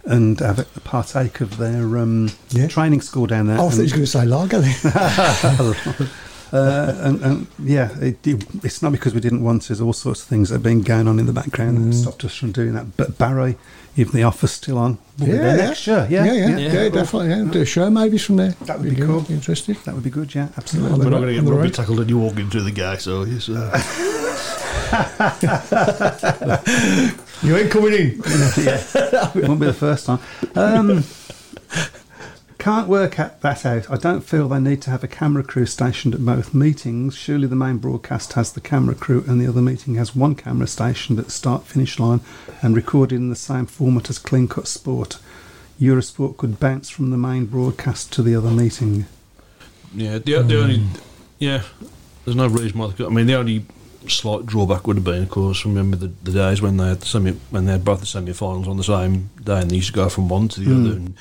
and 0.05 0.39
have 0.39 0.59
a 0.59 0.65
partake 0.81 1.41
of 1.41 1.57
their 1.57 1.97
um, 1.97 2.29
Yeah. 2.49 2.67
training 2.67 3.01
school 3.01 3.27
down 3.27 3.47
there. 3.47 3.57
I 3.57 3.59
thought 3.61 3.73
he 3.75 3.81
was 3.81 3.91
going 3.93 4.03
to 4.03 4.07
say 4.07 4.25
lager 4.25 4.59
then. 4.59 4.75
uh, 6.53 6.95
and, 7.03 7.21
and 7.23 7.47
yeah, 7.63 7.89
it, 7.99 8.25
it- 8.27 8.45
it's 8.63 8.81
not 8.81 8.91
because 8.91 9.13
we 9.13 9.21
didn't 9.21 9.43
want 9.43 9.61
to. 9.63 9.67
There's 9.69 9.81
all 9.81 9.93
sorts 9.93 10.21
of 10.23 10.27
things 10.27 10.49
that 10.49 10.55
have 10.55 10.63
been 10.63 10.81
going 10.81 11.07
on 11.07 11.19
in 11.19 11.25
the 11.27 11.33
background 11.33 11.77
Mm. 11.77 11.85
that 11.91 11.93
stopped 11.97 12.25
us 12.25 12.35
from 12.35 12.51
doing 12.51 12.73
that. 12.73 12.97
But 12.97 13.17
Barry, 13.17 13.57
even 13.95 14.13
the 14.13 14.23
offer's 14.23 14.51
still 14.51 14.77
on. 14.77 14.97
We'll 15.19 15.27
be 15.31 15.37
there 15.37 15.57
next 15.57 15.85
year. 15.87 16.07
Yeah, 16.09 16.25
yeah, 16.25 16.33
yeah, 16.33 16.57
Yeah. 16.57 16.73
yeah, 16.83 16.89
definitely. 16.89 17.29
Yeah. 17.29 17.43
Do 17.51 17.61
a 17.61 17.65
show 17.65 17.89
maybe 17.89 18.17
from 18.17 18.37
there. 18.37 18.51
That 18.65 18.79
would 18.79 18.89
be 18.89 18.95
good. 18.95 19.07
cool. 19.07 19.25
Interested? 19.29 19.75
That 19.85 19.93
would 19.95 20.03
be 20.03 20.09
good. 20.09 20.33
Yeah, 20.33 20.47
absolutely. 20.57 20.97
we're 20.99 21.09
not 21.09 21.19
going 21.21 21.27
to 21.27 21.33
get 21.35 21.45
the 21.45 21.51
rugby 21.53 21.71
tackled 21.71 21.99
and 21.99 22.09
you 22.09 22.17
walk 22.17 22.37
into 22.37 22.61
the 22.61 22.71
guy. 22.71 22.97
So 22.97 23.23
yes, 23.23 23.47
uh, 23.49 23.71
You 27.43 27.57
ain't 27.57 27.71
coming 27.71 27.93
in. 27.93 28.21
it 28.23 29.35
won't 29.47 29.59
be 29.59 29.65
the 29.65 29.73
first 29.73 30.05
time. 30.05 30.19
Um, 30.55 31.03
can't 32.59 32.87
work 32.87 33.17
at 33.17 33.41
that 33.41 33.65
out. 33.65 33.89
I 33.89 33.95
don't 33.97 34.21
feel 34.21 34.47
they 34.47 34.59
need 34.59 34.83
to 34.83 34.91
have 34.91 35.03
a 35.03 35.07
camera 35.07 35.43
crew 35.43 35.65
stationed 35.65 36.13
at 36.13 36.23
both 36.23 36.53
meetings. 36.53 37.15
Surely 37.15 37.47
the 37.47 37.55
main 37.55 37.77
broadcast 37.77 38.33
has 38.33 38.53
the 38.53 38.61
camera 38.61 38.93
crew, 38.93 39.23
and 39.27 39.41
the 39.41 39.47
other 39.47 39.61
meeting 39.61 39.95
has 39.95 40.15
one 40.15 40.35
camera 40.35 40.67
stationed 40.67 41.17
at 41.17 41.25
the 41.25 41.31
start 41.31 41.63
finish 41.65 41.97
line 41.97 42.21
and 42.61 42.75
recorded 42.75 43.15
in 43.15 43.29
the 43.29 43.35
same 43.35 43.65
format 43.65 44.11
as 44.11 44.19
Clean 44.19 44.47
Cut 44.47 44.67
Sport. 44.67 45.17
Eurosport 45.79 46.37
could 46.37 46.59
bounce 46.59 46.91
from 46.91 47.09
the 47.09 47.17
main 47.17 47.45
broadcast 47.45 48.13
to 48.13 48.21
the 48.21 48.35
other 48.35 48.51
meeting. 48.51 49.07
yeah. 49.95 50.19
The, 50.19 50.43
the 50.43 50.61
only 50.61 50.83
yeah, 51.39 51.63
there's 52.23 52.37
no 52.37 52.45
reason 52.45 52.77
why. 52.77 52.85
They 52.87 52.93
could, 52.93 53.07
I 53.07 53.09
mean, 53.09 53.25
the 53.25 53.33
only 53.33 53.65
slight 54.07 54.45
drawback 54.45 54.87
would 54.87 54.97
have 54.97 55.05
been, 55.05 55.23
of 55.23 55.29
course, 55.29 55.65
remember 55.65 55.97
the, 55.97 56.07
the 56.23 56.31
days 56.31 56.61
when 56.61 56.77
they 56.77 56.87
had 56.87 57.01
the 57.01 57.05
semi 57.05 57.31
when 57.49 57.65
they 57.65 57.73
had 57.73 57.85
both 57.85 57.99
the 57.99 58.05
semi-finals 58.05 58.67
on 58.67 58.77
the 58.77 58.83
same 58.83 59.29
day, 59.43 59.61
and 59.61 59.71
they 59.71 59.75
used 59.77 59.89
to 59.89 59.93
go 59.93 60.09
from 60.09 60.29
one 60.29 60.47
to 60.49 60.59
the 60.59 60.71
other. 60.71 60.95
Hmm. 60.95 61.05
And 61.05 61.15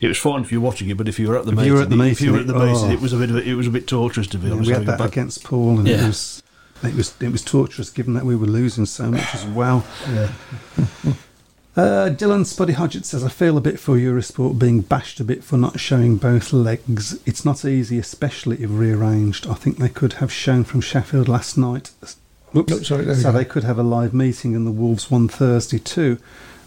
it 0.00 0.08
was 0.08 0.18
fine 0.18 0.42
if 0.42 0.50
you 0.50 0.60
were 0.60 0.66
watching 0.66 0.90
it, 0.90 0.96
but 0.96 1.08
if 1.08 1.18
you 1.18 1.28
were 1.28 1.38
at 1.38 1.44
the 1.44 1.52
If 1.52 1.58
meeting, 1.58 1.72
you 1.72 1.74
were 1.76 1.82
at 1.82 1.90
the 1.90 2.06
if 2.06 2.20
you 2.20 2.32
were 2.32 2.38
at 2.38 2.46
the 2.46 2.54
meeting, 2.54 2.72
meeting, 2.72 2.90
oh. 2.90 2.92
it 2.92 3.00
was 3.00 3.12
a 3.12 3.16
bit 3.16 3.30
of 3.30 3.36
a, 3.36 3.48
it 3.48 3.54
was 3.54 3.66
a 3.66 3.70
bit 3.70 3.86
torturous 3.86 4.26
to 4.28 4.38
be 4.38 4.50
honest. 4.50 4.68
we 4.68 4.74
had 4.74 4.86
that 4.86 4.98
back- 4.98 5.12
against 5.12 5.44
Poole, 5.44 5.78
and 5.78 5.88
it 5.88 6.02
was 6.02 6.42
it 6.82 6.94
was 6.94 7.14
it 7.20 7.30
was 7.30 7.42
torturous 7.42 7.90
given 7.90 8.14
that 8.14 8.24
we 8.24 8.36
were 8.36 8.46
losing 8.46 8.86
so 8.86 9.10
much 9.10 9.34
as 9.34 9.44
well. 9.46 9.84
Uh, 11.74 12.10
Dylan 12.10 12.44
Spuddy 12.44 12.74
Hodgett 12.74 13.06
says, 13.06 13.24
I 13.24 13.30
feel 13.30 13.56
a 13.56 13.60
bit 13.60 13.80
for 13.80 13.96
Eurosport 13.96 14.58
being 14.58 14.82
bashed 14.82 15.20
a 15.20 15.24
bit 15.24 15.42
for 15.42 15.56
not 15.56 15.80
showing 15.80 16.16
both 16.16 16.52
legs. 16.52 17.18
It's 17.24 17.46
not 17.46 17.64
easy, 17.64 17.98
especially 17.98 18.62
if 18.62 18.68
rearranged. 18.70 19.46
I 19.46 19.54
think 19.54 19.78
they 19.78 19.88
could 19.88 20.14
have 20.14 20.30
shown 20.30 20.64
from 20.64 20.82
Sheffield 20.82 21.28
last 21.28 21.56
night. 21.56 21.92
Oops. 22.54 22.70
No, 22.70 22.78
sorry, 22.80 23.14
so 23.14 23.32
they 23.32 23.46
could 23.46 23.64
have 23.64 23.78
a 23.78 23.82
live 23.82 24.12
meeting 24.12 24.54
and 24.54 24.66
the 24.66 24.70
Wolves 24.70 25.10
won 25.10 25.28
Thursday 25.28 25.78
too. 25.78 26.18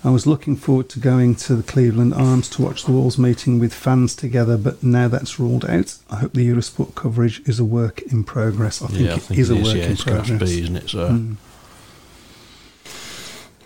I 0.03 0.10
was 0.10 0.26
looking 0.26 0.56
forward 0.56 0.89
to 0.89 0.99
going 0.99 1.36
to 1.36 1.56
the 1.56 1.64
Cleveland 1.64 2.14
Arms 2.14 2.49
to 2.51 2.62
watch 2.64 2.86
the 2.86 2.91
Wolves 2.91 3.18
meeting 3.18 3.60
with 3.60 3.74
fans 3.74 4.16
together, 4.16 4.58
but 4.58 4.84
now 4.84 5.08
that's 5.08 5.39
ruled 5.39 5.66
out. 5.66 5.97
I 6.10 6.18
hope 6.18 6.34
the 6.34 6.47
Eurosport 6.47 6.95
coverage 6.95 7.47
is 7.47 7.60
a 7.60 7.66
work 7.66 8.01
in 8.03 8.24
progress. 8.24 8.82
I 8.82 8.88
think 8.88 9.08
yeah, 9.08 9.16
I 9.16 9.18
think 9.18 9.39
is 9.39 9.49
it 9.49 9.58
a 9.58 9.60
is, 9.60 9.68
work 9.68 9.78
yeah, 9.78 9.84
in 9.86 9.91
it's 9.91 10.03
going 10.03 10.22
to 10.22 10.28
progress. 10.28 10.49
be, 10.49 10.62
isn't 10.62 10.76
it? 10.76 10.89
So. 10.89 11.10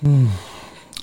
Mm. 0.01 0.29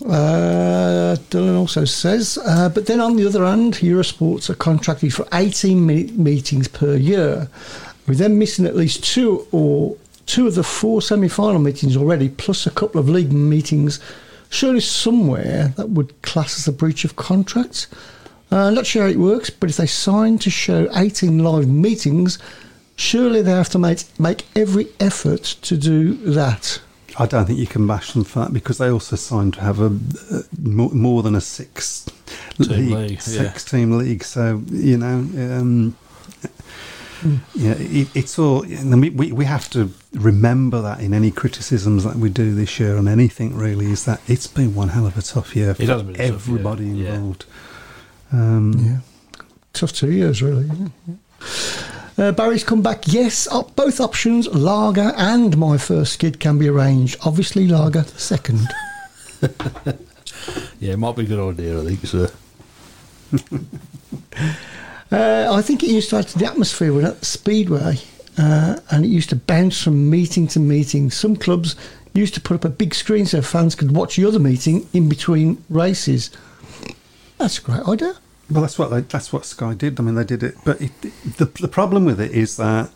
Uh, 0.04 1.16
Dylan 1.30 1.58
also 1.58 1.84
says, 1.84 2.38
uh, 2.44 2.68
but 2.68 2.86
then 2.86 3.00
on 3.00 3.16
the 3.16 3.26
other 3.26 3.44
hand, 3.44 3.74
Eurosports 3.74 4.50
are 4.50 4.54
contracted 4.54 5.14
for 5.14 5.26
18 5.32 5.86
minute 5.86 6.18
meetings 6.18 6.68
per 6.68 6.96
year, 6.96 7.48
with 8.06 8.18
them 8.18 8.38
missing 8.38 8.66
at 8.66 8.76
least 8.76 9.02
two 9.02 9.46
or 9.52 9.96
two 10.26 10.46
of 10.46 10.54
the 10.54 10.62
four 10.62 11.00
semi 11.00 11.28
final 11.28 11.60
meetings 11.60 11.96
already, 11.96 12.28
plus 12.28 12.66
a 12.66 12.70
couple 12.70 13.00
of 13.00 13.08
league 13.08 13.32
meetings. 13.32 13.98
Surely 14.50 14.80
somewhere 14.80 15.72
that 15.76 15.90
would 15.90 16.20
class 16.22 16.58
as 16.58 16.68
a 16.68 16.72
breach 16.72 17.04
of 17.04 17.16
contract. 17.16 17.88
Uh, 18.50 18.70
not 18.70 18.86
sure 18.86 19.02
how 19.02 19.08
it 19.08 19.18
works, 19.18 19.50
but 19.50 19.70
if 19.70 19.76
they 19.76 19.86
sign 19.86 20.38
to 20.38 20.50
show 20.50 20.88
18 20.94 21.38
live 21.38 21.66
meetings, 21.66 22.38
surely 22.96 23.42
they 23.42 23.50
have 23.50 23.70
to 23.70 23.78
make, 23.78 24.04
make 24.20 24.44
every 24.54 24.86
effort 25.00 25.42
to 25.62 25.76
do 25.76 26.14
that. 26.32 26.80
I 27.18 27.26
don't 27.26 27.46
think 27.46 27.58
you 27.58 27.66
can 27.66 27.86
bash 27.86 28.12
them 28.12 28.24
for 28.24 28.40
that 28.40 28.52
because 28.52 28.78
they 28.78 28.88
also 28.88 29.16
signed 29.16 29.54
to 29.54 29.60
have 29.60 29.80
a 29.80 29.86
uh, 29.86 30.42
more, 30.60 30.90
more 30.90 31.22
than 31.22 31.34
a 31.34 31.40
six 31.40 32.06
Team 32.56 32.90
league, 32.90 33.10
yeah. 33.12 33.18
six 33.18 33.64
team 33.64 33.96
league. 33.98 34.24
So 34.24 34.62
you 34.70 34.96
know, 34.96 35.18
um, 35.58 35.96
Yeah, 37.54 37.74
it, 37.78 38.08
it's 38.14 38.38
all. 38.38 38.60
We, 38.62 39.10
we 39.10 39.32
we 39.32 39.44
have 39.44 39.68
to 39.70 39.90
remember 40.12 40.80
that 40.82 41.00
in 41.00 41.14
any 41.14 41.30
criticisms 41.30 42.04
that 42.04 42.16
we 42.16 42.30
do 42.30 42.54
this 42.54 42.78
year 42.78 42.96
on 42.96 43.08
anything 43.08 43.56
really 43.56 43.86
is 43.86 44.04
that 44.04 44.20
it's 44.26 44.46
been 44.46 44.74
one 44.74 44.88
hell 44.88 45.06
of 45.06 45.16
a 45.16 45.22
tough 45.22 45.56
year 45.56 45.74
for 45.74 45.82
It 45.82 45.88
has 45.88 46.02
been 46.02 46.14
a 46.14 46.18
tough 46.18 46.26
year, 46.26 46.34
everybody 46.34 46.84
yeah. 46.86 47.14
involved. 47.14 47.44
Um, 48.32 48.72
Yeah. 48.78 48.98
Tough 49.72 49.92
two 49.92 50.10
years, 50.10 50.42
really. 50.42 50.70
Uh, 52.18 52.32
Barry's 52.32 52.64
come 52.64 52.80
back. 52.82 53.04
Yes, 53.06 53.46
op- 53.48 53.76
both 53.76 54.00
options, 54.00 54.48
lager 54.48 55.12
and 55.16 55.56
my 55.58 55.76
first 55.76 56.14
skid 56.14 56.40
can 56.40 56.58
be 56.58 56.68
arranged. 56.68 57.18
Obviously, 57.24 57.66
lager 57.68 58.04
second. 58.04 58.68
Yeah, 60.78 60.92
it 60.92 60.98
might 60.98 61.16
be 61.16 61.22
a 61.24 61.26
good 61.26 61.48
idea, 61.54 61.80
I 61.80 61.84
think. 61.84 62.06
So. 62.06 62.30
Uh, 65.12 65.48
I 65.52 65.62
think 65.62 65.84
it 65.84 65.90
used 65.90 66.10
to 66.10 66.16
add 66.16 66.26
to 66.28 66.38
the 66.38 66.46
atmosphere 66.46 66.92
when 66.92 67.04
at 67.04 67.20
the 67.20 67.26
Speedway, 67.26 67.98
uh, 68.38 68.80
and 68.90 69.04
it 69.04 69.08
used 69.08 69.28
to 69.30 69.36
bounce 69.36 69.80
from 69.80 70.10
meeting 70.10 70.48
to 70.48 70.58
meeting. 70.58 71.12
Some 71.12 71.36
clubs 71.36 71.76
used 72.12 72.34
to 72.34 72.40
put 72.40 72.56
up 72.56 72.64
a 72.64 72.68
big 72.68 72.92
screen 72.92 73.24
so 73.24 73.40
fans 73.40 73.76
could 73.76 73.94
watch 73.94 74.16
the 74.16 74.24
other 74.24 74.40
meeting 74.40 74.88
in 74.92 75.08
between 75.08 75.62
races. 75.70 76.30
That's 77.38 77.58
a 77.58 77.62
great 77.62 77.86
idea. 77.86 78.14
Well, 78.50 78.62
that's 78.62 78.78
what 78.78 78.90
they, 78.90 79.00
that's 79.00 79.32
what 79.32 79.44
Sky 79.44 79.74
did. 79.74 79.98
I 79.98 80.02
mean, 80.02 80.14
they 80.14 80.24
did 80.24 80.42
it, 80.42 80.56
but 80.64 80.80
it, 80.80 80.92
the 81.02 81.46
the 81.60 81.68
problem 81.68 82.04
with 82.04 82.20
it 82.20 82.30
is 82.30 82.56
that 82.56 82.90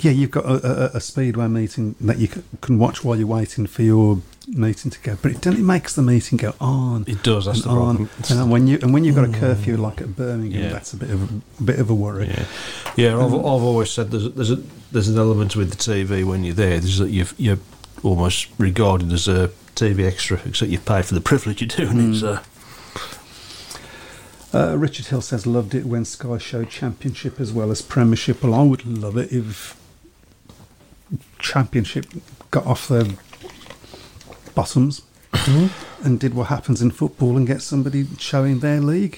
yeah, 0.00 0.10
you've 0.10 0.30
got 0.30 0.44
a, 0.46 0.94
a, 0.94 0.96
a 0.96 1.00
speedway 1.00 1.48
meeting 1.48 1.94
that 2.00 2.18
you 2.18 2.26
can, 2.26 2.44
can 2.62 2.78
watch 2.78 3.04
while 3.04 3.16
you're 3.16 3.26
waiting 3.26 3.66
for 3.66 3.82
your 3.82 4.22
meeting 4.48 4.90
to 4.90 4.98
go, 5.00 5.18
but 5.20 5.32
it 5.32 5.46
it 5.46 5.58
makes 5.58 5.94
the 5.94 6.02
meeting 6.02 6.38
go 6.38 6.54
on. 6.60 7.04
It 7.06 7.22
does, 7.22 7.44
that's 7.44 7.62
the 7.62 7.68
problem. 7.68 8.08
And 8.30 8.50
when 8.50 8.66
you 8.66 8.78
and 8.82 8.94
when 8.94 9.04
you've 9.04 9.14
got 9.14 9.26
a 9.26 9.28
mm. 9.28 9.34
curfew 9.34 9.76
like 9.76 10.00
at 10.00 10.16
Birmingham, 10.16 10.62
Yeah. 10.62 10.68
that's 10.70 10.94
a 10.94 10.96
bit 10.96 11.10
of 11.10 11.30
a, 11.30 11.62
bit 11.62 11.78
of 11.78 11.90
a 11.90 11.94
worry. 11.94 12.28
Yeah, 12.28 12.44
yeah. 12.96 13.14
I've, 13.14 13.32
um, 13.32 13.40
I've 13.40 13.62
always 13.62 13.90
said 13.90 14.10
there's 14.10 14.24
a, 14.24 14.30
there's 14.30 14.50
a 14.50 14.62
there's 14.92 15.08
an 15.08 15.18
element 15.18 15.56
with 15.56 15.70
the 15.70 15.76
TV 15.76 16.24
when 16.24 16.42
you're 16.42 16.54
there. 16.54 16.78
There's 16.80 16.98
that 16.98 17.10
you've, 17.10 17.34
you're 17.38 17.58
almost 18.02 18.48
regarded 18.58 19.12
as 19.12 19.28
a 19.28 19.48
TV 19.74 20.06
extra, 20.06 20.40
except 20.46 20.70
you've 20.70 20.86
paid 20.86 21.04
for 21.04 21.14
the 21.14 21.20
privilege 21.20 21.62
of 21.62 21.68
doing 21.68 22.12
it. 22.12 22.16
So 22.16 22.34
mm. 22.34 22.38
uh, 22.38 22.42
Uh, 24.54 24.76
Richard 24.76 25.06
Hill 25.06 25.22
says 25.22 25.46
loved 25.46 25.74
it 25.74 25.86
when 25.86 26.04
Sky 26.04 26.36
showed 26.38 26.68
Championship 26.68 27.40
as 27.40 27.52
well 27.52 27.70
as 27.70 27.80
Premiership. 27.80 28.42
Well, 28.42 28.54
I 28.54 28.62
would 28.62 28.84
love 28.86 29.16
it 29.16 29.32
if 29.32 29.74
Championship 31.38 32.06
got 32.50 32.66
off 32.66 32.86
their 32.88 33.04
bottoms 34.54 35.02
and 36.04 36.20
did 36.20 36.34
what 36.34 36.48
happens 36.48 36.82
in 36.82 36.90
football 36.90 37.36
and 37.38 37.46
get 37.46 37.62
somebody 37.62 38.06
showing 38.18 38.58
their 38.60 38.80
league. 38.80 39.16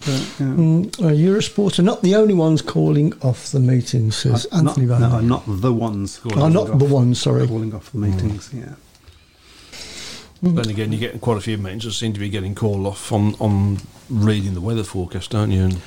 But, 0.00 0.36
you 0.38 0.46
know, 0.46 0.56
Mm, 0.56 0.86
uh, 1.00 1.08
Eurosport 1.08 1.78
are 1.78 1.82
not 1.82 2.02
the 2.02 2.14
only 2.14 2.34
ones 2.34 2.60
calling 2.62 3.14
off 3.22 3.50
the 3.50 3.58
meetings, 3.60 4.16
says 4.16 4.46
I'm 4.52 4.68
Anthony 4.68 4.86
not, 4.86 5.00
Van. 5.00 5.10
no, 5.10 5.16
I'm 5.16 5.28
not 5.28 5.42
the 5.46 5.72
ones. 5.72 6.18
Calling 6.18 6.38
Oh, 6.38 6.48
not 6.48 6.70
off- 6.70 6.78
the 6.78 6.84
ones, 6.84 7.18
sorry. 7.20 7.48
calling 7.48 7.74
off 7.74 7.90
the 7.92 7.98
meetings. 7.98 8.50
Yeah. 8.52 8.74
Mm. 10.42 10.56
then 10.56 10.68
again, 10.68 10.92
you're 10.92 11.00
getting 11.00 11.20
quite 11.20 11.38
a 11.38 11.40
few 11.40 11.56
meetings 11.56 11.84
that 11.84 11.92
seem 11.92 12.12
to 12.12 12.20
be 12.20 12.28
getting 12.28 12.54
called 12.54 12.86
off 12.86 13.10
on 13.10 13.34
on 13.40 13.78
reading 14.10 14.54
the 14.54 14.60
weather 14.60 14.84
forecast, 14.84 15.30
don't 15.30 15.50
you? 15.50 15.64
And, 15.64 15.80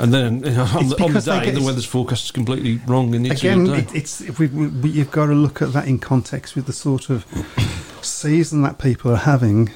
and 0.00 0.12
then 0.14 0.42
you 0.44 0.50
know, 0.50 0.64
on, 0.64 0.88
the, 0.88 1.02
on 1.04 1.12
the 1.12 1.20
day, 1.20 1.50
the 1.50 1.62
weather's 1.62 1.84
forecast 1.84 2.24
is 2.24 2.30
completely 2.30 2.80
wrong 2.86 3.14
in 3.14 3.22
the 3.22 3.30
Again, 3.30 3.64
day. 3.66 3.78
it, 3.78 3.94
it's 3.94 4.20
we, 4.38 4.46
we, 4.48 4.90
you've 4.90 5.10
got 5.10 5.26
to 5.26 5.34
look 5.34 5.60
at 5.62 5.72
that 5.74 5.86
in 5.86 5.98
context 5.98 6.56
with 6.56 6.66
the 6.66 6.72
sort 6.72 7.10
of 7.10 7.26
season 8.00 8.62
that 8.62 8.78
people 8.78 9.12
are 9.12 9.16
having 9.16 9.70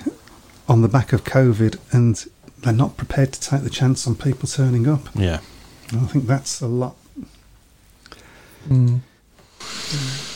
on 0.68 0.82
the 0.82 0.88
back 0.88 1.12
of 1.12 1.22
COVID, 1.24 1.78
and 1.92 2.24
they're 2.62 2.72
not 2.72 2.96
prepared 2.96 3.32
to 3.34 3.40
take 3.40 3.62
the 3.62 3.70
chance 3.70 4.06
on 4.06 4.14
people 4.16 4.48
turning 4.48 4.88
up. 4.88 5.08
yeah. 5.14 5.40
And 5.92 6.00
I 6.00 6.04
think 6.06 6.26
that's 6.26 6.60
a 6.60 6.66
lot. 6.66 6.96
Mm. 8.68 9.00
Mm. 9.60 10.35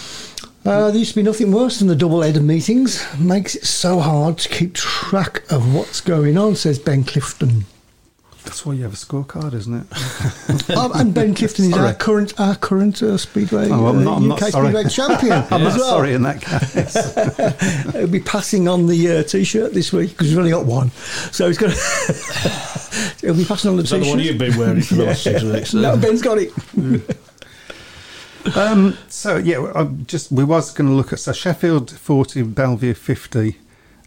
Uh, 0.65 0.91
there 0.91 0.99
used 0.99 1.13
to 1.13 1.17
be 1.17 1.23
nothing 1.23 1.53
worse 1.53 1.79
than 1.79 1.89
the 1.89 1.97
double 1.97 2.21
header 2.21 2.41
meetings. 2.43 3.03
Makes 3.19 3.55
it 3.55 3.65
so 3.65 3.99
hard 3.99 4.37
to 4.39 4.49
keep 4.51 4.75
track 4.75 5.43
of 5.51 5.75
what's 5.75 6.01
going 6.03 6.37
on, 6.37 6.55
says 6.55 6.79
Ben 6.79 7.03
Clifton. 7.03 7.65
That's 8.45 8.65
why 8.67 8.73
you 8.75 8.83
have 8.85 8.93
a 8.93 8.97
scorecard, 8.97 9.55
isn't 9.55 9.75
it? 9.75 9.87
Oh, 10.77 10.93
and 10.95 11.13
Ben 11.13 11.35
Clifton 11.35 11.65
is 11.67 11.73
our 11.77 11.93
current 11.95 12.39
our 12.39 12.55
current 12.55 13.03
uh, 13.03 13.17
speedway 13.19 13.69
Oh, 13.71 13.87
I'm 13.87 14.07
uh, 14.07 14.15
I'm 14.17 14.29
not 14.29 14.41
UK 14.43 14.49
sorry. 14.51 14.69
speedway 14.73 14.89
champion. 14.91 15.33
I'm 15.51 15.67
as 15.67 15.75
not 15.75 15.81
well. 15.81 15.91
sorry 15.91 16.15
in 16.15 16.23
that 16.23 16.41
case. 16.41 17.93
He'll 17.93 18.07
be 18.07 18.21
passing 18.21 18.69
on 18.69 18.87
the 18.87 19.19
uh, 19.19 19.23
t-shirt 19.25 19.75
this 19.75 19.93
week 19.93 20.11
because 20.11 20.29
he's 20.29 20.39
only 20.39 20.51
got 20.53 20.65
one, 20.67 20.91
so 21.33 21.49
he's 21.49 21.59
going 21.59 21.73
to. 21.73 21.79
He'll 23.21 23.35
be 23.37 23.45
passing 23.45 23.71
on 23.71 23.77
the 23.79 23.83
Is 23.83 23.91
t-shirt. 23.91 24.05
the 24.05 24.11
one 24.11 24.21
you've 24.21 24.39
been 24.39 24.57
wearing 24.57 24.81
for 24.83 24.95
the 24.95 25.05
last 25.07 25.23
six 25.25 25.43
weeks? 25.43 25.75
No, 25.75 25.93
uh? 25.93 25.97
Ben's 25.97 26.23
got 26.23 26.39
it. 26.39 26.53
Um, 28.57 28.97
so 29.09 29.37
yeah, 29.37 29.71
I'm 29.75 30.07
just 30.07 30.33
we 30.33 30.45
was 30.45 30.73
going 30.73 30.89
to 30.89 30.95
look 30.97 31.13
at 31.13 31.19
so 31.21 31.33
Sheffield 31.33 31.91
40, 31.91 32.43
Belle 32.43 32.77
Vue 32.77 32.95
50 32.95 33.57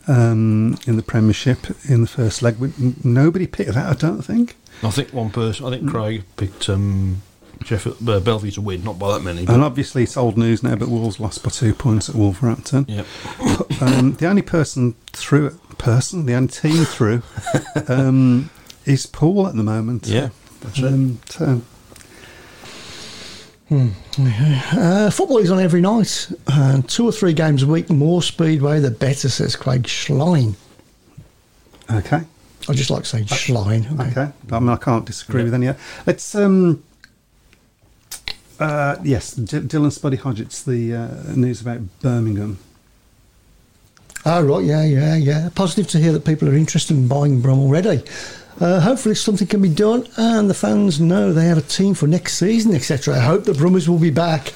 um, 0.07 0.77
in 0.87 0.95
the 0.95 1.03
Premiership 1.03 1.67
in 1.89 2.01
the 2.01 2.07
first 2.07 2.41
leg. 2.41 2.57
We, 2.57 2.71
nobody 3.03 3.47
picked 3.47 3.73
that, 3.73 3.89
I 3.89 3.93
don't 3.93 4.21
think. 4.21 4.55
I 4.81 4.89
think 4.89 5.13
one 5.13 5.29
person. 5.29 5.65
I 5.65 5.69
think 5.77 5.89
Craig 5.89 6.23
picked 6.35 6.67
um, 6.67 7.21
Sheffield 7.63 7.97
uh, 8.09 8.19
Belle 8.19 8.39
Vue 8.39 8.51
to 8.51 8.61
win, 8.61 8.83
not 8.83 8.99
by 8.99 9.13
that 9.13 9.23
many. 9.23 9.45
But, 9.45 9.53
And 9.53 9.63
obviously, 9.63 10.03
it's 10.03 10.17
old 10.17 10.37
news 10.37 10.63
now, 10.63 10.75
but 10.75 10.89
Wolves 10.89 11.19
lost 11.19 11.43
by 11.43 11.49
two 11.51 11.73
points 11.73 12.09
at 12.09 12.15
Wolverhampton. 12.15 12.85
yeah, 12.89 13.03
Um, 13.79 14.15
the 14.15 14.25
only 14.27 14.41
person 14.41 14.95
through, 15.13 15.51
person, 15.77 16.25
the 16.25 16.33
only 16.33 16.49
team 16.49 16.83
through, 16.85 17.21
um, 17.87 18.49
is 18.85 19.05
Poole 19.05 19.47
at 19.47 19.55
the 19.55 19.63
moment. 19.63 20.07
yeah, 20.07 20.29
that's 20.61 20.79
it. 20.79 20.85
Um, 20.85 21.19
so, 21.29 21.61
Uh, 24.19 25.09
football 25.09 25.39
is 25.39 25.51
on 25.51 25.59
every 25.59 25.81
night, 25.81 26.29
and 26.47 26.87
two 26.87 27.05
or 27.05 27.11
three 27.11 27.33
games 27.33 27.63
a 27.63 27.67
week. 27.67 27.89
More 27.89 28.21
speedway, 28.21 28.79
the 28.79 28.91
better, 28.91 29.29
says 29.29 29.55
Craig 29.55 29.83
Schlein. 29.83 30.55
okay, 31.91 32.21
I 32.69 32.73
just 32.73 32.89
like 32.89 33.05
saying 33.05 33.25
Schlein. 33.25 33.99
okay. 34.11 34.31
I 34.51 34.59
mean, 34.59 34.69
I 34.69 34.75
can't 34.77 35.05
disagree 35.05 35.43
with 35.43 35.53
any. 35.53 35.67
of 35.67 36.03
Let's. 36.05 36.35
Um, 36.35 36.83
uh, 38.59 38.97
yes, 39.03 39.33
D- 39.33 39.59
Dylan 39.59 39.91
Spuddy 39.91 40.17
Hodgett's 40.19 40.63
the 40.63 40.93
uh, 40.93 41.33
news 41.35 41.59
about 41.61 41.81
Birmingham. 42.01 42.59
Oh, 44.25 44.41
right, 44.41 44.63
yeah, 44.63 44.83
yeah, 44.85 45.15
yeah. 45.15 45.49
Positive 45.53 45.87
to 45.87 45.99
hear 45.99 46.13
that 46.13 46.23
people 46.23 46.47
are 46.47 46.55
interested 46.55 46.95
in 46.95 47.07
buying 47.09 47.41
Brum 47.41 47.59
already. 47.59 48.03
Uh, 48.59 48.79
hopefully, 48.79 49.15
something 49.15 49.47
can 49.47 49.61
be 49.61 49.69
done, 49.69 50.07
and 50.17 50.49
the 50.49 50.53
fans 50.53 50.99
know 50.99 51.33
they 51.33 51.45
have 51.45 51.57
a 51.57 51.61
team 51.61 51.93
for 51.93 52.07
next 52.07 52.35
season, 52.35 52.75
etc. 52.75 53.15
I 53.15 53.19
hope 53.19 53.45
the 53.45 53.53
Brummies 53.53 53.87
will 53.87 53.99
be 53.99 54.11
back. 54.11 54.53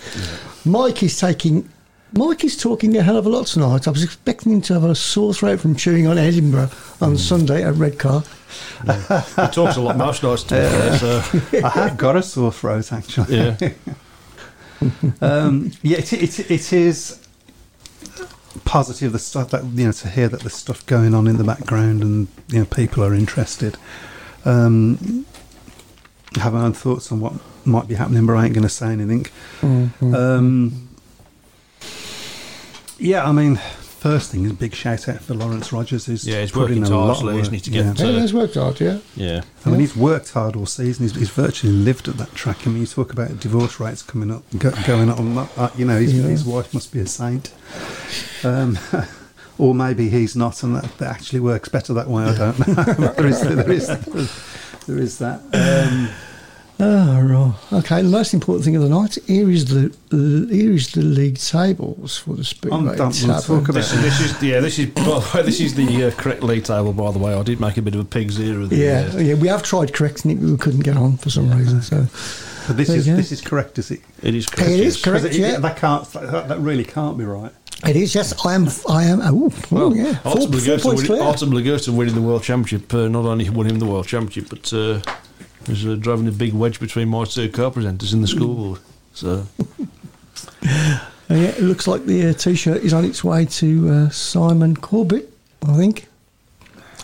Mike 0.65 1.03
is 1.03 1.19
taking. 1.19 1.69
Mike 2.13 2.43
is 2.45 2.55
talking 2.55 2.95
a 2.95 3.03
hell 3.03 3.17
of 3.17 3.25
a 3.25 3.29
lot 3.29 3.47
tonight. 3.47 3.87
I 3.87 3.91
was 3.91 4.03
expecting 4.03 4.53
him 4.53 4.61
to 4.61 4.73
have 4.75 4.83
a 4.83 4.95
sore 4.95 5.33
throat 5.33 5.59
from 5.59 5.75
chewing 5.75 6.07
on 6.07 6.17
Edinburgh 6.17 6.69
on 7.01 7.17
Sunday 7.17 7.63
at 7.63 7.73
Redcar. 7.73 8.23
He 8.85 9.47
talks 9.47 9.75
a 9.75 9.81
lot 9.81 9.97
most 9.97 10.23
nights 10.23 10.45
yeah, 10.49 10.95
so, 10.95 11.21
I 11.63 11.69
have 11.69 11.97
got 11.97 12.15
a 12.15 12.23
sore 12.23 12.51
throat 12.51 12.93
actually. 12.93 13.35
yeah. 13.35 13.57
um, 15.21 15.71
yeah, 15.81 15.97
it, 15.97 16.13
it, 16.13 16.51
it 16.51 16.73
is 16.73 17.26
positive 18.65 19.11
the 19.11 19.19
stuff 19.19 19.49
that 19.51 19.63
you 19.63 19.85
know 19.85 19.91
to 19.91 20.09
hear 20.09 20.27
that 20.27 20.41
there's 20.41 20.53
stuff 20.53 20.85
going 20.85 21.13
on 21.13 21.27
in 21.27 21.37
the 21.37 21.43
background 21.43 22.01
and 22.01 22.27
you 22.49 22.59
know 22.59 22.65
people 22.65 23.03
are 23.03 23.13
interested. 23.13 23.77
Um, 24.45 25.25
I 26.35 26.41
have 26.41 26.53
my 26.53 26.63
own 26.63 26.73
thoughts 26.73 27.11
on 27.11 27.19
what 27.19 27.33
might 27.65 27.87
be 27.87 27.95
happening, 27.95 28.25
but 28.25 28.33
I 28.33 28.45
ain't 28.45 28.53
going 28.53 28.63
to 28.63 28.69
say 28.69 28.87
anything. 28.87 29.25
Mm-hmm. 29.61 30.15
Um, 30.15 30.89
yeah, 32.97 33.27
I 33.27 33.31
mean, 33.31 33.59
first 33.99 34.31
thing 34.31 34.45
is 34.45 34.51
a 34.51 34.53
big 34.53 34.73
shout 34.73 35.09
out 35.09 35.21
for 35.21 35.33
Lawrence 35.33 35.71
Rogers, 35.73 36.05
who's 36.05 36.25
Yeah, 36.27 36.41
he's 36.41 36.51
put 36.51 36.71
in 36.71 36.79
working 36.81 36.93
a 36.93 36.97
lot 36.97 37.09
of 37.11 37.17
tirelessly, 37.23 37.41
isn't 37.41 37.53
he, 37.53 37.57
work. 37.57 37.63
to 37.63 37.69
get 37.71 37.85
Yeah. 37.85 37.93
to- 37.93 38.11
Yeah, 38.17 38.23
it's 38.23 38.33
worked 38.33 38.55
hard, 38.55 38.79
yeah. 38.79 38.97
yeah. 39.15 39.41
I 39.65 39.69
mean, 39.69 39.79
he's 39.79 39.95
worked 39.95 40.31
hard 40.31 40.55
all 40.55 40.65
season. 40.65 41.03
He's, 41.07 41.15
he's 41.15 41.29
virtually 41.29 41.73
lived 41.73 42.07
at 42.07 42.17
that 42.17 42.33
track. 42.35 42.65
I 42.65 42.69
mean, 42.69 42.81
you 42.81 42.87
talk 42.87 43.11
about 43.11 43.39
divorce 43.39 43.79
rates 43.79 44.01
coming 44.03 44.31
up, 44.31 44.43
go, 44.57 44.71
going 44.85 45.09
up. 45.09 45.19
Uh, 45.57 45.69
you 45.75 45.85
know, 45.85 45.99
his, 45.99 46.13
Yeah. 46.15 46.23
his 46.27 46.45
wife 46.45 46.73
must 46.73 46.91
be 46.93 46.99
a 46.99 47.07
saint, 47.07 47.51
um, 48.43 48.77
or 49.57 49.73
maybe 49.73 50.09
he's 50.09 50.35
not, 50.35 50.61
and 50.63 50.75
that, 50.75 50.97
that 50.99 51.09
actually 51.11 51.39
works 51.39 51.69
better 51.69 51.93
that 51.93 52.07
way. 52.07 52.23
I 52.23 52.37
don't 52.37 52.59
know. 52.67 52.73
there, 53.17 53.27
is, 53.27 53.41
there 53.41 53.71
is 53.71 53.87
there 54.85 54.97
is 54.97 55.17
that. 55.19 55.41
Um, 55.53 56.09
Oh, 56.79 57.21
right. 57.21 57.79
Okay, 57.79 58.03
the 58.03 58.09
most 58.09 58.35
important 58.35 58.63
thing 58.63 58.75
of 58.75 58.83
the 58.83 58.89
night 58.89 59.17
here 59.25 59.49
is 59.49 59.65
the 59.65 59.91
here 60.51 60.73
is 60.73 60.91
the 60.91 61.01
league 61.01 61.39
tables 61.39 62.19
for 62.19 62.35
the 62.35 62.43
Speedway. 62.43 62.77
I'm 62.77 62.85
done. 62.95 62.97
We'll 63.09 63.13
Tavern. 63.13 63.41
talk 63.41 63.69
about 63.69 63.73
This, 63.73 63.93
is- 63.93 64.01
this 64.01 64.19
is 64.21 64.43
yeah. 64.43 64.59
This 64.59 64.77
is 64.79 64.85
by 64.87 65.01
the 65.03 65.31
way, 65.33 65.41
this 65.41 65.59
is 65.59 65.73
the 65.73 66.03
uh, 66.05 66.11
correct 66.11 66.43
league 66.43 66.65
table. 66.65 66.93
By 66.93 67.11
the 67.11 67.17
way, 67.19 67.33
I 67.33 67.41
did 67.41 67.59
make 67.59 67.77
a 67.77 67.81
bit 67.81 67.95
of 67.95 68.01
a 68.01 68.05
pig's 68.05 68.39
ear 68.39 68.61
of 68.61 68.69
the. 68.69 68.75
Yeah, 68.75 69.09
uh, 69.13 69.17
yeah, 69.17 69.33
we 69.33 69.47
have 69.47 69.63
tried 69.63 69.91
correcting 69.93 70.29
it, 70.31 70.35
but 70.39 70.49
we 70.51 70.57
couldn't 70.57 70.81
get 70.83 70.97
on 70.97 71.17
for 71.17 71.31
some 71.31 71.49
reason. 71.57 71.81
So 71.81 72.05
But 72.67 72.77
this 72.77 72.89
There 72.89 72.97
is 72.97 73.05
this 73.07 73.31
is 73.31 73.41
correct, 73.41 73.79
is 73.79 73.89
it? 73.89 74.01
it 74.21 74.35
is 74.35 74.45
correct. 74.45 74.69
It 74.69 74.79
is 74.81 74.95
yes. 74.97 75.03
correct. 75.03 75.25
'Cause 75.25 75.35
it- 75.35 75.39
yeah. 75.39 75.57
that 75.59 75.77
can't. 75.77 76.05
That, 76.13 76.47
that 76.47 76.59
really 76.59 76.83
can't 76.85 77.17
be 77.17 77.25
right. 77.25 77.51
it 77.87 77.95
is. 77.95 78.13
Yes, 78.13 78.33
I 78.45 78.53
am. 78.53 78.67
I 78.87 79.03
am. 79.05 79.19
Oh, 79.23 79.51
Well, 79.71 79.95
yeah, 79.95 80.13
four, 80.19 80.31
ultimately, 80.33 80.59
four 80.59 80.65
Gerson 80.67 80.89
points 80.91 81.01
winning, 81.01 81.05
clear. 81.07 81.21
ultimately 81.23 81.91
winning 81.97 82.13
the 82.15 82.21
world 82.21 82.43
championship 82.43 82.93
uh, 82.93 83.07
not 83.07 83.25
only 83.25 83.49
won 83.49 83.65
him 83.65 83.79
the 83.79 83.85
world 83.87 84.05
championship, 84.07 84.49
but 84.51 84.71
uh, 84.73 84.99
He's 85.67 85.85
uh, 85.85 85.95
driving 85.95 86.27
a 86.27 86.31
big 86.31 86.53
wedge 86.53 86.79
between 86.79 87.09
my 87.09 87.25
two 87.25 87.49
co-presenters 87.49 88.13
in 88.13 88.21
the 88.21 88.27
school. 88.27 88.55
Board. 88.55 88.79
So 89.13 89.45
Uh, 90.63 90.99
yeah, 91.29 91.49
it 91.49 91.61
looks 91.61 91.87
like 91.87 92.05
the 92.05 92.27
uh, 92.29 92.33
T-shirt 92.33 92.83
is 92.83 92.93
on 92.93 93.03
its 93.05 93.23
way 93.23 93.45
to 93.45 93.89
uh, 93.89 94.09
Simon 94.09 94.75
Corbett. 94.75 95.29
I 95.67 95.75
think. 95.75 96.07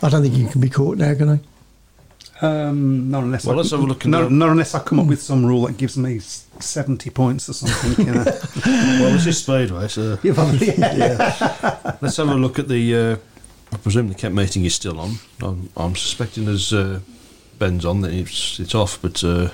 I 0.02 0.10
don't 0.10 0.22
think 0.22 0.36
you 0.36 0.48
can 0.48 0.62
be 0.62 0.70
caught 0.70 0.98
now, 0.98 1.14
can 1.14 1.30
I? 1.30 1.40
Um, 2.42 3.10
not 3.10 3.24
unless 3.24 3.46
Well, 3.46 3.56
I, 3.56 3.58
let's 3.60 3.72
have 3.72 3.80
a 3.80 3.84
look 3.84 4.06
No, 4.06 4.28
not 4.28 4.50
unless 4.50 4.76
I 4.76 4.80
come 4.80 5.00
up 5.00 5.06
with 5.08 5.22
some 5.22 5.46
rule 5.46 5.66
that 5.66 5.78
gives 5.78 5.98
me 5.98 6.20
seventy 6.20 7.10
points 7.10 7.48
or 7.48 7.54
something. 7.54 8.06
You 8.06 8.14
know. 8.14 8.24
well, 8.66 9.12
this 9.14 9.28
is 9.28 9.38
Speedway, 9.44 9.88
so 9.88 10.18
You've 10.24 10.40
obviously- 10.46 10.76
yeah. 10.78 11.96
let's 12.02 12.18
have 12.18 12.30
a 12.30 12.36
look 12.36 12.60
at 12.60 12.68
the. 12.68 12.96
Uh, 12.96 13.16
I 13.72 13.78
presume 13.78 14.10
the 14.10 14.16
camp 14.16 14.36
meeting 14.36 14.66
is 14.66 14.76
still 14.76 15.00
on. 15.00 15.16
I'm, 15.42 15.70
I'm 15.78 15.96
suspecting 15.96 16.48
as 16.48 16.74
uh, 16.74 17.00
Ben's 17.64 17.86
on 17.86 18.02
that 18.02 18.12
it's 18.12 18.60
it's 18.60 18.76
off, 18.76 19.02
but 19.02 19.24
uh, 19.24 19.50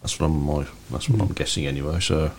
that's 0.00 0.18
what 0.18 0.26
I'm 0.28 0.42
my, 0.42 0.64
that's 0.90 1.06
what 1.10 1.20
I'm 1.20 1.34
guessing 1.34 1.66
anyway. 1.66 2.00
So 2.00 2.30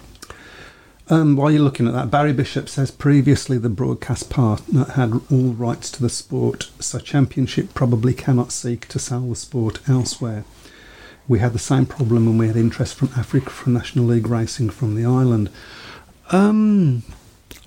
Um, 1.07 1.35
while 1.35 1.51
you're 1.51 1.61
looking 1.61 1.87
at 1.87 1.93
that, 1.93 2.09
Barry 2.09 2.33
Bishop 2.33 2.67
says 2.67 2.89
previously 2.89 3.59
the 3.59 3.69
broadcast 3.69 4.31
partner 4.31 4.85
had 4.85 5.13
all 5.29 5.51
rights 5.53 5.91
to 5.91 6.01
the 6.01 6.09
sport, 6.09 6.71
so 6.79 6.97
Championship 6.97 7.75
probably 7.75 8.13
cannot 8.15 8.51
seek 8.51 8.87
to 8.87 8.97
sell 8.97 9.21
the 9.29 9.35
sport 9.35 9.87
elsewhere. 9.87 10.43
We 11.27 11.39
had 11.39 11.53
the 11.53 11.59
same 11.59 11.85
problem 11.85 12.25
when 12.25 12.39
we 12.39 12.47
had 12.47 12.55
interest 12.55 12.95
from 12.95 13.11
Africa 13.15 13.51
from 13.51 13.73
National 13.73 14.05
League 14.05 14.27
Racing 14.27 14.71
from 14.71 14.95
the 14.95 15.05
island. 15.05 15.51
Um, 16.31 17.03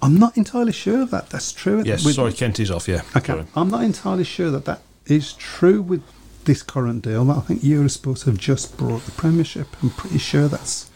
I'm 0.02 0.16
not 0.18 0.36
entirely 0.36 0.72
sure 0.72 1.02
of 1.02 1.11
that. 1.12 1.30
That's 1.30 1.52
true. 1.52 1.82
yes, 1.86 2.04
With- 2.04 2.16
sorry, 2.16 2.32
Kent 2.32 2.59
is 2.59 2.72
off. 2.72 2.88
Yeah, 2.88 3.02
Okay, 3.16 3.32
Sorry. 3.34 3.44
I'm 3.54 3.70
not 3.70 3.84
entirely 3.84 4.24
sure 4.24 4.50
that 4.50 4.64
that 4.64 4.80
is 5.07 5.32
true 5.34 5.82
with 5.82 6.02
this 6.44 6.62
current 6.62 7.02
deal. 7.02 7.24
that 7.26 7.36
I 7.36 7.40
think 7.40 7.62
Eurosport 7.62 8.24
have 8.24 8.38
just 8.38 8.76
brought 8.76 9.02
the 9.04 9.12
Premiership. 9.12 9.68
I'm 9.82 9.90
pretty 9.90 10.18
sure 10.18 10.48
that's 10.48 10.90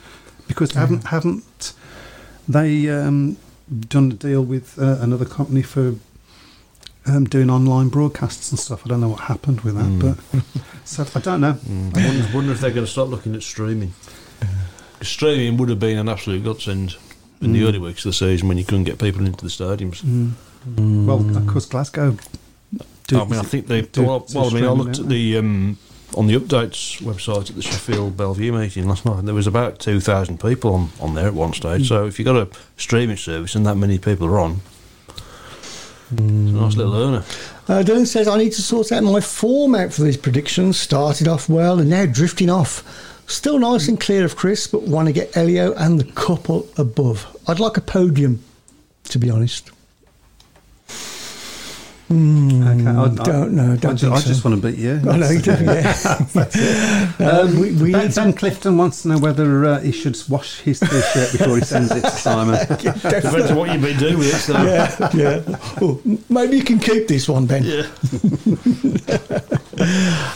because 0.47 0.71
they 0.71 0.81
haven't 0.81 1.05
haven't 1.09 1.73
they 2.49 2.89
um, 2.91 3.37
done 3.89 4.11
a 4.11 4.15
deal 4.15 4.43
with 4.43 4.79
uh, 4.79 4.99
another 5.01 5.25
company 5.25 5.63
for 5.63 5.95
um, 7.07 7.25
doing 7.25 7.51
online 7.51 7.89
broadcasts 7.89 8.51
and 8.51 8.59
stuff. 8.59 8.83
I 8.85 8.89
don't 8.91 9.01
know 9.01 9.09
what 9.09 9.21
happened 9.21 9.61
with 9.63 9.75
that, 9.77 9.85
Mm. 9.87 10.01
but 10.33 10.43
so 10.85 11.07
I 11.15 11.21
don't 11.21 11.41
know. 11.41 11.57
I 11.69 12.07
wonder, 12.07 12.29
wonder 12.35 12.53
if 12.53 12.61
they're 12.61 12.71
going 12.71 12.87
to 12.87 12.91
start 12.91 13.09
looking 13.09 13.35
at 13.35 13.43
streaming. 13.43 13.93
Streaming 15.03 15.57
would 15.57 15.69
have 15.71 15.79
been 15.81 15.99
an 15.99 16.09
absolute 16.09 16.45
godsend 16.45 16.97
in 17.41 17.53
the 17.53 17.63
Mm. 17.63 17.69
early 17.69 17.79
weeks 17.79 18.05
of 18.05 18.11
the 18.11 18.13
season 18.13 18.49
when 18.49 18.59
you 18.59 18.65
couldn't 18.65 18.85
get 18.85 18.99
people 18.99 19.25
into 19.25 19.43
the 19.45 19.51
stadiums. 19.51 20.03
Mm. 20.03 21.07
Well, 21.07 21.37
of 21.39 21.47
course, 21.47 21.65
Glasgow. 21.67 22.17
Do- 23.11 23.21
I 23.21 23.25
mean, 23.25 23.39
I 23.41 23.43
think 23.43 23.67
they. 23.67 23.83
do- 23.83 24.05
well, 24.05 24.27
well, 24.35 24.51
I 24.51 24.55
mean, 24.55 24.65
I 24.65 24.71
looked 24.71 24.99
at 24.99 25.09
the 25.09 25.37
um, 25.37 25.79
on 26.17 26.27
the 26.27 26.35
updates 26.39 27.01
website 27.03 27.51
at 27.51 27.57
the 27.57 27.63
Sheffield 27.63 28.17
Belle 28.17 28.35
Vue 28.35 28.53
meeting 28.53 28.89
last 28.89 29.05
night. 29.05 29.19
and 29.19 29.29
There 29.29 29.35
was 29.35 29.47
about 29.47 29.79
two 29.79 30.01
thousand 30.01 30.41
people 30.41 30.75
on, 30.75 30.91
on 31.01 31.15
there 31.15 31.27
at 31.27 31.35
one 31.35 31.53
stage. 31.53 31.87
So 31.89 32.07
if 32.07 32.19
you've 32.19 32.27
got 32.27 32.37
a 32.37 32.49
streaming 32.77 33.17
service 33.17 33.55
and 33.55 33.65
that 33.67 33.77
many 33.77 33.99
people 33.99 34.27
are 34.27 34.39
on, 34.39 34.61
it's 36.13 36.21
a 36.21 36.23
nice 36.23 36.77
little 36.77 36.97
earner. 36.97 37.25
Uh, 37.69 37.83
Dylan 37.85 38.07
says, 38.07 38.27
I 38.27 38.37
need 38.39 38.53
to 38.55 38.63
sort 38.63 38.91
out 38.91 39.05
my 39.05 39.21
format 39.21 39.93
for 39.93 40.03
these 40.03 40.17
predictions. 40.17 40.77
Started 40.79 41.29
off 41.29 41.49
well 41.49 41.79
and 41.79 41.89
now 41.89 42.07
drifting 42.07 42.51
off. 42.51 42.83
Still 43.29 43.61
nice 43.61 43.87
and 43.87 44.01
clear 44.01 44.25
of 44.25 44.35
Chris, 44.35 44.67
but 44.67 44.83
want 44.83 45.07
to 45.07 45.13
get 45.13 45.37
Elio 45.37 45.73
and 45.75 46.01
the 46.01 46.11
couple 46.13 46.69
above. 46.77 47.27
I'd 47.47 47.61
like 47.61 47.77
a 47.77 47.81
podium, 47.81 48.43
to 49.05 49.19
be 49.21 49.31
honest. 49.31 49.71
Hmm, 52.11 52.63
Okay, 52.67 52.87
I, 52.89 53.05
I- 53.05 53.09
don't 53.25 53.53
know. 53.53 53.73
I 53.73 53.77
Don't 53.77 53.97
ju- 53.97 54.07
think 54.09 54.17
I 54.17 54.21
so. 54.21 54.29
just 54.29 54.45
want 54.45 54.61
to 54.61 54.69
beat 54.69 54.79
you. 54.81 55.01
I 55.09 55.17
know 55.17 55.31
you 55.31 55.41
do, 55.41 55.53
yeah. 55.53 55.95
Um, 57.21 57.61
we, 57.61 57.73
we 57.73 57.93
ben, 57.93 58.11
ben 58.11 58.33
Clifton 58.33 58.77
wants 58.77 59.03
to 59.03 59.09
know 59.09 59.19
whether 59.19 59.65
uh, 59.65 59.81
he 59.81 59.93
should 59.93 60.19
wash 60.29 60.59
his 60.61 60.81
t-shirt 60.81 61.33
before 61.33 61.57
he 61.57 61.63
sends 61.65 61.93
it 61.93 62.01
to 62.01 62.11
Simon. 62.11 62.59
Depends 62.79 63.51
on 63.53 63.57
what 63.57 63.71
you've 63.73 63.83
been 63.83 63.97
doing 63.99 64.19
with 64.19 64.35
it. 64.35 64.39
So. 64.39 64.55
yeah, 64.55 65.11
yeah. 65.15 65.59
Oh, 65.81 66.01
maybe 66.29 66.57
you 66.57 66.65
can 66.65 66.81
keep 66.81 67.07
this 67.07 67.29
one, 67.29 67.47
Ben. 67.47 67.63
Yeah. 67.63 67.87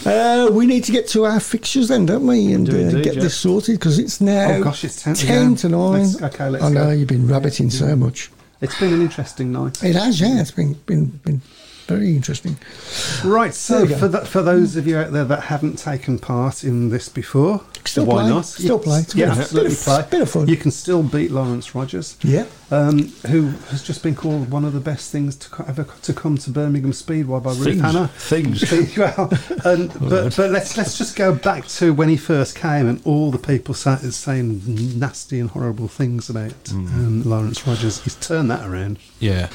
Uh, 0.07 0.49
we 0.53 0.65
need 0.67 0.85
to 0.85 0.93
get 0.93 1.07
to 1.07 1.25
our 1.25 1.39
fixtures 1.39 1.89
then, 1.89 2.07
don't 2.07 2.27
we? 2.27 2.53
And 2.55 2.65
do 2.65 2.73
uh, 2.77 2.81
indeed, 2.81 3.05
get 3.05 3.15
yeah. 3.17 3.23
this 3.23 3.37
sorted 3.37 3.79
because 3.79 3.99
it's 3.99 4.19
now 4.21 4.53
Oh, 4.53 4.63
gosh, 4.65 4.85
it's 4.85 5.03
10 5.03 5.15
to 5.15 5.27
10 5.27 5.57
to 5.57 5.69
9. 5.69 5.93
Let's- 5.93 6.23
okay, 6.23 6.49
let's 6.49 6.65
I 6.65 6.71
know, 6.71 6.85
go. 6.87 6.91
you've 6.93 7.09
been 7.09 7.29
rabbiting 7.29 7.69
so 7.71 7.95
much. 7.95 8.31
It's 8.63 8.79
been 8.81 8.95
an 8.95 9.03
interesting 9.03 9.53
night. 9.53 9.83
It 9.85 9.97
has, 9.97 10.19
yeah. 10.21 10.41
It's 10.41 10.51
been 10.51 10.73
been, 10.87 11.07
been 11.25 11.43
very 11.87 12.15
interesting. 12.17 12.57
Right, 13.25 13.55
so 13.55 13.87
for, 13.87 14.09
th- 14.09 14.27
for 14.27 14.43
those 14.43 14.77
of 14.77 14.87
you 14.87 14.99
out 14.99 15.13
there 15.13 15.25
that 15.25 15.45
haven't 15.45 15.79
taken 15.79 16.19
part 16.19 16.65
in 16.65 16.91
this 16.91 17.09
before, 17.09 17.63
Still 17.85 18.07
why 18.07 18.23
play, 18.23 18.31
not? 18.31 18.47
still 18.47 18.79
play. 18.79 19.01
It's 19.01 19.15
yeah, 19.15 19.33
absolutely 19.33 19.71
bit 19.71 19.79
of- 19.79 19.85
play. 19.85 20.07
bit 20.11 20.23
of 20.23 20.31
fun. 20.31 20.49
You 20.49 20.57
can 20.57 20.71
still 20.71 21.03
beat 21.03 21.31
Lawrence 21.31 21.75
Rogers, 21.75 22.17
Yeah. 22.23 22.47
um, 22.71 23.13
who 23.29 23.49
has 23.69 23.83
just 23.83 24.03
been 24.03 24.15
called 24.15 24.51
one 24.51 24.65
of 24.65 24.73
the 24.73 24.81
best 24.81 25.13
things 25.13 25.37
to 25.37 25.65
ever 25.69 25.87
to 26.03 26.13
come 26.15 26.39
to 26.39 26.51
Birmingham 26.51 26.93
Speedway 26.95 27.41
by 27.41 27.51
Ruth 27.51 27.65
Things. 27.65 27.81
Hanna. 27.83 28.09
Things. 28.09 28.71
well, 28.97 29.31
and, 29.67 29.93
but, 30.01 30.35
but 30.37 30.51
let's 30.51 30.77
let's 30.79 30.97
just 30.97 31.15
go 31.17 31.35
back 31.35 31.67
to 31.69 31.93
when 31.93 32.09
he 32.09 32.17
first 32.17 32.57
came 32.57 32.89
and 32.89 33.01
all 33.05 33.31
the 33.31 33.39
people 33.39 33.75
sat 33.75 34.01
saying 34.01 34.63
nasty 34.99 35.39
and 35.39 35.51
horrible 35.51 35.89
things 35.89 36.31
about 36.31 36.45
Mm. 36.65 36.87
um, 36.95 37.23
Lawrence 37.25 37.67
Rogers. 37.67 38.03
He's 38.03 38.15
turned 38.17 38.51
that 38.51 38.67
around. 38.67 38.99
Yeah, 39.21 39.49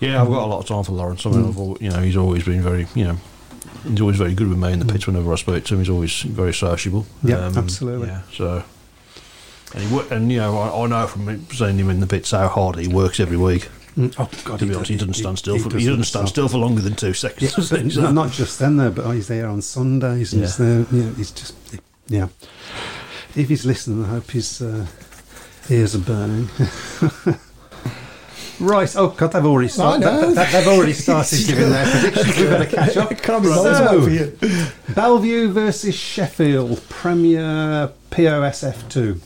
yeah. 0.00 0.20
I've 0.22 0.28
got 0.28 0.44
a 0.44 0.46
lot 0.46 0.58
of 0.60 0.66
time 0.66 0.84
for 0.84 0.92
Lawrence. 0.92 1.24
I 1.26 1.30
mean, 1.30 1.48
I've, 1.48 1.56
al- 1.58 1.78
you 1.80 1.90
know, 1.90 2.00
he's 2.00 2.16
always 2.16 2.44
been 2.44 2.62
very, 2.62 2.86
you 2.94 3.04
know, 3.04 3.16
he's 3.88 4.00
always 4.00 4.16
very 4.16 4.34
good 4.34 4.48
with 4.48 4.58
me 4.58 4.72
in 4.72 4.78
the 4.78 4.84
pitch. 4.92 5.06
Whenever 5.06 5.32
I 5.32 5.36
spoke 5.36 5.64
to 5.64 5.74
him, 5.74 5.80
he's 5.80 5.88
always 5.90 6.20
very 6.22 6.54
sociable. 6.54 7.06
Um, 7.24 7.28
Yeah, 7.30 7.52
absolutely. 7.56 8.08
Yeah, 8.08 8.22
so. 8.32 8.64
And, 9.74 9.84
he, 9.84 10.00
and 10.14 10.32
you 10.32 10.38
know, 10.38 10.56
I, 10.58 10.84
I 10.84 10.86
know 10.86 11.06
from 11.06 11.46
seeing 11.52 11.76
him 11.78 11.90
in 11.90 12.00
the 12.00 12.06
pits 12.06 12.30
how 12.30 12.48
hard 12.48 12.76
he 12.76 12.88
works 12.88 13.20
every 13.20 13.36
week. 13.36 13.68
Oh 14.16 14.30
God, 14.44 14.60
To 14.60 14.66
be 14.66 14.74
honest, 14.74 14.90
he 14.90 14.96
doesn't 14.96 15.14
stand 15.14 15.38
still. 15.38 15.56
he 15.56 15.60
for, 15.60 15.76
he 15.76 15.84
doesn't 15.86 16.04
stand 16.04 16.28
still 16.28 16.48
for 16.48 16.58
longer 16.58 16.80
than 16.80 16.94
two 16.94 17.12
seconds. 17.12 17.52
Yeah, 17.72 17.78
he? 17.78 17.96
but 18.00 18.12
not 18.12 18.30
just 18.30 18.58
then 18.60 18.76
though, 18.76 18.92
but 18.92 19.10
he's 19.10 19.26
there 19.26 19.48
on 19.48 19.60
Sundays 19.60 20.32
and 20.32 20.42
he's 20.42 20.58
Yeah. 20.58 20.64
there. 20.66 20.86
You 20.92 21.02
know, 21.04 21.12
he's 21.14 21.32
just 21.32 21.54
yeah. 22.06 22.28
If 23.34 23.48
he's 23.48 23.66
listening, 23.66 24.04
I 24.04 24.08
hope 24.08 24.30
his 24.30 24.62
uh, 24.62 24.86
ears 25.68 25.94
are 25.96 25.98
burning. 25.98 26.48
right. 28.60 28.96
Oh 28.96 29.08
God, 29.08 29.32
they've 29.32 29.44
already 29.46 29.68
started. 29.68 30.02
that- 30.02 30.34
that- 30.34 30.52
they've 30.52 30.66
already 30.68 30.92
started 31.04 31.46
giving 31.46 31.70
their 31.70 31.86
predictions. 31.90 32.36
We 32.36 32.44
better 32.44 32.66
catch 32.66 32.96
up. 32.96 33.08
Can't 33.22 33.42
be 33.42 33.48
bothered 33.48 33.76
So, 33.76 34.02
for 34.02 34.10
you. 34.10 34.36
Belle 34.94 35.18
Vue 35.18 35.52
versus 35.52 35.94
Sheffield 35.94 36.80
Premier 36.88 37.92
POSF 38.10 38.88
two 38.88 39.20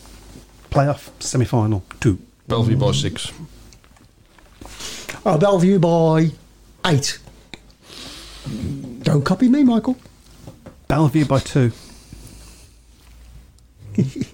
playoff 0.71 1.11
semi 1.21 1.45
final 1.45 1.83
two. 2.01 2.19
Belle 2.49 2.63
Vue 2.63 2.77
by 2.77 2.93
six. 2.93 3.31
Oh, 5.25 5.39
Belle 5.39 5.59
Vue 5.59 5.79
by 5.79 6.31
eight. 6.87 7.19
Don't 9.03 9.25
copy 9.25 9.49
me, 9.49 9.63
Michael. 9.65 9.97
Belle 10.89 11.09
Vue 11.09 11.25
by 11.25 11.39
two. 11.39 11.71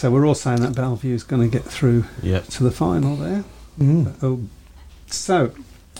so 0.00 0.10
we're 0.10 0.26
all 0.26 0.34
saying 0.34 0.62
that 0.62 0.74
Belle 0.74 0.96
Vue 0.96 1.14
is 1.14 1.22
going 1.24 1.42
to 1.42 1.48
get 1.58 1.62
through 1.62 2.06
Yeah. 2.22 2.40
to 2.40 2.64
the 2.64 2.70
final 2.70 3.16
there. 3.16 3.44
Mm. 3.78 4.14
Oh, 4.22 4.40
so 5.08 5.52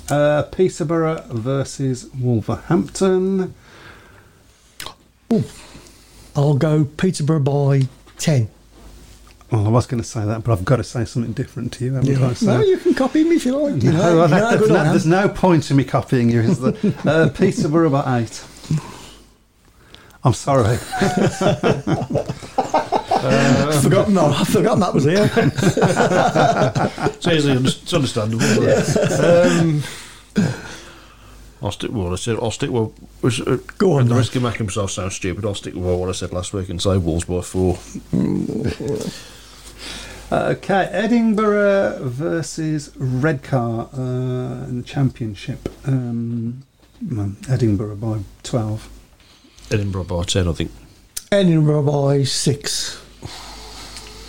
uh, 0.09 0.45
Peterborough 0.45 1.23
versus 1.29 2.09
Wolverhampton. 2.19 3.53
I'll 6.35 6.55
go 6.55 6.85
Peterborough 6.85 7.41
by 7.41 7.89
ten. 8.17 8.49
Well, 9.53 9.67
I 9.67 9.69
was 9.69 9.87
going 9.87 10.03
to 10.03 10.09
say 10.09 10.25
that, 10.25 10.45
but 10.45 10.53
I've 10.53 10.65
got 10.65 10.77
to 10.77 10.85
say 10.85 11.05
something 11.05 11.35
different 11.35 11.75
to 11.75 11.85
you, 11.85 11.93
haven't 11.95 12.23
I? 12.23 12.33
So- 12.33 12.47
No, 12.57 12.63
you 12.63 12.79
can 12.79 12.95
copy 12.95 13.23
me 13.23 13.37
if 13.37 13.45
you 13.45 13.55
like. 13.55 13.83
You 13.83 13.93
No, 13.93 13.99
you 13.99 14.15
know 14.17 14.27
that- 14.29 14.41
how 14.43 14.57
there's, 14.57 14.71
no, 14.71 14.85
there's 14.85 15.07
no 15.07 15.29
point 15.29 15.71
in 15.71 15.77
me 15.77 15.85
copying 15.85 16.31
you, 16.31 16.41
is 16.41 16.59
there? 16.59 16.73
Uh, 17.05 17.29
Peterborough 17.29 17.91
by 17.91 18.21
eight. 18.23 18.43
I'm 20.25 20.33
sorry. 20.35 20.79
I've 23.25 23.83
forgotten 23.83 24.15
that. 24.15 24.25
I've 24.25 24.49
forgotten 24.49 24.81
that 24.81 24.95
was 24.95 25.05
here. 25.05 25.31
It's 27.21 27.27
easily 27.29 27.57
under- 27.57 27.69
it's 27.69 27.93
understandable. 27.93 28.45
um, 29.25 29.83
I'll 31.63 31.71
stick 31.73 31.91
with 31.91 32.03
what 32.03 32.13
I 32.13 32.17
said. 32.17 32.37
I'll 32.41 32.51
stick 32.51 32.71
with. 32.71 32.91
Was, 33.21 33.41
uh, 33.41 33.59
Go 33.77 33.93
on, 33.93 34.03
At 34.05 34.09
the 34.09 34.15
risk 34.15 34.35
of 34.37 34.43
making 34.43 34.67
myself 34.67 34.91
sound 34.91 35.13
stupid, 35.13 35.45
I'll 35.45 35.55
stick 35.55 35.75
with 35.75 35.85
what 35.85 36.09
I 36.09 36.13
said 36.13 36.33
last 36.33 36.55
week 36.55 36.71
and 36.71 36.81
say 36.81 36.97
Wolves 36.97 37.25
by 37.25 37.41
four. 37.43 37.79
Okay, 40.33 40.89
Edinburgh 40.93 41.99
versus 42.05 42.93
Redcar 42.97 43.89
uh, 43.93 44.65
in 44.69 44.77
the 44.81 44.85
championship. 44.87 45.69
Um, 45.85 46.63
Edinburgh 47.49 47.97
by 47.97 48.21
12. 48.45 48.89
Edinburgh 49.73 50.05
by 50.05 50.23
ten, 50.23 50.47
I 50.47 50.53
think. 50.53 50.71
Edinburgh 51.33 51.83
by 51.83 52.23
six. 52.23 53.00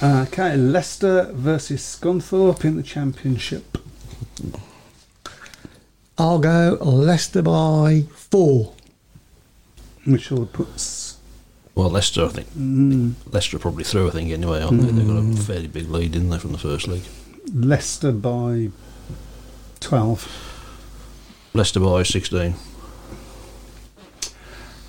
Okay, 0.04 0.58
Leicester 0.58 1.30
versus 1.32 1.82
Scunthorpe 1.82 2.66
in 2.66 2.76
the 2.76 2.82
championship. 2.82 3.78
I'll 6.18 6.40
go 6.40 6.80
Leicester 6.82 7.44
by 7.44 8.06
four. 8.12 8.74
Which 10.06 10.32
all 10.32 10.48
puts. 10.48 11.18
Well, 11.76 11.92
Leicester, 11.92 12.26
I 12.26 12.30
think. 12.30 12.48
Hmm. 12.50 13.12
Leicester 13.32 13.58
are 13.58 13.60
probably 13.60 13.84
through, 13.84 14.08
I 14.08 14.12
think, 14.12 14.32
anyway, 14.32 14.62
aren't 14.64 14.82
they? 14.82 14.88
They've 14.88 15.08
got 15.08 15.18
a 15.18 15.22
hmm. 15.22 15.36
fairly 15.36 15.68
big 15.68 15.90
lead, 15.90 16.14
didn't 16.14 16.30
they, 16.30 16.40
from 16.40 16.52
the 16.52 16.58
first 16.58 16.88
league? 16.88 17.04
Leicester 17.54 18.12
by 18.12 18.70
12. 19.82 21.50
Leicester 21.54 21.80
by 21.80 22.02
16. 22.02 22.56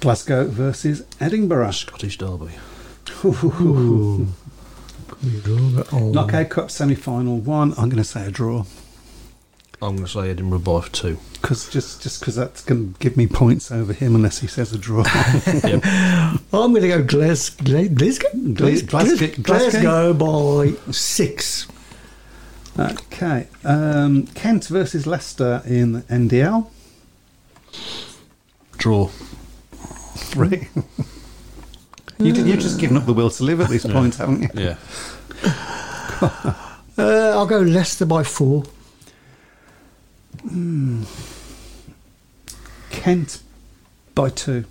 Glasgow 0.00 0.48
versus 0.48 1.04
Edinburgh. 1.20 1.70
Scottish 1.72 2.16
Derby. 2.16 2.52
Knockout 5.22 6.48
Cup 6.50 6.70
semi 6.70 6.94
final 6.94 7.38
one. 7.38 7.72
I'm 7.72 7.88
going 7.88 8.02
to 8.02 8.04
say 8.04 8.26
a 8.26 8.30
draw. 8.30 8.64
I'm 9.80 9.96
going 9.96 10.06
to 10.06 10.08
say 10.12 10.30
Edinburgh 10.30 10.60
by 10.60 10.80
two. 10.92 11.18
Cause 11.42 11.68
just 11.68 12.02
just 12.02 12.20
because 12.20 12.36
that's 12.36 12.62
going 12.64 12.92
to 12.94 12.98
give 13.00 13.16
me 13.16 13.26
points 13.26 13.72
over 13.72 13.92
him 13.92 14.14
unless 14.14 14.38
he 14.38 14.46
says 14.46 14.72
a 14.72 14.78
draw. 14.78 15.02
Yep. 15.46 15.82
I'm 16.52 16.70
going 16.72 16.82
to 16.82 16.88
go 16.88 17.02
Glas- 17.02 17.50
Gla- 17.50 17.88
Glasgow? 17.88 18.28
Glas- 18.54 18.82
Glasgow- 18.82 19.42
Glasgow 19.42 20.14
by 20.14 20.74
six. 20.92 21.66
okay. 22.78 23.48
Um, 23.64 24.26
Kent 24.28 24.66
versus 24.68 25.06
Leicester 25.06 25.62
in 25.66 26.02
NDL. 26.02 26.68
Draw. 28.78 29.06
Three. 30.14 30.68
you 32.24 32.32
did, 32.32 32.46
you've 32.46 32.56
hmm. 32.56 32.60
just 32.60 32.78
given 32.80 32.96
up 32.96 33.06
the 33.06 33.12
will 33.12 33.30
to 33.30 33.44
live 33.44 33.60
at 33.60 33.68
this 33.68 33.84
point, 33.84 34.16
haven't 34.16 34.42
you? 34.42 34.48
Yeah. 34.54 34.76
Uh, 36.98 37.30
I'll 37.30 37.46
go 37.46 37.58
Leicester 37.58 38.04
by 38.04 38.22
four. 38.22 38.64
Hmm. 40.42 41.04
Kent 42.90 43.42
by 44.14 44.28
two. 44.28 44.66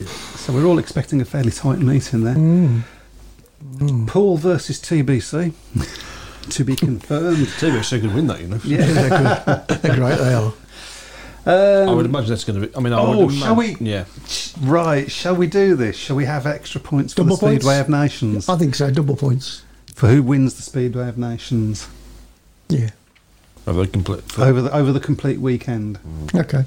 So 0.00 0.52
we're 0.52 0.66
all 0.66 0.78
expecting 0.78 1.20
a 1.20 1.24
fairly 1.24 1.50
tight 1.50 1.78
meeting 1.78 2.22
there. 2.22 2.34
Hmm. 2.34 2.80
Poole 4.06 4.36
versus 4.36 4.78
TBC. 4.78 5.54
to 6.50 6.64
be 6.64 6.76
confirmed. 6.76 7.46
TBC 7.46 8.00
could 8.00 8.14
win 8.14 8.26
that, 8.26 8.40
you 8.40 8.48
know. 8.48 8.60
Yeah. 8.64 8.86
They're, 8.86 9.08
good. 9.08 9.82
They're 9.82 9.96
great, 9.96 10.18
they 10.18 10.34
are. 10.34 10.52
I 11.46 11.90
would 11.92 12.06
imagine 12.06 12.28
that's 12.30 12.44
going 12.44 12.60
to 12.60 12.66
be. 12.66 12.76
I 12.76 12.80
mean, 12.80 12.92
I 12.92 12.98
Oh, 13.00 13.26
would 13.26 13.34
shall 13.34 13.52
imagine, 13.58 13.84
we- 13.84 13.90
Yeah. 13.92 14.04
Right, 14.60 15.10
shall 15.10 15.34
we 15.36 15.46
do 15.46 15.74
this? 15.76 15.96
Shall 15.96 16.16
we 16.16 16.26
have 16.26 16.46
extra 16.46 16.80
points 16.80 17.12
for 17.14 17.22
Double 17.22 17.36
the 17.36 17.46
Speedway 17.46 17.78
of 17.80 17.88
Nations? 17.88 18.48
I 18.48 18.56
think 18.56 18.74
so, 18.74 18.90
double 18.90 19.16
points. 19.16 19.62
For 19.94 20.08
who 20.08 20.22
wins 20.22 20.54
the 20.54 20.62
Speedway 20.62 21.08
of 21.08 21.16
Nations 21.18 21.88
Yeah. 22.68 22.90
Over 23.66 23.82
the 23.82 23.88
complete. 23.88 24.38
over 24.38 24.62
the 24.62 24.72
over 24.74 24.92
the 24.92 25.00
complete 25.00 25.40
weekend? 25.40 25.98
Okay. 26.34 26.64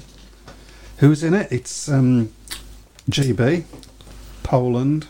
Who's 0.98 1.22
in 1.24 1.34
it? 1.34 1.48
It's 1.50 1.88
um, 1.88 2.30
GB, 3.10 3.64
Poland. 4.42 5.06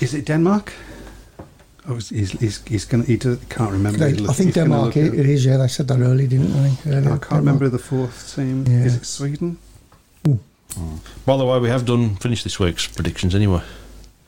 Is 0.00 0.14
it 0.14 0.24
Denmark? 0.26 0.72
Oh, 1.90 1.94
he's, 1.94 2.08
he's, 2.10 2.30
he's, 2.32 2.66
he's 2.66 2.84
gonna. 2.84 3.02
He 3.04 3.16
does, 3.16 3.38
can't 3.48 3.72
remember. 3.72 3.98
They- 3.98 4.12
He's 4.16 4.28
I 4.28 4.32
think 4.32 4.54
Denmark, 4.54 4.96
it, 4.96 5.12
it 5.12 5.26
is, 5.26 5.44
yeah. 5.44 5.56
They 5.56 5.66
said 5.68 5.88
that 5.88 5.98
early, 5.98 6.28
didn't 6.28 6.52
they? 6.52 6.92
Earlier, 6.92 7.12
I 7.14 7.18
can't 7.18 7.32
remember 7.44 7.68
the 7.68 7.78
fourth 7.80 8.32
team. 8.36 8.64
Yeah. 8.66 8.84
Is 8.84 8.94
it 8.96 9.04
Sweden? 9.04 9.58
By 11.26 11.36
the 11.36 11.44
way, 11.44 11.58
we 11.58 11.68
have 11.68 11.84
done 11.84 12.14
finished 12.16 12.44
this 12.44 12.60
week's 12.60 12.86
predictions 12.86 13.34
anyway. 13.34 13.60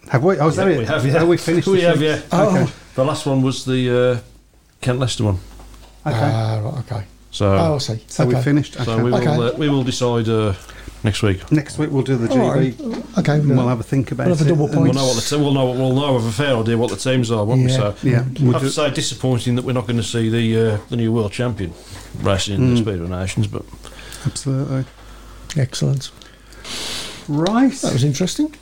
Have 0.09 0.25
we? 0.25 0.39
Oh, 0.39 0.49
is 0.49 0.57
that 0.57 0.67
Yeah, 0.67 0.81
it? 0.81 0.89
have, 0.89 1.07
yeah. 1.07 1.23
Oh, 1.23 1.27
we 1.27 1.37
finished. 1.37 1.69
We 1.73 1.77
this 1.77 1.85
have, 1.87 2.01
week? 2.01 2.09
yeah. 2.09 2.21
Oh. 2.33 2.49
Okay. 2.63 2.73
The 2.97 3.05
last 3.05 3.27
one 3.27 3.43
was 3.43 3.65
the 3.65 3.91
uh, 3.91 4.21
Kent 4.81 4.99
Leicester 4.99 5.25
one. 5.25 5.39
Okay. 6.05 6.19
Ah, 6.21 6.61
right, 6.65 6.79
okay. 6.81 7.05
So, 7.31 7.47
oh, 7.55 7.75
I 7.77 7.79
see. 7.79 8.03
so 8.09 8.25
okay. 8.25 8.37
we 8.37 8.43
finished. 8.43 8.75
so 8.75 8.97
we 8.97 9.11
will 9.11 9.15
Okay. 9.17 9.27
uh, 9.55 9.57
we 9.57 9.69
will 9.69 9.85
decide 9.85 10.29
uh, 10.29 10.53
next 11.05 11.23
week. 11.23 11.51
Next 11.53 11.79
week 11.79 11.91
we'll 11.91 12.03
do 12.03 12.17
the 12.17 12.29
All 12.31 12.37
GB. 12.37 12.55
right. 12.55 13.19
Okay. 13.19 13.35
and 13.39 13.49
we'll 13.57 13.69
have 13.69 13.81
a 13.81 13.83
think 13.83 14.13
about 14.13 14.27
We'll 14.27 14.37
have 14.37 14.47
a 14.47 14.49
it. 14.51 14.55
double 14.55 14.69
and. 14.71 14.83
We'll 14.83 14.93
know 14.93 15.07
what 15.07 15.17
the 15.17 15.23
te- 15.23 15.37
we'll 15.43 15.53
know 15.53 15.71
we'll 15.73 15.93
know 15.95 16.19
have 16.19 16.27
a 16.27 16.33
fair 16.33 16.57
idea 16.57 16.77
what 16.79 16.91
the 16.91 16.97
teams 16.97 17.31
are, 17.31 17.45
won't 17.45 17.63
we? 17.65 17.71
Yeah. 17.71 17.77
So 17.77 17.95
Yeah, 18.03 18.21
I 18.21 18.43
we'll 18.43 18.53
have 18.53 18.63
do- 18.63 18.69
to 18.69 18.73
say 18.73 18.91
disappointing 18.91 19.57
that 19.57 19.65
we're 19.65 19.73
not 19.73 19.87
going 19.87 19.97
to 19.99 20.03
see 20.03 20.29
the 20.29 20.75
uh, 20.75 20.79
the 20.89 20.97
new 20.97 21.13
world 21.13 21.33
champion 21.33 21.73
racing 22.21 22.55
in 22.57 22.75
the 22.75 22.81
Mm. 22.81 22.85
Speed 22.85 23.01
of 23.01 23.11
Nations, 23.11 23.47
but 23.47 23.65
Absolutely. 24.27 24.85
Excellent. 25.57 26.11
Right. 27.29 27.73
That 27.73 27.93
was 27.93 28.05
interesting. 28.05 28.55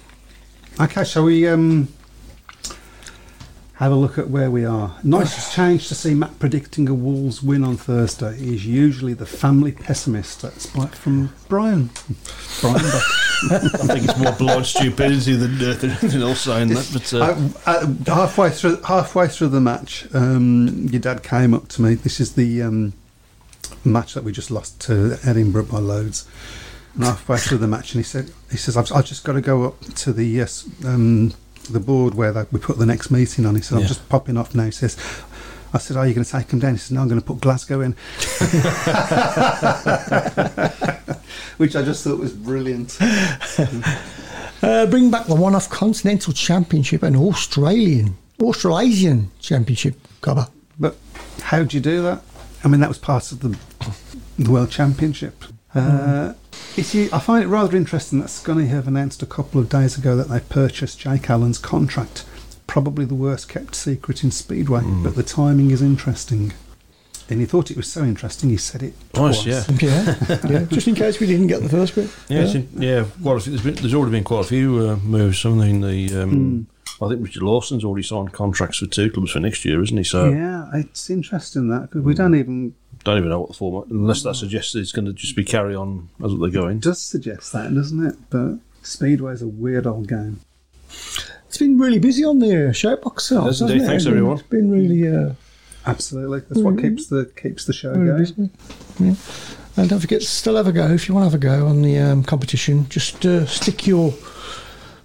Okay, 0.81 1.05
shall 1.05 1.25
we 1.25 1.47
um, 1.47 1.89
have 3.81 3.93
a 3.93 3.97
look 3.97 4.19
at 4.19 4.29
where 4.29 4.51
we 4.51 4.65
are? 4.67 4.95
Nice 5.03 5.55
change 5.55 5.89
to 5.89 5.95
see 5.95 6.13
Matt 6.13 6.39
predicting 6.39 6.87
a 6.89 6.95
Wolves 6.95 7.43
win 7.43 7.65
on 7.65 7.79
Thursday. 7.79 8.37
He's 8.37 8.67
usually 8.67 9.15
the 9.15 9.25
family 9.25 9.73
pessimist. 9.73 10.43
That's 10.43 10.67
from 10.67 11.33
Brian. 11.49 11.89
Brian 12.61 12.83
Buck. 12.83 13.03
I 13.51 13.59
think 13.87 14.05
it's 14.05 14.19
more 14.19 14.33
blind 14.33 14.67
stupidity 14.67 15.33
than 15.35 15.55
uh, 15.63 15.79
anything 15.83 16.21
else 16.21 16.43
saying 16.43 16.69
that. 16.69 16.91
But 16.93 17.15
uh, 17.15 17.19
Uh, 17.67 17.95
uh, 18.07 18.15
halfway 18.15 18.51
through, 18.51 18.83
halfway 18.83 19.29
through 19.29 19.49
the 19.49 19.63
match, 19.63 20.07
um, 20.15 20.87
your 20.91 21.01
dad 21.01 21.23
came 21.23 21.55
up 21.55 21.69
to 21.69 21.81
me. 21.83 21.95
This 21.95 22.21
is 22.21 22.35
the 22.35 22.61
um, 22.61 22.93
match 23.83 24.13
that 24.13 24.25
we 24.25 24.33
just 24.33 24.51
lost 24.51 24.79
to 24.83 25.19
Edinburgh 25.25 25.65
by 25.73 25.79
loads. 25.79 26.29
And 26.95 27.05
halfway 27.05 27.39
through 27.39 27.59
the 27.59 27.67
match, 27.69 27.95
and 27.95 28.01
he 28.01 28.07
said, 28.07 28.31
"He 28.51 28.59
says 28.59 28.77
I've, 28.77 28.93
I've 28.93 29.07
just 29.07 29.25
got 29.25 29.35
to 29.35 29.41
go 29.41 29.63
up 29.65 29.81
to 29.81 30.13
the 30.13 30.25
yes, 30.25 30.69
um, 30.85 31.33
the 31.73 31.81
board 31.81 32.15
where 32.15 32.33
they, 32.33 32.45
we 32.53 32.61
put 32.61 32.79
the 32.79 32.87
next 32.87 33.11
meeting 33.11 33.47
on." 33.47 33.57
He 33.57 33.63
said, 33.63 33.77
"I'm 33.77 33.83
Yeah. 33.83 33.89
just 33.89 34.09
popping 34.09 34.37
off 34.37 34.55
now." 34.55 34.65
He 34.65 34.71
says. 34.71 34.97
I 35.73 35.79
said, 35.79 35.97
"Are 35.97 36.05
you 36.05 36.15
going 36.15 36.25
to 36.25 36.31
take 36.33 36.51
him 36.51 36.59
down?" 36.59 36.73
He 36.73 36.79
said, 36.79 36.97
"No, 36.97 37.03
I'm 37.03 37.09
going 37.09 37.21
to 37.21 37.25
put 37.27 37.41
Glasgow 37.41 37.81
in," 37.81 37.93
which 41.59 41.77
I 41.77 41.83
just 41.83 42.03
thought 42.05 42.19
was 42.19 42.33
brilliant. 42.33 42.99
Uh, 44.63 44.85
bring 44.85 45.11
back 45.11 45.25
the 45.25 45.35
one-off 45.35 45.71
Continental 45.71 46.35
Championship 46.35 47.03
and 47.03 47.17
Australian, 47.17 48.15
Australasian 48.43 49.31
Championship 49.41 49.95
cover. 50.21 50.49
But 50.79 50.99
how 51.41 51.63
do 51.65 51.79
you 51.79 51.83
do 51.83 52.03
that? 52.03 52.21
I 52.63 52.69
mean, 52.69 52.81
that 52.81 52.91
was 52.91 52.99
part 52.99 53.33
of 53.33 53.41
the, 53.41 53.57
the 54.39 54.51
World 54.51 54.71
Championship. 54.71 55.45
Uh, 55.75 56.35
it's, 56.35 56.40
I 56.79 57.19
find 57.19 57.45
it 57.45 57.49
rather 57.49 57.77
interesting 57.77 58.21
that 58.21 58.29
Scunny 58.29 58.69
have 58.69 58.87
announced 58.89 59.23
a 59.23 59.27
couple 59.27 59.61
of 59.61 59.69
days 59.69 59.99
ago 59.99 60.17
that 60.17 60.29
they've 60.29 60.49
purchased 60.49 60.99
Jake 61.01 61.29
Allen's 61.29 61.59
contract. 61.59 62.25
Probably 62.67 63.05
the 63.05 63.15
worst 63.15 63.49
kept 63.49 63.75
secret 63.75 64.23
in 64.25 64.31
Speedway, 64.31 64.83
but 65.03 65.15
the 65.17 65.23
timing 65.23 65.71
is 65.73 65.83
interesting. 65.83 66.53
And 67.29 67.39
he 67.41 67.47
thought 67.47 67.71
it 67.71 67.77
was 67.77 67.87
so 67.91 68.03
interesting, 68.03 68.51
he 68.51 68.57
said 68.57 68.83
it 68.83 68.95
Nice, 69.15 69.43
twice. 69.43 69.47
yeah. 69.47 69.77
Yeah, 69.81 70.39
yeah. 70.51 70.65
Just 70.65 70.89
in 70.89 70.95
case 70.97 71.21
we 71.21 71.27
didn't 71.29 71.47
get 71.49 71.63
the 71.63 71.69
first 71.69 71.95
bit. 71.95 72.11
Yeah, 72.29 72.43
it's 72.43 72.55
in- 72.55 72.69
yeah. 72.77 73.05
Quite 73.23 73.37
a 73.37 73.41
few, 73.41 73.53
there's, 73.53 73.63
been, 73.65 73.75
there's 73.75 73.95
already 73.95 74.11
been 74.13 74.25
quite 74.25 74.41
a 74.47 74.49
few 74.49 74.79
uh, 74.89 74.97
moves. 74.97 75.39
Something 75.41 75.81
the 75.81 76.23
um, 76.23 76.67
I 77.03 77.09
think 77.09 77.23
Richard 77.23 77.43
Lawson's 77.45 77.85
already 77.85 78.03
signed 78.05 78.33
contracts 78.33 78.81
with 78.81 78.91
two 78.91 79.11
clubs 79.11 79.31
for 79.33 79.41
next 79.41 79.65
year, 79.65 79.81
isn't 79.83 79.97
he? 79.97 80.03
So 80.05 80.29
Yeah, 80.31 80.71
it's 80.75 81.09
interesting 81.09 81.69
that 81.69 81.83
because 81.83 82.03
we 82.03 82.15
don't 82.15 82.35
even 82.35 82.75
don't 83.05 83.19
even 83.19 83.31
know 83.31 83.41
what 83.41 83.49
the 83.49 83.55
format, 83.55 83.91
unless 83.91 84.23
that 84.25 84.35
suggests 84.35 84.75
it's 84.75 84.93
going 84.93 85.07
to 85.07 85.13
just 85.13 85.35
be 85.37 85.45
carry 85.45 85.75
on 85.75 86.09
as 86.25 86.33
they're 86.39 86.51
going. 86.51 86.77
it 86.79 86.83
does 86.83 87.01
suggest 87.01 87.53
that, 87.53 87.75
doesn't 87.75 88.05
it? 88.07 88.17
But 88.31 88.59
Speedway's 88.83 89.43
a 89.43 89.49
weird 89.49 89.87
old 89.87 90.09
game. 90.09 90.41
It's 91.49 91.59
been 91.59 91.79
really 91.79 91.99
busy 91.99 92.25
on 92.25 92.39
the 92.39 92.69
uh, 92.69 92.73
showbox 92.73 93.21
sales, 93.23 93.45
Hasn't 93.61 93.71
hasn't 93.71 93.71
it? 93.71 93.85
it? 93.85 93.87
Thanks, 93.87 94.03
It's 94.03 94.05
been- 94.05 94.13
everyone. 94.19 94.39
It's 94.39 94.47
been 94.49 94.71
really, 94.71 95.09
uh, 95.17 95.33
Absolutely, 95.87 96.41
that's 96.41 96.61
what 96.61 96.79
keeps 96.79 97.07
the 97.07 97.25
keeps 97.41 97.65
the 97.65 97.73
show 97.73 97.95
very 97.95 98.07
going. 98.07 98.19
busy. 98.19 98.51
Yeah. 98.99 99.15
And 99.77 99.89
don't 99.89 100.01
forget, 100.01 100.21
still 100.23 100.57
have 100.57 100.67
a 100.67 100.73
go 100.73 100.89
if 100.89 101.09
you 101.09 101.15
want 101.15 101.25
to 101.25 101.31
have 101.31 101.35
a 101.35 101.39
go 101.43 101.67
on 101.67 101.81
the 101.83 101.99
um, 101.99 102.23
competition. 102.23 102.87
Just 102.91 103.25
uh, 103.25 103.47
stick 103.47 103.87
your 103.87 104.13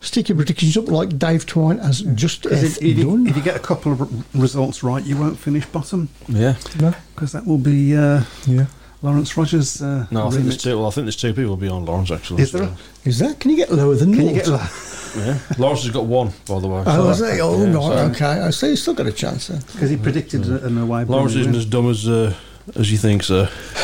stick 0.06 0.30
your 0.30 0.36
predictions 0.38 0.78
up 0.78 0.88
like 0.88 1.18
Dave 1.18 1.46
Twine 1.46 1.80
has 1.80 2.02
just 2.16 2.44
Because 2.44 2.64
F 2.64 2.70
if, 2.78 2.84
if, 2.84 2.98
you, 2.98 3.04
done. 3.06 3.28
if 3.28 3.36
you 3.36 3.42
get 3.42 3.56
a 3.56 3.60
couple 3.60 3.92
of 3.92 4.02
r- 4.02 4.08
results 4.34 4.84
right, 4.84 5.04
you 5.04 5.18
won't 5.18 5.38
finish 5.40 5.66
bottom 5.66 6.10
Yeah. 6.28 6.56
because 7.14 7.32
that 7.34 7.46
will 7.46 7.58
be 7.58 7.96
uh, 7.96 8.24
Yeah. 8.46 8.68
Lawrence 9.02 9.36
Rogers. 9.38 9.82
Uh, 9.82 10.08
No, 10.10 10.28
I 10.28 10.30
think 10.32 10.44
there's 10.44 10.58
two. 10.58 10.78
Well, 10.78 10.88
I 10.88 10.92
think 10.92 11.06
there's 11.06 11.16
two 11.16 11.34
people 11.34 11.58
beyond 11.58 11.86
Lawrence 11.88 12.10
actually. 12.12 12.42
Is 12.44 12.52
there? 12.52 12.66
so- 12.66 12.74
Is 13.04 13.20
that? 13.20 13.40
Can 13.40 13.52
you 13.52 13.58
get 13.58 13.72
lower 13.72 13.96
than 13.96 14.14
Can 14.14 14.22
you 14.30 14.32
naught? 14.34 14.46
get? 14.46 14.48
la- 14.48 14.70
Yeah. 15.16 15.40
Lawrence 15.58 15.84
has 15.84 15.92
got 15.92 16.06
one, 16.06 16.32
by 16.46 16.60
the 16.60 16.68
way. 16.68 16.84
Oh, 16.86 17.14
So- 17.14 17.26
is 17.28 17.36
it? 17.36 17.40
Oh, 17.42 17.58
yeah, 17.66 17.74
right, 17.74 17.74
so 17.74 18.26
okay. 18.26 18.42
I 18.42 18.50
see. 18.50 18.70
You 18.72 18.76
still 18.76 18.94
got 18.96 19.08
a 19.08 19.12
chance 19.14 19.48
then. 19.48 19.62
Because 19.72 19.90
he 19.90 19.96
predicted 19.98 20.46
an 20.46 20.78
away. 20.78 21.06
Lawrence 21.06 21.36
isn't 21.36 21.56
as 21.56 21.66
dumb 21.66 21.90
as 21.90 22.08
uh, 22.08 22.34
as 22.76 22.92
you 22.92 22.98
think, 22.98 23.24
sir. 23.24 23.50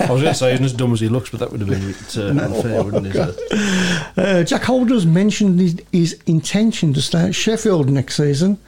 I 0.00 0.10
was 0.10 0.22
going 0.22 0.24
to 0.24 0.34
say 0.34 0.52
isn't 0.54 0.64
as 0.64 0.72
dumb 0.72 0.92
as 0.92 1.00
he 1.00 1.08
looks, 1.08 1.30
but 1.30 1.40
that 1.40 1.50
would 1.50 1.60
have 1.60 1.68
been 1.68 1.82
a 1.82 1.86
bit 1.86 2.16
uh, 2.16 2.44
unfair, 2.44 2.82
wouldn't 2.82 3.14
it? 3.14 3.40
Uh, 4.16 4.42
Jack 4.42 4.64
Holders 4.64 5.06
mentioned 5.06 5.60
his, 5.60 5.80
his 5.92 6.20
intention 6.26 6.92
to 6.92 7.00
stay 7.00 7.28
at 7.28 7.34
Sheffield 7.36 7.88
next 7.88 8.16
season. 8.16 8.58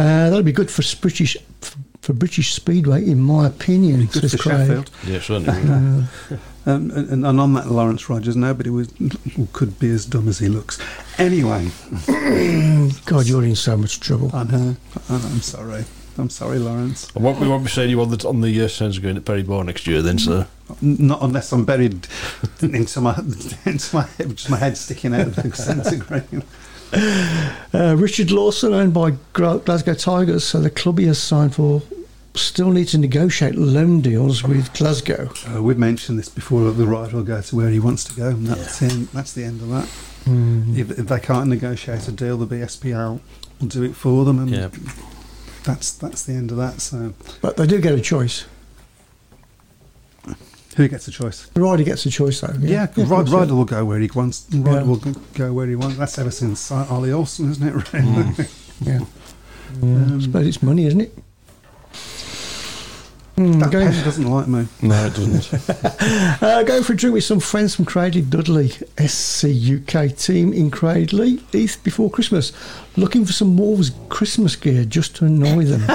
Uh, 0.00 0.28
that'll 0.30 0.42
be 0.42 0.50
good 0.50 0.68
for 0.68 0.82
British 1.00 1.36
for 2.00 2.12
British 2.12 2.54
Speedway, 2.54 3.04
in 3.04 3.20
my 3.20 3.46
opinion. 3.46 4.06
Good 4.06 4.22
says 4.22 4.32
for 4.32 4.38
Craig. 4.38 4.66
Sheffield. 4.66 4.90
Yeah, 5.06 5.20
certainly. 5.20 6.06
Um, 6.66 6.90
and, 6.90 7.24
and 7.24 7.40
on 7.40 7.54
that 7.54 7.68
Lawrence 7.70 8.10
Rogers, 8.10 8.34
nobody 8.34 8.70
was 8.70 8.92
could 9.52 9.78
be 9.78 9.90
as 9.90 10.04
dumb 10.06 10.28
as 10.28 10.40
he 10.40 10.48
looks. 10.48 10.80
Anyway, 11.18 11.70
God, 13.06 13.26
you're 13.26 13.44
in 13.44 13.54
so 13.54 13.76
much 13.76 14.00
trouble. 14.00 14.30
I 14.34 14.42
know. 14.42 14.76
I 15.08 15.18
know, 15.18 15.28
I'm 15.28 15.40
sorry. 15.40 15.84
I'm 16.18 16.30
sorry, 16.30 16.58
Lawrence. 16.58 17.10
I 17.16 17.20
won't, 17.20 17.38
we 17.40 17.48
won't 17.48 17.64
be 17.64 17.70
seeing 17.70 17.90
you 17.90 18.00
on 18.00 18.10
the 18.10 18.26
on 18.28 18.40
the 18.40 18.62
uh, 18.62 18.68
centre 18.68 19.00
green 19.00 19.16
at 19.16 19.24
Perry 19.24 19.42
Barr 19.42 19.64
next 19.64 19.86
year, 19.86 20.02
then, 20.02 20.18
sir. 20.18 20.46
Not 20.80 21.22
unless 21.22 21.52
I'm 21.52 21.64
buried 21.64 22.06
into 22.60 23.00
my 23.00 23.16
into 23.64 23.94
my 23.94 24.02
head, 24.02 24.36
just 24.36 24.50
my 24.50 24.56
head 24.58 24.76
sticking 24.76 25.14
out 25.14 25.26
of 25.28 25.36
the 25.36 25.52
centre 25.54 25.96
green. 25.96 26.42
Uh, 27.74 27.96
Richard 27.96 28.30
Lawson, 28.30 28.72
owned 28.72 28.94
by 28.94 29.12
Glasgow 29.32 29.94
Tigers, 29.94 30.44
so 30.44 30.60
the 30.60 30.70
club 30.70 30.98
he 30.98 31.06
has 31.06 31.18
signed 31.20 31.54
for 31.54 31.82
still 32.34 32.70
need 32.70 32.86
to 32.88 32.98
negotiate 32.98 33.54
loan 33.54 34.00
deals 34.00 34.44
with 34.44 34.72
Glasgow. 34.74 35.30
Uh, 35.48 35.62
we've 35.62 35.78
mentioned 35.78 36.18
this 36.18 36.28
before. 36.28 36.70
The 36.70 36.86
rider 36.86 37.16
will 37.16 37.24
go 37.24 37.40
to 37.40 37.56
where 37.56 37.70
he 37.70 37.80
wants 37.80 38.04
to 38.04 38.14
go, 38.14 38.28
and 38.28 38.46
that's 38.46 38.78
the 38.78 38.86
end, 38.86 39.08
that's 39.08 39.32
the 39.32 39.44
end 39.44 39.60
of 39.62 39.68
that. 39.70 39.88
If, 40.78 40.98
if 40.98 41.06
they 41.06 41.20
can't 41.20 41.48
negotiate 41.48 42.08
a 42.08 42.12
deal, 42.12 42.36
the 42.36 42.46
BSPL 42.46 43.20
will 43.60 43.66
do 43.68 43.84
it 43.84 43.94
for 43.94 44.24
them, 44.24 44.38
and 44.40 44.50
Yeah. 44.50 44.68
That's 45.66 45.92
that's 45.92 46.22
the 46.22 46.32
end 46.32 46.50
of 46.52 46.56
that. 46.56 46.80
So, 46.80 47.12
But 47.42 47.56
they 47.58 47.66
do 47.66 47.80
get 47.80 47.92
a 47.94 48.00
choice. 48.00 48.46
who 50.76 50.88
gets 50.88 51.08
a 51.08 51.10
choice? 51.10 51.46
The 51.54 51.60
rider 51.62 51.82
gets 51.84 52.04
a 52.06 52.10
choice, 52.10 52.40
though. 52.40 52.52
Yeah, 52.60 52.84
of 52.84 52.96
Ri- 52.98 53.04
course, 53.06 53.30
rider 53.30 53.54
will 53.54 53.64
go 53.64 53.84
where 53.84 53.98
he 53.98 54.10
wants. 54.14 54.46
rider 54.52 54.78
Yeah. 54.78 54.82
will 54.84 54.96
go- 54.96 55.14
go 55.34 55.52
where 55.52 55.66
he 55.66 55.74
wants. 55.74 55.96
That's 55.96 56.18
ever 56.18 56.30
since 56.30 56.70
Ole 56.70 57.12
Olsen, 57.12 57.50
isn't 57.50 57.66
it? 57.66 57.92
Really? 57.92 58.06
Mm. 58.06 58.48
Yeah. 58.80 59.00
Mm. 59.80 60.18
I 60.18 60.22
suppose 60.22 60.46
it's 60.46 60.62
money, 60.62 60.84
isn't 60.86 61.00
it? 61.00 61.18
Hmm, 63.36 63.58
that 63.58 63.70
going, 63.70 63.88
pen 63.88 64.04
doesn't 64.04 64.30
like 64.30 64.48
me. 64.48 64.66
No, 64.80 65.06
it 65.06 65.14
doesn't. 65.14 65.70
uh, 66.42 66.62
going 66.62 66.82
for 66.82 66.94
a 66.94 66.96
drink 66.96 67.12
with 67.12 67.24
some 67.24 67.38
friends 67.38 67.76
from 67.76 67.84
Cradley 67.84 68.22
Dudley 68.22 68.70
SC 68.98 69.44
UK 69.44 70.16
team 70.16 70.54
in 70.54 70.70
Cradley 70.70 71.36
Heath 71.52 71.78
before 71.84 72.10
Christmas. 72.10 72.52
Looking 72.96 73.26
for 73.26 73.32
some 73.32 73.58
Wolves 73.58 73.90
Christmas 74.08 74.56
gear 74.56 74.86
just 74.86 75.16
to 75.16 75.26
annoy 75.26 75.64
them. 75.64 75.84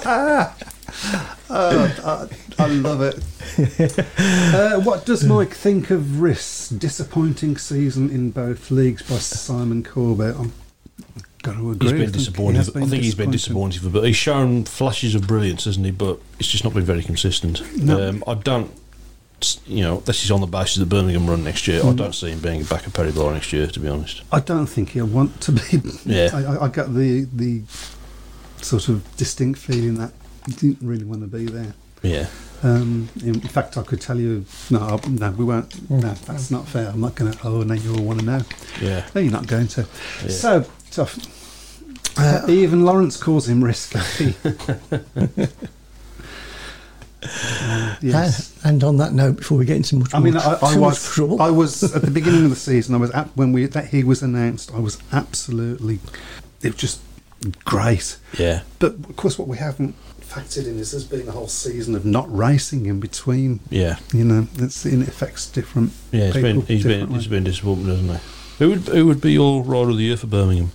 I, 1.50 2.28
I 2.58 2.66
love 2.66 3.02
it. 3.02 3.18
uh, 4.54 4.80
what 4.80 5.06
does 5.06 5.24
Mike 5.24 5.54
think 5.54 5.90
of 5.90 6.02
Riss' 6.02 6.78
disappointing 6.78 7.56
season 7.56 8.10
in 8.10 8.30
both 8.30 8.70
leagues 8.70 9.02
by 9.02 9.18
Simon 9.18 9.82
Corbett? 9.82 10.36
I'm 10.38 10.52
got 11.42 11.56
to 11.56 11.70
agree. 11.72 11.88
He's 11.88 11.92
I 11.92 11.96
been 11.96 12.00
think 12.04 12.12
disappointing. 12.12 12.52
he 12.52 12.56
has 12.58 12.68
I 12.76 12.80
think 12.86 13.02
he's 13.02 13.14
been 13.14 13.30
disappointing, 13.30 13.80
for, 13.82 13.88
but 13.90 14.04
he's 14.04 14.16
shown 14.16 14.64
flashes 14.64 15.14
of 15.14 15.26
brilliance, 15.26 15.64
hasn't 15.64 15.84
he? 15.86 15.92
But 15.92 16.18
it's 16.38 16.48
just 16.48 16.64
not 16.64 16.74
been 16.74 16.84
very 16.84 17.02
consistent. 17.02 17.60
No. 17.76 18.08
Um, 18.08 18.24
I 18.26 18.34
don't, 18.34 18.70
you 19.66 19.82
know, 19.82 20.00
this 20.00 20.22
is 20.24 20.30
on 20.30 20.40
the 20.40 20.46
basis 20.46 20.76
of 20.78 20.88
the 20.88 20.94
Birmingham 20.94 21.28
run 21.28 21.42
next 21.44 21.66
year. 21.66 21.80
Mm. 21.82 21.92
I 21.92 21.94
don't 21.96 22.14
see 22.14 22.30
him 22.30 22.40
being 22.40 22.62
back 22.64 22.86
at 22.86 22.92
Perry 22.92 23.12
Barr 23.12 23.32
next 23.32 23.52
year, 23.52 23.66
to 23.66 23.80
be 23.80 23.88
honest. 23.88 24.22
I 24.32 24.40
don't 24.40 24.66
think 24.66 24.90
he'll 24.90 25.06
want 25.06 25.40
to 25.42 25.52
be. 25.52 25.60
Yeah. 26.04 26.30
I, 26.32 26.42
I, 26.44 26.64
I 26.64 26.68
got 26.68 26.94
the 26.94 27.26
the 27.32 27.62
sort 28.62 28.88
of 28.88 29.16
distinct 29.16 29.58
feeling 29.58 29.94
that 29.94 30.12
he 30.46 30.52
didn't 30.52 30.86
really 30.86 31.04
want 31.04 31.22
to 31.22 31.26
be 31.26 31.46
there. 31.46 31.74
Yeah, 32.02 32.28
Um, 32.62 33.10
in 33.22 33.38
fact, 33.40 33.76
I 33.76 33.82
could 33.82 34.00
tell 34.00 34.18
you, 34.18 34.46
no, 34.70 34.78
I- 35.02 35.08
no, 35.08 35.30
we 35.32 35.44
won't. 35.44 35.90
No, 35.90 35.98
that's 36.14 36.50
not 36.50 36.66
fair. 36.66 36.88
I'm 36.88 37.00
not 37.00 37.14
going 37.14 37.30
to. 37.32 37.38
Oh, 37.46 37.62
no, 37.62 37.74
you 37.74 37.94
all 37.94 38.02
want 38.02 38.20
to 38.20 38.24
know. 38.24 38.40
yeah. 38.80 39.06
No, 39.14 39.20
you're 39.20 39.32
not 39.32 39.46
going 39.46 39.68
to. 39.68 39.86
Yeah. 40.22 40.28
So 40.30 40.64
tough. 40.90 41.18
Uh, 42.18 42.44
even 42.48 42.84
Lawrence 42.84 43.16
calls 43.16 43.48
him 43.48 43.62
risky. 43.64 44.34
Uh, 47.22 47.96
yes. 48.00 48.58
And 48.64 48.82
on 48.82 48.96
that 48.96 49.12
note, 49.12 49.36
before 49.36 49.58
we 49.58 49.66
get 49.66 49.76
into 49.76 49.96
much 49.96 50.14
I 50.14 50.20
mean, 50.20 50.34
more, 50.34 50.42
I, 50.42 50.58
I 50.62 50.78
was, 50.78 51.04
trouble, 51.14 51.40
I 51.42 51.50
was 51.50 51.82
at 51.94 52.00
the 52.00 52.10
beginning 52.10 52.44
of 52.44 52.50
the 52.50 52.56
season. 52.56 52.94
I 52.94 52.98
was 52.98 53.10
at, 53.10 53.28
when 53.36 53.52
we 53.52 53.66
that 53.66 53.88
he 53.88 54.04
was 54.04 54.22
announced. 54.22 54.72
I 54.74 54.78
was 54.78 54.98
absolutely, 55.12 55.98
it 56.62 56.72
was 56.72 56.76
just 56.76 57.00
great. 57.64 58.16
Yeah, 58.38 58.62
But 58.78 58.92
of 58.94 59.16
course, 59.16 59.38
what 59.38 59.48
we 59.48 59.58
haven't 59.58 59.94
factored 60.22 60.66
in 60.66 60.78
is 60.78 60.92
there's 60.92 61.04
been 61.04 61.28
a 61.28 61.32
whole 61.32 61.48
season 61.48 61.94
of 61.94 62.06
not 62.06 62.34
racing 62.34 62.86
in 62.86 63.00
between. 63.00 63.60
yeah, 63.68 63.96
You 64.14 64.24
know, 64.24 64.48
it's 64.56 64.86
it 64.86 65.06
affects 65.06 65.46
different. 65.50 65.92
yeah. 66.12 66.28
It's 66.28 66.36
been 66.38 66.62
he's 66.62 66.84
been 66.84 67.08
he's 67.10 67.26
been 67.26 67.44
disappointing, 67.44 67.86
hasn't 67.86 68.10
he? 68.12 68.18
Who 68.60 68.70
would 68.70 68.80
who 68.88 69.06
would 69.06 69.20
be 69.20 69.32
your 69.32 69.62
rider 69.62 69.90
of 69.90 69.96
the 69.98 70.04
year 70.04 70.16
for 70.16 70.26
Birmingham? 70.26 70.72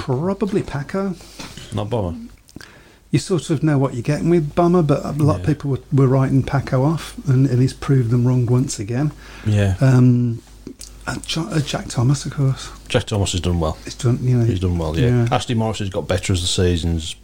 Probably 0.00 0.62
Paco. 0.62 1.14
Not 1.74 1.90
Bomber. 1.90 2.18
you 3.10 3.18
sort 3.18 3.50
of 3.50 3.62
know 3.62 3.78
what 3.78 3.94
you're 3.94 4.02
getting 4.02 4.30
with 4.30 4.54
Bummer, 4.54 4.82
but 4.82 5.04
a 5.04 5.12
lot 5.12 5.40
of 5.40 5.46
people 5.46 5.70
were, 5.70 5.80
were 5.92 6.06
writing 6.06 6.42
Paco 6.42 6.84
off, 6.84 7.16
and, 7.28 7.46
and 7.46 7.60
he's 7.60 7.72
proved 7.74 8.10
them 8.10 8.26
wrong 8.26 8.46
once 8.46 8.78
again. 8.78 9.12
Yeah, 9.46 9.76
Um, 9.80 10.42
uh, 11.06 11.18
Jack 11.60 11.88
Thomas, 11.88 12.24
of 12.26 12.32
course, 12.34 12.70
Jack 12.88 13.04
Thomas 13.06 13.32
has 13.32 13.40
done 13.40 13.58
well. 13.58 13.76
he's 13.84 13.94
done. 13.94 14.18
You 14.22 14.38
know, 14.38 14.44
He's 14.44 14.60
done 14.60 14.78
well. 14.78 14.96
Yeah, 14.98 15.08
Yeah. 15.24 15.28
Ashley 15.32 15.54
Morris 15.56 15.80
has 15.80 15.88
got 15.90 16.06
better 16.06 16.32
as 16.32 16.42
the 16.42 16.46
season's 16.46 17.14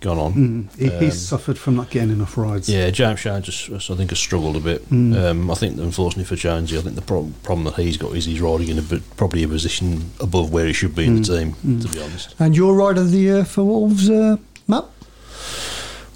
gone 0.00 0.18
on. 0.18 0.32
Mm, 0.34 0.78
he, 0.78 0.88
Um, 0.90 1.02
he's 1.02 1.20
suffered 1.20 1.58
from 1.58 1.76
not 1.76 1.90
getting 1.90 2.10
enough 2.10 2.36
rides. 2.36 2.68
Yeah, 2.68 2.90
James 2.90 3.20
Shine 3.20 3.42
just 3.42 3.70
I 3.70 3.94
think 3.96 4.10
has 4.10 4.18
struggled 4.18 4.56
a 4.56 4.60
bit. 4.60 4.88
Mm. 4.90 5.16
Um, 5.16 5.50
I 5.50 5.54
think 5.54 5.78
unfortunately 5.78 6.24
for 6.24 6.36
Jonesy, 6.36 6.78
I 6.78 6.80
think 6.82 6.94
the 6.94 7.02
pro- 7.02 7.32
problem 7.42 7.64
that 7.64 7.74
he's 7.74 7.96
got 7.96 8.12
is 8.16 8.24
he's 8.26 8.40
riding 8.40 8.68
in 8.68 8.78
a 8.78 8.82
bit, 8.82 9.02
probably 9.16 9.42
a 9.42 9.48
position 9.48 10.10
above 10.20 10.52
where 10.52 10.66
he 10.66 10.72
should 10.72 10.94
be 10.94 11.04
in 11.06 11.22
the 11.22 11.24
team. 11.24 11.54
To 11.80 11.88
be 11.88 12.00
honest. 12.02 12.34
and 12.38 12.56
your 12.56 12.74
rider 12.74 13.00
of 13.00 13.10
the 13.10 13.18
year 13.18 13.44
for 13.44 13.64
Wolves, 13.64 14.08
uh, 14.08 14.36
Matt? 14.68 14.84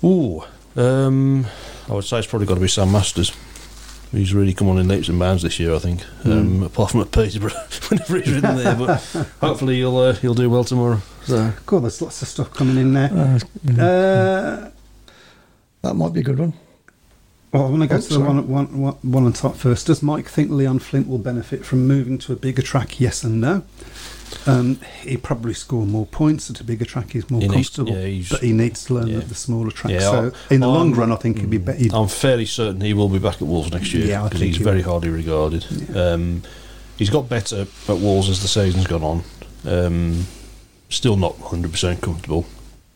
Ooh, 0.04 0.42
um, 0.76 1.46
I 1.88 1.94
would 1.94 2.04
say 2.04 2.18
it's 2.18 2.26
probably 2.28 2.46
got 2.46 2.54
to 2.54 2.60
be 2.60 2.68
Sam 2.68 2.92
Masters. 2.92 3.32
He's 4.12 4.32
really 4.32 4.54
come 4.54 4.68
on 4.68 4.78
in 4.78 4.88
leaps 4.88 5.08
and 5.08 5.18
bounds 5.18 5.42
this 5.42 5.60
year, 5.60 5.74
I 5.74 5.78
think. 5.78 6.02
Um, 6.24 6.62
apart 6.62 6.92
from 6.92 7.00
at 7.02 7.10
Peterborough, 7.12 7.50
whenever 7.88 8.16
he's 8.20 8.32
ridden 8.34 8.56
there, 8.56 8.74
but 8.74 9.00
hopefully 9.40 9.76
he'll 9.76 9.96
uh, 9.98 10.14
he'll 10.14 10.34
do 10.34 10.48
well 10.48 10.64
tomorrow. 10.64 11.00
So 11.24 11.52
God, 11.66 11.82
there's 11.82 12.00
lots 12.00 12.22
of 12.22 12.28
stuff 12.28 12.52
coming 12.54 12.78
in 12.78 12.94
there. 12.94 13.10
Uh, 13.12 13.82
Uh, 13.82 14.70
that 15.82 15.94
might 15.94 16.12
be 16.14 16.20
a 16.20 16.24
good 16.24 16.38
one. 16.38 16.54
Well, 17.52 17.64
I 17.66 17.70
want 17.70 17.82
to 17.82 17.88
go 17.88 17.96
Oh, 17.96 18.00
to 18.00 18.08
the 18.08 18.14
sorry. 18.14 18.26
one, 18.26 18.48
one, 18.48 18.78
one, 18.80 18.94
one 19.02 19.24
on 19.24 19.32
top 19.32 19.56
first. 19.56 19.86
Does 19.86 20.02
Mike 20.02 20.28
think 20.28 20.50
Leon 20.50 20.80
Flint 20.80 21.08
will 21.08 21.18
benefit 21.18 21.64
from 21.64 21.86
moving 21.86 22.18
to 22.18 22.32
a 22.34 22.36
bigger 22.36 22.60
track? 22.60 23.00
Yes 23.00 23.24
and 23.24 23.40
no. 23.40 23.62
Um, 24.46 24.78
he 25.02 25.16
probably 25.16 25.54
score 25.54 25.86
more 25.86 26.04
points 26.04 26.50
at 26.50 26.60
a 26.60 26.64
bigger 26.64 26.84
track. 26.84 27.12
He's 27.12 27.30
more 27.30 27.40
He 27.40 27.48
needs- 27.48 27.70
comfortable, 27.70 27.98
yeah, 27.98 28.06
he's- 28.06 28.28
but 28.28 28.40
he 28.42 28.52
needs 28.52 28.84
to 28.84 28.94
learn 28.94 29.06
yeah. 29.06 29.18
the, 29.20 29.24
the 29.26 29.34
smaller 29.34 29.70
track. 29.70 29.94
Yeah, 29.94 30.00
so 30.00 30.32
I- 30.50 30.54
in 30.54 30.60
the 30.60 30.66
long 30.68 30.90
I'm- 30.90 31.00
run, 31.00 31.12
I 31.12 31.16
think 31.16 31.38
he'd 31.38 31.48
be 31.48 31.56
better. 31.56 31.82
I'm 31.94 32.08
fairly 32.08 32.44
certain 32.44 32.82
he 32.82 32.92
will 32.92 33.08
be 33.08 33.18
back 33.18 33.36
at 33.36 33.42
Wolves 33.48 33.72
next 33.72 33.94
year 33.94 34.04
Yeah, 34.06 34.20
I 34.20 34.24
because 34.24 34.40
think 34.40 34.48
he's 34.50 34.58
he 34.58 34.64
very 34.64 34.82
will. 34.82 35.00
highly 35.00 35.08
regarded. 35.08 35.64
Um, 35.96 36.42
he's 36.98 37.08
got 37.08 37.30
better 37.30 37.66
at 37.88 37.98
Wolves 37.98 38.28
as 38.28 38.42
the 38.42 38.48
season's 38.48 38.86
gone 38.86 39.02
on. 39.02 39.22
Um, 39.66 40.26
still 40.90 41.16
not 41.16 41.38
100% 41.40 42.02
comfortable. 42.02 42.44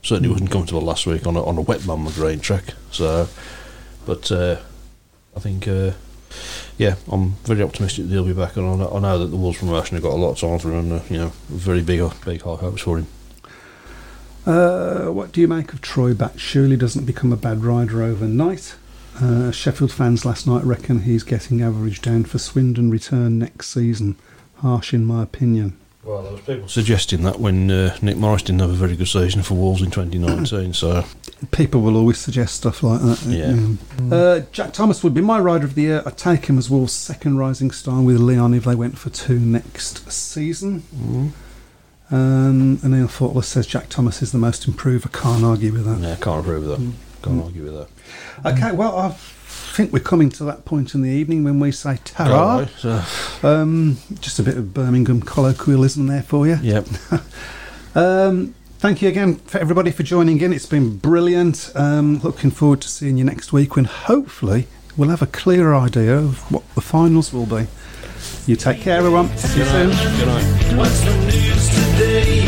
Certainly 0.03 0.29
Hmm. 0.29 0.33
wasn't 0.35 0.51
comfortable 0.51 0.83
last 0.83 1.07
week 1.07 1.27
on 1.27 1.37
a, 1.37 1.43
on 1.43 1.57
a 1.57 1.63
wet 1.63 1.87
Monmore 1.87 2.13
Green 2.13 2.41
track. 2.41 2.75
So, 2.91 3.29
but 4.07 4.31
uh, 4.33 4.57
I 5.37 5.41
think, 5.41 5.67
uh, 5.69 5.93
yeah, 6.79 6.97
I'm 7.11 7.33
very 7.45 7.63
optimistic 7.63 8.07
that 8.07 8.13
he'll 8.13 8.25
be 8.25 8.33
back, 8.33 8.57
and 8.57 8.67
I 8.67 8.75
know, 8.77 8.93
I 8.95 9.01
know 9.01 9.19
that 9.19 9.27
the 9.27 9.37
Wolves 9.37 9.59
promotion 9.59 9.97
have 9.97 10.03
got 10.03 10.13
a 10.13 10.17
lot 10.17 10.33
of 10.33 10.39
time 10.39 10.59
for 10.59 10.71
him, 10.73 10.79
and 10.79 10.93
uh, 10.93 11.05
you 11.09 11.19
know, 11.19 11.33
very 11.49 11.83
big, 11.83 12.03
big 12.25 12.43
high 12.43 12.57
hopes 12.57 12.83
for 12.83 12.99
him. 12.99 13.07
Uh, 14.45 15.07
what 15.07 15.33
do 15.33 15.41
you 15.41 15.49
make 15.49 15.73
of 15.73 15.81
Troy 15.81 16.15
back? 16.15 16.39
Surely 16.39 16.77
doesn't 16.77 17.05
become 17.05 17.33
a 17.33 17.37
bad 17.37 17.63
rider 17.63 18.03
overnight. 18.03 18.75
Uh, 19.21 19.51
Sheffield 19.51 19.93
fans 19.93 20.25
last 20.25 20.47
night 20.47 20.65
reckon 20.65 21.03
he's 21.03 21.23
getting 21.23 21.63
average 21.63 22.01
down 22.01 22.25
for 22.25 22.39
Swindon 22.39 22.91
return 22.91 23.39
next 23.39 23.69
season. 23.69 24.17
Harsh 24.57 24.95
in 24.95 25.05
my 25.05 25.23
opinion. 25.23 25.77
Well, 26.03 26.23
there 26.23 26.33
was 26.33 26.41
people 26.41 26.69
suggesting 26.69 27.23
that 27.23 27.39
when 27.39 27.71
uh, 27.71 27.97
Nick 28.03 28.17
Morris 28.17 28.43
didn't 28.43 28.63
have 28.63 28.71
a 28.71 28.75
very 28.75 28.97
good 28.97 29.07
season 29.07 29.43
for 29.43 29.55
Wolves 29.55 29.83
in 29.83 29.91
2019, 29.91 30.75
so 30.75 31.05
People 31.51 31.81
will 31.81 31.97
always 31.97 32.19
suggest 32.19 32.55
stuff 32.57 32.83
like 32.83 33.01
that. 33.01 33.23
Yeah. 33.27 34.15
Uh, 34.17 34.41
Jack 34.53 34.73
Thomas 34.73 35.03
would 35.03 35.13
be 35.15 35.21
my 35.21 35.39
rider 35.41 35.65
of 35.65 35.75
the 35.75 35.83
year. 35.83 36.03
I'd 36.07 36.17
take 36.17 36.47
him 36.47 36.57
as 36.57 36.71
Wolves' 36.71 36.93
second 36.93 37.37
rising 37.39 37.71
star 37.73 38.01
with 38.01 38.21
Leon 38.21 38.55
if 38.55 38.65
they 38.65 38.75
went 38.77 38.97
for 38.97 39.11
two 39.11 39.39
next 39.41 40.11
season. 40.11 40.85
Um, 42.11 42.79
and 42.83 42.91
Neil 42.93 43.09
Faultless 43.09 43.49
says 43.49 43.67
Jack 43.67 43.89
Thomas 43.89 44.23
is 44.23 44.33
the 44.33 44.39
most 44.39 44.69
improved. 44.69 45.07
I 45.07 45.19
can't 45.19 45.45
argue 45.45 45.73
with 45.73 45.85
that. 45.87 45.99
yeah, 45.99 46.13
I 46.13 46.17
can't 46.17 46.41
agree 46.45 46.59
with 46.59 46.69
that. 46.69 46.93
Can't 47.23 47.43
argue 47.43 47.65
with 47.65 47.75
that. 47.75 48.53
Okay, 48.53 48.73
well, 48.73 48.99
I 48.99 49.11
think 49.11 49.93
we're 49.93 50.01
coming 50.01 50.29
to 50.31 50.45
that 50.45 50.65
point 50.65 50.95
in 50.95 51.03
the 51.03 51.09
evening 51.11 51.43
when 51.45 51.59
we 51.59 51.73
say 51.73 51.99
ta 52.05 52.67
So, 52.79 53.03
Um, 53.43 53.97
just 54.21 54.39
a 54.39 54.43
bit 54.43 54.57
of 54.59 54.75
Birmingham 54.75 55.23
colloquialism 55.23 56.07
there 56.07 56.23
for 56.23 56.47
you. 56.47 56.59
yep. 56.63 56.87
Um, 57.95 58.55
thank 58.83 59.01
you 59.01 59.09
again 59.09 59.37
for 59.37 59.59
everybody 59.59 59.93
for 59.93 60.03
joining 60.03 60.41
in. 60.41 60.53
It's 60.53 60.67
been 60.67 60.97
brilliant. 60.97 61.71
Um, 61.77 62.19
looking 62.19 62.51
forward 62.51 62.81
to 62.81 62.89
seeing 62.89 63.17
you 63.17 63.23
next 63.23 63.53
week 63.53 63.77
when 63.77 63.85
hopefully 63.85 64.67
we'll 64.97 65.11
have 65.11 65.23
a 65.23 65.27
clearer 65.27 65.73
idea 65.73 66.19
of 66.19 66.41
what 66.51 66.65
the 66.75 66.81
finals 66.81 67.33
will 67.33 67.47
be. 67.47 67.69
You 68.45 68.57
take 68.57 68.81
care, 68.81 68.99
everyone. 68.99 69.29
See 69.39 69.61
you 69.61 69.67
soon. 69.67 69.91
Good 69.91 70.27
night. 70.27 70.77
What's 70.77 71.01
the 71.01 71.17
news 71.27 71.69
today? 71.69 72.41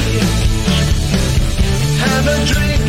Have 2.02 2.26
a 2.26 2.46
drink 2.52 2.84